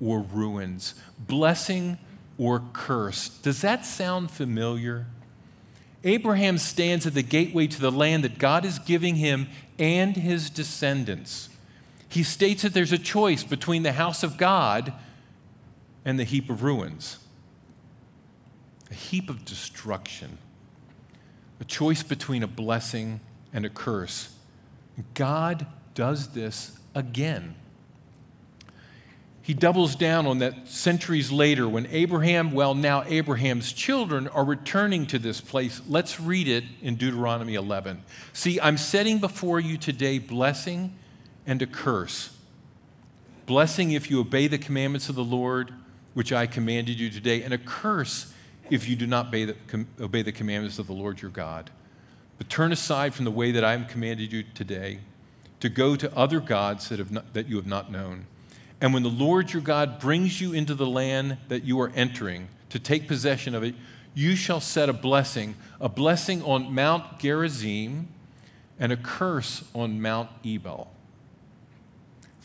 or 0.00 0.20
ruins, 0.20 0.94
blessing 1.18 1.98
or 2.38 2.62
curse. 2.72 3.28
Does 3.28 3.62
that 3.62 3.86
sound 3.86 4.30
familiar? 4.30 5.06
Abraham 6.04 6.58
stands 6.58 7.06
at 7.06 7.14
the 7.14 7.22
gateway 7.22 7.66
to 7.66 7.80
the 7.80 7.90
land 7.90 8.24
that 8.24 8.38
God 8.38 8.64
is 8.64 8.78
giving 8.78 9.16
him 9.16 9.48
and 9.78 10.16
his 10.16 10.50
descendants 10.50 11.48
he 12.08 12.22
states 12.22 12.62
that 12.62 12.72
there's 12.72 12.92
a 12.92 12.98
choice 12.98 13.44
between 13.44 13.82
the 13.82 13.92
house 13.92 14.22
of 14.22 14.36
God 14.36 14.92
and 16.04 16.18
the 16.18 16.24
heap 16.24 16.48
of 16.50 16.62
ruins, 16.62 17.18
a 18.90 18.94
heap 18.94 19.28
of 19.28 19.44
destruction, 19.44 20.38
a 21.60 21.64
choice 21.64 22.02
between 22.02 22.42
a 22.42 22.46
blessing 22.46 23.20
and 23.52 23.66
a 23.66 23.70
curse. 23.70 24.34
God 25.14 25.66
does 25.94 26.28
this 26.28 26.78
again. 26.94 27.54
He 29.42 29.54
doubles 29.54 29.94
down 29.94 30.26
on 30.26 30.38
that 30.38 30.66
centuries 30.66 31.30
later 31.30 31.68
when 31.68 31.86
Abraham, 31.86 32.50
well, 32.50 32.74
now 32.74 33.04
Abraham's 33.06 33.72
children 33.72 34.26
are 34.28 34.44
returning 34.44 35.06
to 35.06 35.20
this 35.20 35.40
place. 35.40 35.80
Let's 35.88 36.18
read 36.18 36.48
it 36.48 36.64
in 36.82 36.96
Deuteronomy 36.96 37.54
11. 37.54 38.02
See, 38.32 38.60
I'm 38.60 38.76
setting 38.76 39.20
before 39.20 39.60
you 39.60 39.76
today 39.76 40.18
blessing 40.18 40.96
and 41.46 41.62
a 41.62 41.66
curse. 41.66 42.36
Blessing 43.46 43.92
if 43.92 44.10
you 44.10 44.20
obey 44.20 44.48
the 44.48 44.58
commandments 44.58 45.08
of 45.08 45.14
the 45.14 45.24
Lord, 45.24 45.72
which 46.14 46.32
I 46.32 46.46
commanded 46.46 46.98
you 46.98 47.10
today, 47.10 47.42
and 47.42 47.54
a 47.54 47.58
curse 47.58 48.32
if 48.70 48.88
you 48.88 48.96
do 48.96 49.06
not 49.06 49.28
obey 49.28 49.44
the, 49.44 49.56
obey 50.00 50.22
the 50.22 50.32
commandments 50.32 50.78
of 50.78 50.86
the 50.86 50.92
Lord 50.92 51.22
your 51.22 51.30
God. 51.30 51.70
But 52.38 52.48
turn 52.48 52.72
aside 52.72 53.14
from 53.14 53.24
the 53.24 53.30
way 53.30 53.52
that 53.52 53.64
I 53.64 53.76
have 53.76 53.88
commanded 53.88 54.32
you 54.32 54.42
today 54.54 54.98
to 55.60 55.68
go 55.68 55.96
to 55.96 56.14
other 56.16 56.40
gods 56.40 56.88
that, 56.88 56.98
have 56.98 57.10
not, 57.10 57.32
that 57.34 57.48
you 57.48 57.56
have 57.56 57.66
not 57.66 57.90
known. 57.90 58.26
And 58.80 58.92
when 58.92 59.02
the 59.02 59.08
Lord 59.08 59.52
your 59.52 59.62
God 59.62 59.98
brings 59.98 60.40
you 60.40 60.52
into 60.52 60.74
the 60.74 60.86
land 60.86 61.38
that 61.48 61.64
you 61.64 61.80
are 61.80 61.92
entering 61.94 62.48
to 62.70 62.78
take 62.78 63.08
possession 63.08 63.54
of 63.54 63.62
it, 63.62 63.74
you 64.14 64.36
shall 64.36 64.60
set 64.60 64.88
a 64.88 64.92
blessing, 64.92 65.54
a 65.80 65.88
blessing 65.88 66.42
on 66.42 66.74
Mount 66.74 67.18
Gerizim 67.18 68.08
and 68.78 68.92
a 68.92 68.96
curse 68.96 69.64
on 69.74 70.00
Mount 70.02 70.28
Ebal. 70.44 70.90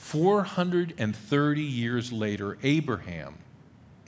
430 0.02 1.62
years 1.62 2.12
later, 2.12 2.58
Abraham, 2.64 3.36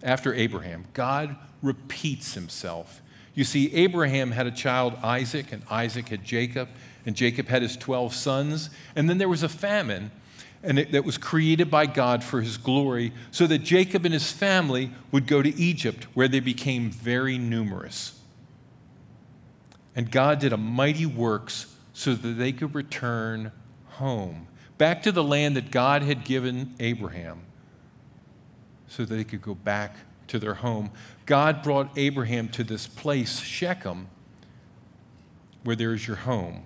after 0.02 0.34
Abraham, 0.34 0.86
God 0.94 1.38
repeats 1.62 2.34
himself. 2.34 3.00
You 3.36 3.44
see, 3.44 3.74
Abraham 3.74 4.32
had 4.32 4.48
a 4.48 4.52
child, 4.52 4.96
Isaac, 5.04 5.52
and 5.52 5.62
Isaac 5.70 6.10
had 6.10 6.26
Jacob, 6.26 6.68
and 7.06 7.16
Jacob 7.16 7.48
had 7.48 7.62
his 7.62 7.78
12 7.78 8.14
sons. 8.14 8.72
And 8.96 9.08
then 9.08 9.20
there 9.20 9.30
was 9.30 9.44
a 9.44 9.50
famine 9.50 10.12
and 10.64 10.80
it, 10.80 10.92
that 10.94 11.06
was 11.06 11.18
created 11.18 11.70
by 11.70 11.86
God 11.86 12.24
for 12.24 12.42
his 12.42 12.58
glory, 12.58 13.14
so 13.32 13.46
that 13.48 13.60
Jacob 13.60 14.04
and 14.04 14.14
his 14.14 14.32
family 14.32 14.92
would 15.12 15.28
go 15.28 15.42
to 15.44 15.56
Egypt, 15.56 16.08
where 16.16 16.28
they 16.28 16.40
became 16.40 16.90
very 16.90 17.38
numerous. 17.38 18.20
And 19.96 20.10
God 20.10 20.40
did 20.40 20.54
a 20.54 20.58
mighty 20.58 21.06
works 21.06 21.74
so 21.94 22.16
that 22.16 22.28
they 22.28 22.52
could 22.52 22.74
return 22.74 23.52
home 23.86 24.48
back 24.84 25.02
to 25.02 25.14
the 25.14 25.24
land 25.24 25.56
that 25.56 25.72
God 25.72 26.02
had 26.02 26.26
given 26.26 26.76
Abraham 26.78 27.40
so 28.90 29.06
that 29.06 29.16
they 29.16 29.24
could 29.24 29.42
go 29.42 29.56
back 29.56 29.96
to 30.28 30.38
their 30.38 30.56
home. 30.56 30.92
God 31.26 31.64
brought 31.64 31.98
Abraham 31.98 32.50
to 32.50 32.66
this 32.66 32.86
place, 32.86 33.40
Shechem, 33.40 34.10
where 35.64 35.78
there 35.78 35.94
is 35.94 36.06
your 36.06 36.18
home. 36.18 36.64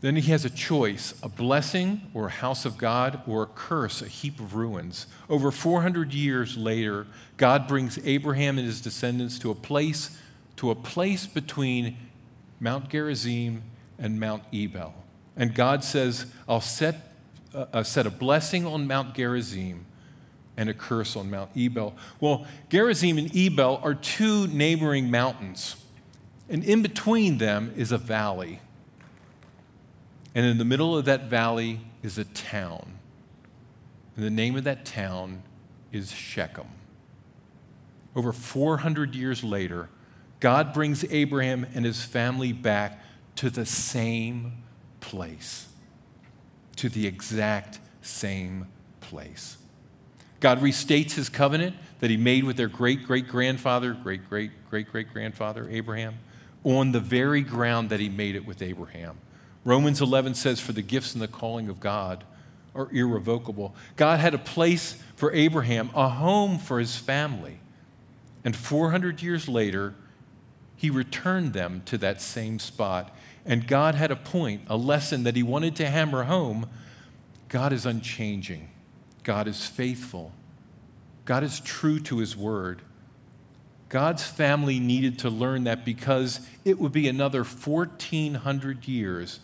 Then 0.00 0.14
he 0.14 0.30
has 0.30 0.44
a 0.44 0.50
choice 0.50 1.12
a 1.24 1.28
blessing 1.28 2.02
or 2.14 2.28
a 2.28 2.30
house 2.30 2.64
of 2.64 2.78
God, 2.78 3.22
or 3.26 3.42
a 3.42 3.46
curse, 3.46 4.00
a 4.00 4.06
heap 4.06 4.38
of 4.38 4.54
ruins. 4.54 5.08
Over 5.28 5.50
400 5.50 6.14
years 6.14 6.56
later, 6.56 7.08
God 7.36 7.66
brings 7.66 7.98
Abraham 8.06 8.58
and 8.58 8.66
his 8.68 8.80
descendants 8.80 9.40
to 9.40 9.50
a 9.50 9.56
place, 9.56 10.16
to 10.54 10.70
a 10.70 10.76
place 10.76 11.26
between 11.26 11.96
Mount 12.60 12.90
Gerizim 12.90 13.64
and 13.98 14.20
Mount 14.20 14.44
Ebal. 14.52 14.99
And 15.40 15.54
God 15.54 15.82
says, 15.82 16.26
I'll 16.46 16.60
set 16.60 17.10
uh, 17.54 17.82
set 17.82 18.06
a 18.06 18.10
blessing 18.10 18.66
on 18.66 18.86
Mount 18.86 19.14
Gerizim 19.14 19.86
and 20.56 20.68
a 20.68 20.74
curse 20.74 21.16
on 21.16 21.30
Mount 21.30 21.50
Ebal. 21.56 21.94
Well, 22.20 22.46
Gerizim 22.68 23.18
and 23.18 23.34
Ebal 23.34 23.80
are 23.82 23.94
two 23.94 24.46
neighboring 24.48 25.10
mountains, 25.10 25.76
and 26.48 26.62
in 26.62 26.82
between 26.82 27.38
them 27.38 27.72
is 27.74 27.90
a 27.90 27.98
valley. 27.98 28.60
And 30.34 30.44
in 30.44 30.58
the 30.58 30.64
middle 30.64 30.96
of 30.96 31.06
that 31.06 31.24
valley 31.24 31.80
is 32.02 32.18
a 32.18 32.24
town. 32.24 32.98
And 34.16 34.24
the 34.24 34.30
name 34.30 34.56
of 34.56 34.64
that 34.64 34.84
town 34.84 35.42
is 35.90 36.12
Shechem. 36.12 36.68
Over 38.14 38.32
400 38.32 39.14
years 39.14 39.42
later, 39.42 39.88
God 40.38 40.72
brings 40.72 41.04
Abraham 41.10 41.66
and 41.74 41.84
his 41.84 42.04
family 42.04 42.52
back 42.52 43.02
to 43.36 43.50
the 43.50 43.64
same 43.66 44.62
place, 45.00 45.68
to 46.76 46.88
the 46.88 47.06
exact 47.06 47.78
same 48.02 48.66
place. 49.00 49.56
God 50.40 50.60
restates 50.60 51.12
his 51.12 51.28
covenant 51.28 51.76
that 52.00 52.10
he 52.10 52.16
made 52.16 52.44
with 52.44 52.56
their 52.56 52.68
great 52.68 53.06
great 53.06 53.28
grandfather, 53.28 53.92
great 53.92 54.28
great 54.28 54.50
great 54.70 54.90
great 54.90 55.12
grandfather, 55.12 55.68
Abraham, 55.70 56.18
on 56.64 56.92
the 56.92 57.00
very 57.00 57.42
ground 57.42 57.90
that 57.90 58.00
he 58.00 58.08
made 58.08 58.34
it 58.34 58.46
with 58.46 58.62
Abraham. 58.62 59.18
Romans 59.64 60.00
11 60.00 60.34
says, 60.34 60.60
For 60.60 60.72
the 60.72 60.82
gifts 60.82 61.12
and 61.12 61.22
the 61.22 61.28
calling 61.28 61.68
of 61.68 61.80
God 61.80 62.24
are 62.74 62.88
irrevocable. 62.92 63.74
God 63.96 64.20
had 64.20 64.34
a 64.34 64.38
place 64.38 65.02
for 65.16 65.32
Abraham, 65.32 65.90
a 65.94 66.08
home 66.08 66.58
for 66.58 66.78
his 66.78 66.96
family. 66.96 67.58
And 68.44 68.56
400 68.56 69.22
years 69.22 69.48
later, 69.48 69.94
he 70.76 70.88
returned 70.88 71.52
them 71.52 71.82
to 71.86 71.98
that 71.98 72.22
same 72.22 72.58
spot. 72.58 73.14
And 73.44 73.66
God 73.66 73.94
had 73.94 74.10
a 74.10 74.16
point, 74.16 74.62
a 74.68 74.76
lesson 74.76 75.22
that 75.24 75.36
he 75.36 75.42
wanted 75.42 75.76
to 75.76 75.86
hammer 75.86 76.24
home. 76.24 76.68
God 77.48 77.72
is 77.72 77.86
unchanging, 77.86 78.70
God 79.24 79.48
is 79.48 79.66
faithful, 79.66 80.32
God 81.24 81.42
is 81.42 81.60
true 81.60 82.00
to 82.00 82.18
his 82.18 82.36
word. 82.36 82.82
God's 83.88 84.22
family 84.22 84.78
needed 84.78 85.18
to 85.18 85.30
learn 85.30 85.64
that 85.64 85.84
because 85.84 86.46
it 86.64 86.78
would 86.78 86.92
be 86.92 87.08
another 87.08 87.42
1,400 87.42 88.86
years 88.86 89.40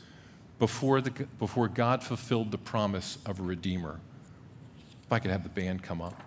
before, 0.60 1.00
the, 1.00 1.10
before 1.10 1.66
God 1.66 2.04
fulfilled 2.04 2.52
the 2.52 2.58
promise 2.58 3.18
of 3.26 3.40
a 3.40 3.42
Redeemer. 3.42 3.98
If 5.04 5.12
I 5.12 5.18
could 5.18 5.32
have 5.32 5.42
the 5.42 5.48
band 5.48 5.82
come 5.82 6.00
up. 6.00 6.22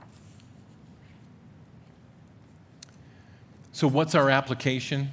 So, 3.71 3.87
what's 3.87 4.15
our 4.15 4.29
application? 4.29 5.11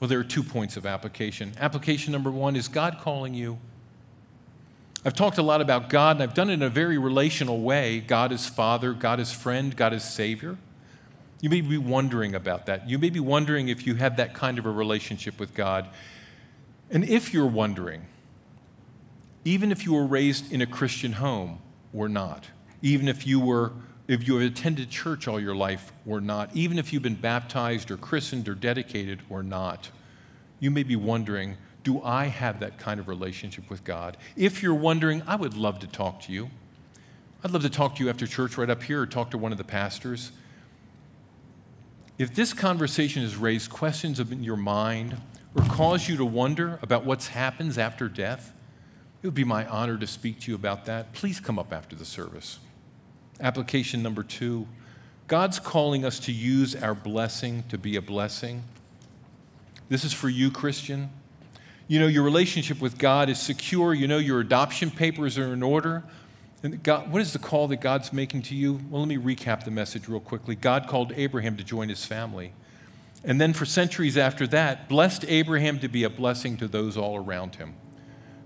Well, 0.00 0.08
there 0.08 0.18
are 0.18 0.24
two 0.24 0.42
points 0.42 0.78
of 0.78 0.86
application. 0.86 1.52
Application 1.60 2.12
number 2.12 2.30
one 2.30 2.56
is 2.56 2.68
God 2.68 2.98
calling 3.00 3.34
you. 3.34 3.58
I've 5.04 5.14
talked 5.14 5.36
a 5.38 5.42
lot 5.42 5.60
about 5.60 5.90
God, 5.90 6.16
and 6.16 6.22
I've 6.22 6.34
done 6.34 6.50
it 6.50 6.54
in 6.54 6.62
a 6.62 6.70
very 6.70 6.98
relational 6.98 7.60
way. 7.60 8.00
God 8.00 8.32
is 8.32 8.46
Father, 8.46 8.94
God 8.94 9.20
is 9.20 9.30
friend, 9.30 9.76
God 9.76 9.92
is 9.92 10.02
Savior. 10.02 10.56
You 11.40 11.50
may 11.50 11.60
be 11.60 11.78
wondering 11.78 12.34
about 12.34 12.66
that. 12.66 12.88
You 12.88 12.98
may 12.98 13.10
be 13.10 13.20
wondering 13.20 13.68
if 13.68 13.86
you 13.86 13.94
have 13.94 14.16
that 14.16 14.34
kind 14.34 14.58
of 14.58 14.66
a 14.66 14.70
relationship 14.70 15.38
with 15.38 15.54
God. 15.54 15.88
And 16.90 17.04
if 17.04 17.32
you're 17.32 17.46
wondering, 17.46 18.06
even 19.44 19.72
if 19.72 19.86
you 19.86 19.94
were 19.94 20.06
raised 20.06 20.52
in 20.52 20.60
a 20.60 20.66
Christian 20.66 21.12
home 21.12 21.60
or 21.94 22.08
not, 22.08 22.46
even 22.82 23.08
if 23.08 23.26
you 23.26 23.40
were 23.40 23.72
if 24.10 24.26
you 24.26 24.36
have 24.36 24.50
attended 24.50 24.90
church 24.90 25.28
all 25.28 25.38
your 25.38 25.54
life 25.54 25.92
or 26.04 26.20
not, 26.20 26.50
even 26.52 26.80
if 26.80 26.92
you've 26.92 27.00
been 27.00 27.14
baptized 27.14 27.92
or 27.92 27.96
christened 27.96 28.48
or 28.48 28.56
dedicated 28.56 29.20
or 29.30 29.40
not, 29.40 29.88
you 30.58 30.68
may 30.68 30.82
be 30.82 30.96
wondering, 30.96 31.56
do 31.84 32.02
I 32.02 32.24
have 32.24 32.58
that 32.58 32.76
kind 32.76 32.98
of 32.98 33.06
relationship 33.06 33.70
with 33.70 33.84
God? 33.84 34.16
If 34.34 34.64
you're 34.64 34.74
wondering, 34.74 35.22
I 35.28 35.36
would 35.36 35.56
love 35.56 35.78
to 35.78 35.86
talk 35.86 36.20
to 36.22 36.32
you. 36.32 36.50
I'd 37.44 37.52
love 37.52 37.62
to 37.62 37.70
talk 37.70 37.94
to 37.96 38.02
you 38.02 38.10
after 38.10 38.26
church 38.26 38.58
right 38.58 38.68
up 38.68 38.82
here 38.82 39.00
or 39.00 39.06
talk 39.06 39.30
to 39.30 39.38
one 39.38 39.52
of 39.52 39.58
the 39.58 39.64
pastors. 39.64 40.32
If 42.18 42.34
this 42.34 42.52
conversation 42.52 43.22
has 43.22 43.36
raised 43.36 43.70
questions 43.70 44.18
in 44.18 44.42
your 44.42 44.56
mind 44.56 45.18
or 45.54 45.62
caused 45.66 46.08
you 46.08 46.16
to 46.16 46.24
wonder 46.24 46.80
about 46.82 47.04
what 47.04 47.22
happens 47.26 47.78
after 47.78 48.08
death, 48.08 48.58
it 49.22 49.28
would 49.28 49.34
be 49.34 49.44
my 49.44 49.66
honor 49.66 49.96
to 49.96 50.06
speak 50.08 50.40
to 50.40 50.50
you 50.50 50.56
about 50.56 50.84
that. 50.86 51.12
Please 51.12 51.38
come 51.38 51.60
up 51.60 51.72
after 51.72 51.94
the 51.94 52.04
service. 52.04 52.58
Application 53.40 54.02
number 54.02 54.22
two 54.22 54.66
God's 55.26 55.58
calling 55.58 56.04
us 56.04 56.18
to 56.20 56.32
use 56.32 56.74
our 56.74 56.94
blessing 56.94 57.64
to 57.68 57.78
be 57.78 57.96
a 57.96 58.02
blessing. 58.02 58.64
This 59.88 60.04
is 60.04 60.12
for 60.12 60.28
you, 60.28 60.50
Christian. 60.50 61.10
You 61.86 61.98
know, 62.00 62.06
your 62.06 62.22
relationship 62.22 62.80
with 62.80 62.98
God 62.98 63.28
is 63.28 63.40
secure. 63.40 63.94
You 63.94 64.06
know, 64.06 64.18
your 64.18 64.40
adoption 64.40 64.90
papers 64.90 65.38
are 65.38 65.52
in 65.52 65.62
order. 65.62 66.04
And 66.62 66.82
God, 66.82 67.10
what 67.10 67.22
is 67.22 67.32
the 67.32 67.38
call 67.38 67.68
that 67.68 67.80
God's 67.80 68.12
making 68.12 68.42
to 68.42 68.54
you? 68.54 68.80
Well, 68.90 69.00
let 69.00 69.08
me 69.08 69.16
recap 69.16 69.64
the 69.64 69.70
message 69.70 70.08
real 70.08 70.20
quickly. 70.20 70.54
God 70.54 70.86
called 70.88 71.12
Abraham 71.16 71.56
to 71.56 71.64
join 71.64 71.88
his 71.88 72.04
family. 72.04 72.52
And 73.24 73.40
then 73.40 73.52
for 73.52 73.64
centuries 73.64 74.16
after 74.16 74.46
that, 74.48 74.88
blessed 74.88 75.24
Abraham 75.28 75.78
to 75.80 75.88
be 75.88 76.04
a 76.04 76.10
blessing 76.10 76.56
to 76.58 76.68
those 76.68 76.96
all 76.96 77.16
around 77.16 77.56
him. 77.56 77.74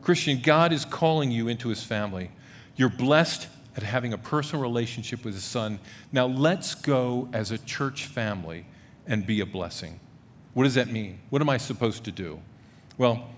Christian, 0.03 0.41
God 0.43 0.73
is 0.73 0.85
calling 0.85 1.31
you 1.31 1.49
into 1.49 1.69
his 1.69 1.83
family. 1.83 2.31
You're 2.77 2.89
blessed 2.89 3.49
at 3.77 3.83
having 3.83 4.13
a 4.13 4.19
personal 4.19 4.63
relationship 4.63 5.25
with 5.25 5.35
his 5.35 5.45
son. 5.45 5.79
Now 6.13 6.27
let's 6.27 6.75
go 6.75 7.29
as 7.33 7.51
a 7.51 7.59
church 7.59 8.07
family 8.07 8.67
and 9.07 9.27
be 9.27 9.41
a 9.41 9.47
blessing. 9.47 10.01
What 10.55 10.65
does 10.65 10.75
that 10.75 10.89
mean? 10.89 11.19
What 11.31 11.43
am 11.43 11.51
I 11.51 11.57
supposed 11.57 12.05
to 12.05 12.13
do? 12.13 12.41
Well, 12.97 13.29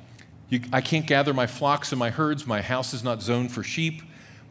you, 0.48 0.60
I 0.72 0.80
can't 0.80 1.06
gather 1.06 1.32
my 1.34 1.46
flocks 1.46 1.90
and 1.92 1.98
my 1.98 2.10
herds. 2.10 2.46
My 2.46 2.60
house 2.60 2.94
is 2.94 3.02
not 3.02 3.22
zoned 3.22 3.50
for 3.52 3.62
sheep. 3.62 4.02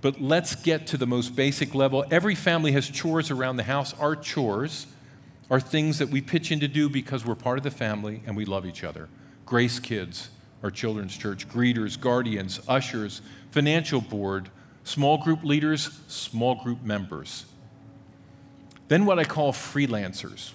But 0.01 0.21
let's 0.21 0.55
get 0.55 0.87
to 0.87 0.97
the 0.97 1.07
most 1.07 1.35
basic 1.35 1.73
level. 1.73 2.05
Every 2.11 2.35
family 2.35 2.73
has 2.73 2.87
chores 2.87 3.31
around 3.31 3.57
the 3.57 3.63
house. 3.63 3.93
Our 3.99 4.15
chores 4.15 4.87
are 5.49 5.59
things 5.59 5.99
that 5.99 6.09
we 6.09 6.21
pitch 6.21 6.51
in 6.51 6.59
to 6.59 6.67
do 6.67 6.89
because 6.89 7.25
we're 7.25 7.35
part 7.35 7.57
of 7.57 7.63
the 7.63 7.71
family 7.71 8.21
and 8.25 8.35
we 8.35 8.45
love 8.45 8.65
each 8.65 8.83
other. 8.83 9.07
Grace 9.45 9.79
Kids, 9.79 10.29
our 10.63 10.71
children's 10.71 11.15
church, 11.15 11.47
greeters, 11.47 11.99
guardians, 11.99 12.59
ushers, 12.67 13.21
financial 13.51 14.01
board, 14.01 14.49
small 14.85 15.17
group 15.17 15.43
leaders, 15.43 15.99
small 16.07 16.55
group 16.55 16.81
members. 16.83 17.45
Then 18.87 19.05
what 19.05 19.19
I 19.19 19.25
call 19.25 19.51
freelancers. 19.51 20.51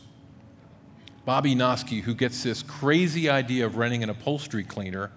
Bobby 1.27 1.55
Noski, 1.55 2.01
who 2.01 2.15
gets 2.15 2.43
this 2.43 2.63
crazy 2.63 3.29
idea 3.29 3.67
of 3.67 3.77
renting 3.77 4.03
an 4.03 4.09
upholstery 4.09 4.65
cleaner 4.65 5.11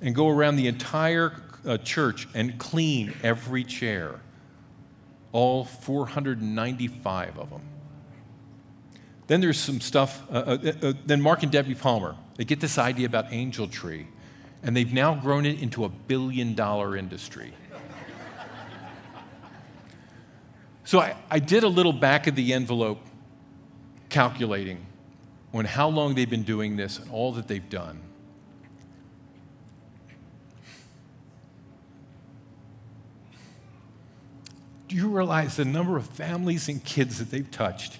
and 0.00 0.14
go 0.14 0.30
around 0.30 0.56
the 0.56 0.66
entire 0.66 1.34
uh, 1.66 1.76
church 1.78 2.26
and 2.34 2.58
clean 2.58 3.12
every 3.22 3.64
chair, 3.64 4.20
all 5.32 5.64
495 5.64 7.38
of 7.38 7.50
them. 7.50 7.60
Then 9.26 9.40
there's 9.40 9.58
some 9.58 9.80
stuff, 9.80 10.22
uh, 10.30 10.34
uh, 10.34 10.72
uh, 10.82 10.92
then 11.04 11.20
Mark 11.20 11.42
and 11.42 11.52
Debbie 11.52 11.74
Palmer, 11.74 12.16
they 12.36 12.44
get 12.44 12.60
this 12.60 12.78
idea 12.78 13.06
about 13.06 13.32
Angel 13.32 13.66
Tree 13.66 14.06
and 14.62 14.74
they've 14.74 14.92
now 14.92 15.14
grown 15.14 15.44
it 15.44 15.60
into 15.60 15.84
a 15.84 15.88
billion 15.88 16.54
dollar 16.54 16.96
industry. 16.96 17.52
So 20.84 21.00
I, 21.00 21.16
I 21.30 21.38
did 21.38 21.64
a 21.64 21.68
little 21.68 21.92
back 21.92 22.26
of 22.26 22.34
the 22.34 22.52
envelope 22.52 23.00
calculating 24.10 24.86
on 25.52 25.64
how 25.64 25.88
long 25.88 26.14
they've 26.14 26.28
been 26.28 26.42
doing 26.42 26.76
this 26.76 26.98
and 26.98 27.10
all 27.10 27.32
that 27.32 27.48
they've 27.48 27.68
done. 27.68 28.00
Do 34.88 34.96
you 34.96 35.08
realize 35.08 35.56
the 35.56 35.64
number 35.64 35.96
of 35.96 36.06
families 36.06 36.68
and 36.68 36.84
kids 36.84 37.18
that 37.18 37.30
they've 37.30 37.50
touched 37.50 37.98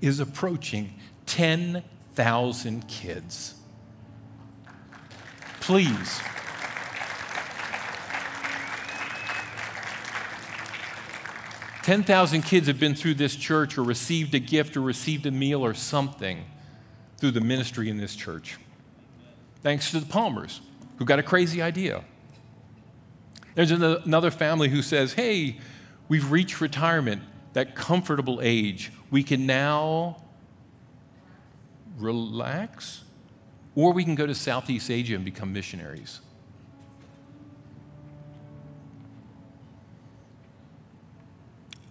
is 0.00 0.20
approaching 0.20 0.94
10,000 1.26 2.86
kids? 2.86 3.54
Please. 5.60 6.20
Ten 11.86 12.02
thousand 12.02 12.42
kids 12.42 12.66
have 12.66 12.80
been 12.80 12.96
through 12.96 13.14
this 13.14 13.36
church 13.36 13.78
or 13.78 13.84
received 13.84 14.34
a 14.34 14.40
gift 14.40 14.76
or 14.76 14.80
received 14.80 15.24
a 15.24 15.30
meal 15.30 15.64
or 15.64 15.72
something 15.72 16.44
through 17.16 17.30
the 17.30 17.40
ministry 17.40 17.88
in 17.88 17.96
this 17.96 18.16
church. 18.16 18.58
Thanks 19.62 19.92
to 19.92 20.00
the 20.00 20.06
Palmers, 20.06 20.62
who 20.96 21.04
got 21.04 21.20
a 21.20 21.22
crazy 21.22 21.62
idea. 21.62 22.02
There's 23.54 23.70
another 23.70 24.32
family 24.32 24.68
who 24.68 24.82
says, 24.82 25.12
Hey, 25.12 25.60
we've 26.08 26.32
reached 26.32 26.60
retirement, 26.60 27.22
that 27.52 27.76
comfortable 27.76 28.40
age. 28.42 28.90
We 29.12 29.22
can 29.22 29.46
now 29.46 30.24
relax 31.98 33.04
or 33.76 33.92
we 33.92 34.02
can 34.02 34.16
go 34.16 34.26
to 34.26 34.34
Southeast 34.34 34.90
Asia 34.90 35.14
and 35.14 35.24
become 35.24 35.52
missionaries. 35.52 36.18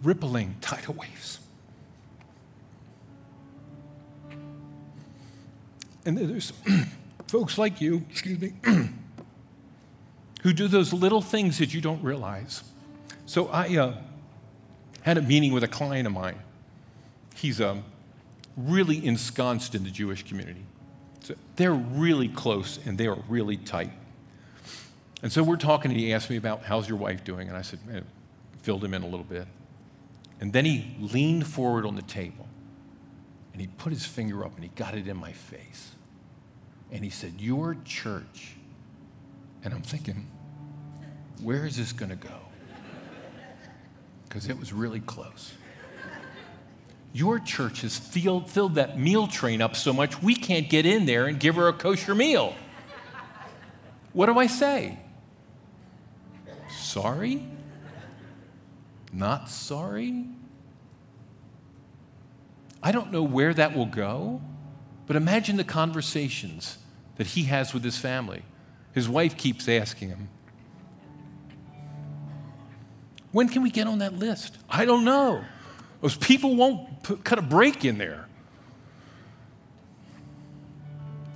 Rippling 0.05 0.55
tidal 0.61 0.93
waves. 0.93 1.39
And 6.05 6.15
there's 6.17 6.53
folks 7.27 7.57
like 7.57 7.81
you, 7.81 8.05
excuse 8.09 8.39
me, 8.39 8.53
who 10.43 10.53
do 10.53 10.67
those 10.67 10.93
little 10.93 11.21
things 11.21 11.57
that 11.57 11.73
you 11.73 11.81
don't 11.81 12.03
realize. 12.03 12.63
So 13.25 13.47
I 13.47 13.77
uh, 13.77 13.95
had 15.01 15.17
a 15.17 15.21
meeting 15.21 15.51
with 15.51 15.63
a 15.63 15.67
client 15.67 16.05
of 16.05 16.13
mine. 16.13 16.37
He's 17.33 17.59
um, 17.59 17.83
really 18.55 19.03
ensconced 19.03 19.73
in 19.73 19.83
the 19.83 19.89
Jewish 19.89 20.23
community. 20.23 20.63
So 21.23 21.33
they're 21.55 21.73
really 21.73 22.27
close 22.27 22.79
and 22.85 22.95
they 22.97 23.07
are 23.07 23.17
really 23.27 23.57
tight. 23.57 23.91
And 25.23 25.31
so 25.31 25.41
we're 25.41 25.55
talking, 25.55 25.89
and 25.89 25.99
he 25.99 26.13
asked 26.13 26.29
me 26.29 26.35
about 26.35 26.63
how's 26.65 26.87
your 26.87 26.99
wife 26.99 27.23
doing, 27.23 27.47
and 27.47 27.57
I 27.57 27.63
said, 27.63 27.79
eh, 27.91 28.01
filled 28.61 28.83
him 28.83 28.93
in 28.93 29.01
a 29.01 29.07
little 29.07 29.25
bit. 29.25 29.47
And 30.39 30.51
then 30.51 30.65
he 30.65 30.95
leaned 30.99 31.47
forward 31.47 31.85
on 31.85 31.95
the 31.95 32.01
table 32.01 32.47
and 33.53 33.61
he 33.61 33.67
put 33.67 33.93
his 33.93 34.05
finger 34.05 34.43
up 34.43 34.55
and 34.55 34.63
he 34.63 34.69
got 34.75 34.95
it 34.95 35.07
in 35.07 35.17
my 35.17 35.31
face. 35.31 35.91
And 36.91 37.03
he 37.03 37.09
said, 37.09 37.39
Your 37.39 37.77
church. 37.85 38.55
And 39.63 39.73
I'm 39.73 39.81
thinking, 39.81 40.27
where 41.41 41.65
is 41.65 41.77
this 41.77 41.91
going 41.91 42.09
to 42.09 42.15
go? 42.15 42.37
Because 44.23 44.47
it 44.47 44.59
was 44.59 44.71
really 44.71 44.99
close. 44.99 45.53
Your 47.13 47.39
church 47.39 47.81
has 47.81 47.97
filled, 47.97 48.49
filled 48.49 48.75
that 48.75 48.99
meal 48.99 49.27
train 49.27 49.61
up 49.61 49.75
so 49.75 49.93
much 49.93 50.21
we 50.21 50.35
can't 50.35 50.69
get 50.69 50.85
in 50.85 51.05
there 51.05 51.25
and 51.27 51.39
give 51.39 51.55
her 51.55 51.67
a 51.67 51.73
kosher 51.73 52.13
meal. 52.13 52.53
What 54.11 54.25
do 54.27 54.37
I 54.37 54.47
say? 54.47 54.99
Sorry? 56.69 57.45
Not 59.15 59.49
sorry? 59.49 60.25
I 62.83 62.91
don't 62.91 63.13
know 63.13 63.23
where 63.23 63.53
that 63.53 63.73
will 63.73 63.85
go, 63.85 64.41
but 65.07 65.15
imagine 65.15 65.55
the 65.55 65.63
conversations 65.63 66.77
that 67.15 67.27
he 67.27 67.45
has 67.45 67.73
with 67.73 67.83
his 67.83 67.97
family. 67.97 68.43
His 68.93 69.07
wife 69.07 69.37
keeps 69.37 69.69
asking 69.69 70.09
him, 70.09 70.29
When 73.31 73.47
can 73.47 73.63
we 73.63 73.71
get 73.71 73.87
on 73.87 73.99
that 73.99 74.13
list? 74.13 74.57
I 74.69 74.83
don't 74.85 75.05
know. 75.05 75.43
Those 76.01 76.17
people 76.17 76.55
won't 76.55 77.03
put, 77.03 77.23
cut 77.23 77.39
a 77.39 77.41
break 77.41 77.85
in 77.85 77.97
there. 77.97 78.27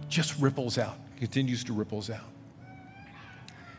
Just 0.10 0.38
ripples 0.40 0.78
out, 0.78 0.98
continues 1.18 1.64
to 1.66 1.74
ripples 1.74 2.10
out. 2.10 2.24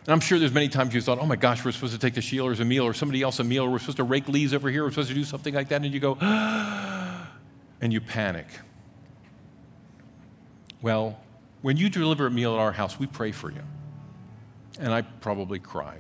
And 0.06 0.08
I'm 0.08 0.20
sure 0.20 0.38
there's 0.38 0.52
many 0.52 0.68
times 0.68 0.94
you 0.94 1.00
thought, 1.00 1.18
oh 1.18 1.26
my 1.26 1.36
gosh, 1.36 1.64
we're 1.64 1.72
supposed 1.72 1.92
to 1.92 1.98
take 1.98 2.14
the 2.14 2.20
Sheelers 2.20 2.60
a 2.60 2.64
meal 2.64 2.84
or 2.84 2.94
somebody 2.94 3.22
else 3.22 3.38
a 3.38 3.44
meal, 3.44 3.64
or 3.64 3.70
we're 3.70 3.78
supposed 3.78 3.98
to 3.98 4.04
rake 4.04 4.28
leaves 4.28 4.54
over 4.54 4.70
here, 4.70 4.82
we're 4.82 4.90
supposed 4.90 5.08
to 5.08 5.14
do 5.14 5.24
something 5.24 5.54
like 5.54 5.68
that, 5.68 5.82
and 5.82 5.92
you 5.92 6.00
go, 6.00 6.14
and 7.80 7.92
you 7.92 8.00
panic. 8.00 8.46
Well, 10.80 11.18
when 11.60 11.76
you 11.76 11.90
deliver 11.90 12.26
a 12.26 12.30
meal 12.30 12.54
at 12.54 12.58
our 12.58 12.72
house, 12.72 12.98
we 12.98 13.06
pray 13.06 13.32
for 13.32 13.50
you. 13.50 13.62
And 14.78 14.92
I 14.94 15.02
probably 15.02 15.58
cry. 15.58 15.98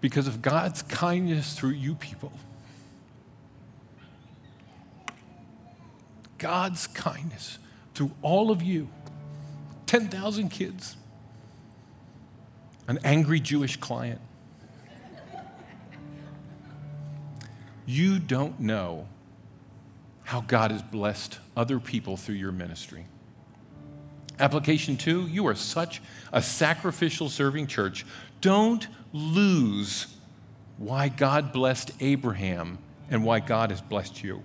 Because 0.00 0.26
of 0.26 0.40
God's 0.40 0.82
kindness 0.82 1.52
through 1.52 1.70
you 1.70 1.94
people. 1.94 2.32
God's 6.38 6.86
kindness 6.86 7.58
through 7.94 8.10
all 8.22 8.50
of 8.50 8.62
you 8.62 8.88
10,000 9.92 10.48
kids, 10.48 10.96
an 12.88 12.98
angry 13.04 13.38
Jewish 13.38 13.76
client. 13.76 14.22
You 17.84 18.18
don't 18.18 18.58
know 18.58 19.06
how 20.24 20.40
God 20.40 20.70
has 20.70 20.80
blessed 20.80 21.38
other 21.54 21.78
people 21.78 22.16
through 22.16 22.36
your 22.36 22.52
ministry. 22.52 23.04
Application 24.40 24.96
two, 24.96 25.26
you 25.26 25.46
are 25.46 25.54
such 25.54 26.00
a 26.32 26.40
sacrificial 26.40 27.28
serving 27.28 27.66
church. 27.66 28.06
Don't 28.40 28.88
lose 29.12 30.06
why 30.78 31.10
God 31.10 31.52
blessed 31.52 31.90
Abraham 32.00 32.78
and 33.10 33.24
why 33.24 33.40
God 33.40 33.68
has 33.68 33.82
blessed 33.82 34.24
you. 34.24 34.42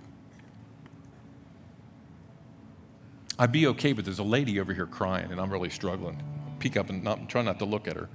I'd 3.38 3.52
be 3.52 3.66
okay, 3.68 3.92
but 3.92 4.04
there's 4.04 4.18
a 4.18 4.24
lady 4.24 4.58
over 4.58 4.74
here 4.74 4.86
crying, 4.86 5.30
and 5.30 5.40
I'm 5.40 5.50
really 5.50 5.70
struggling. 5.70 6.22
Peek 6.58 6.76
up 6.76 6.90
and 6.90 7.04
not, 7.04 7.28
try 7.28 7.42
not 7.42 7.58
to 7.60 7.64
look 7.64 7.86
at 7.86 7.96
her. 7.96 8.08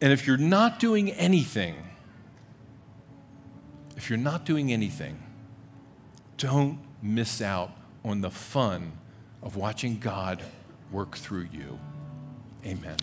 And 0.00 0.12
if 0.12 0.26
you're 0.26 0.36
not 0.36 0.78
doing 0.78 1.10
anything, 1.10 1.74
if 3.96 4.08
you're 4.08 4.18
not 4.18 4.44
doing 4.44 4.72
anything, 4.72 5.20
don't 6.36 6.78
miss 7.02 7.42
out 7.42 7.72
on 8.04 8.20
the 8.20 8.30
fun 8.30 8.92
of 9.42 9.56
watching 9.56 9.98
God 9.98 10.42
work 10.92 11.16
through 11.16 11.48
you. 11.52 11.80
Amen. 12.64 12.96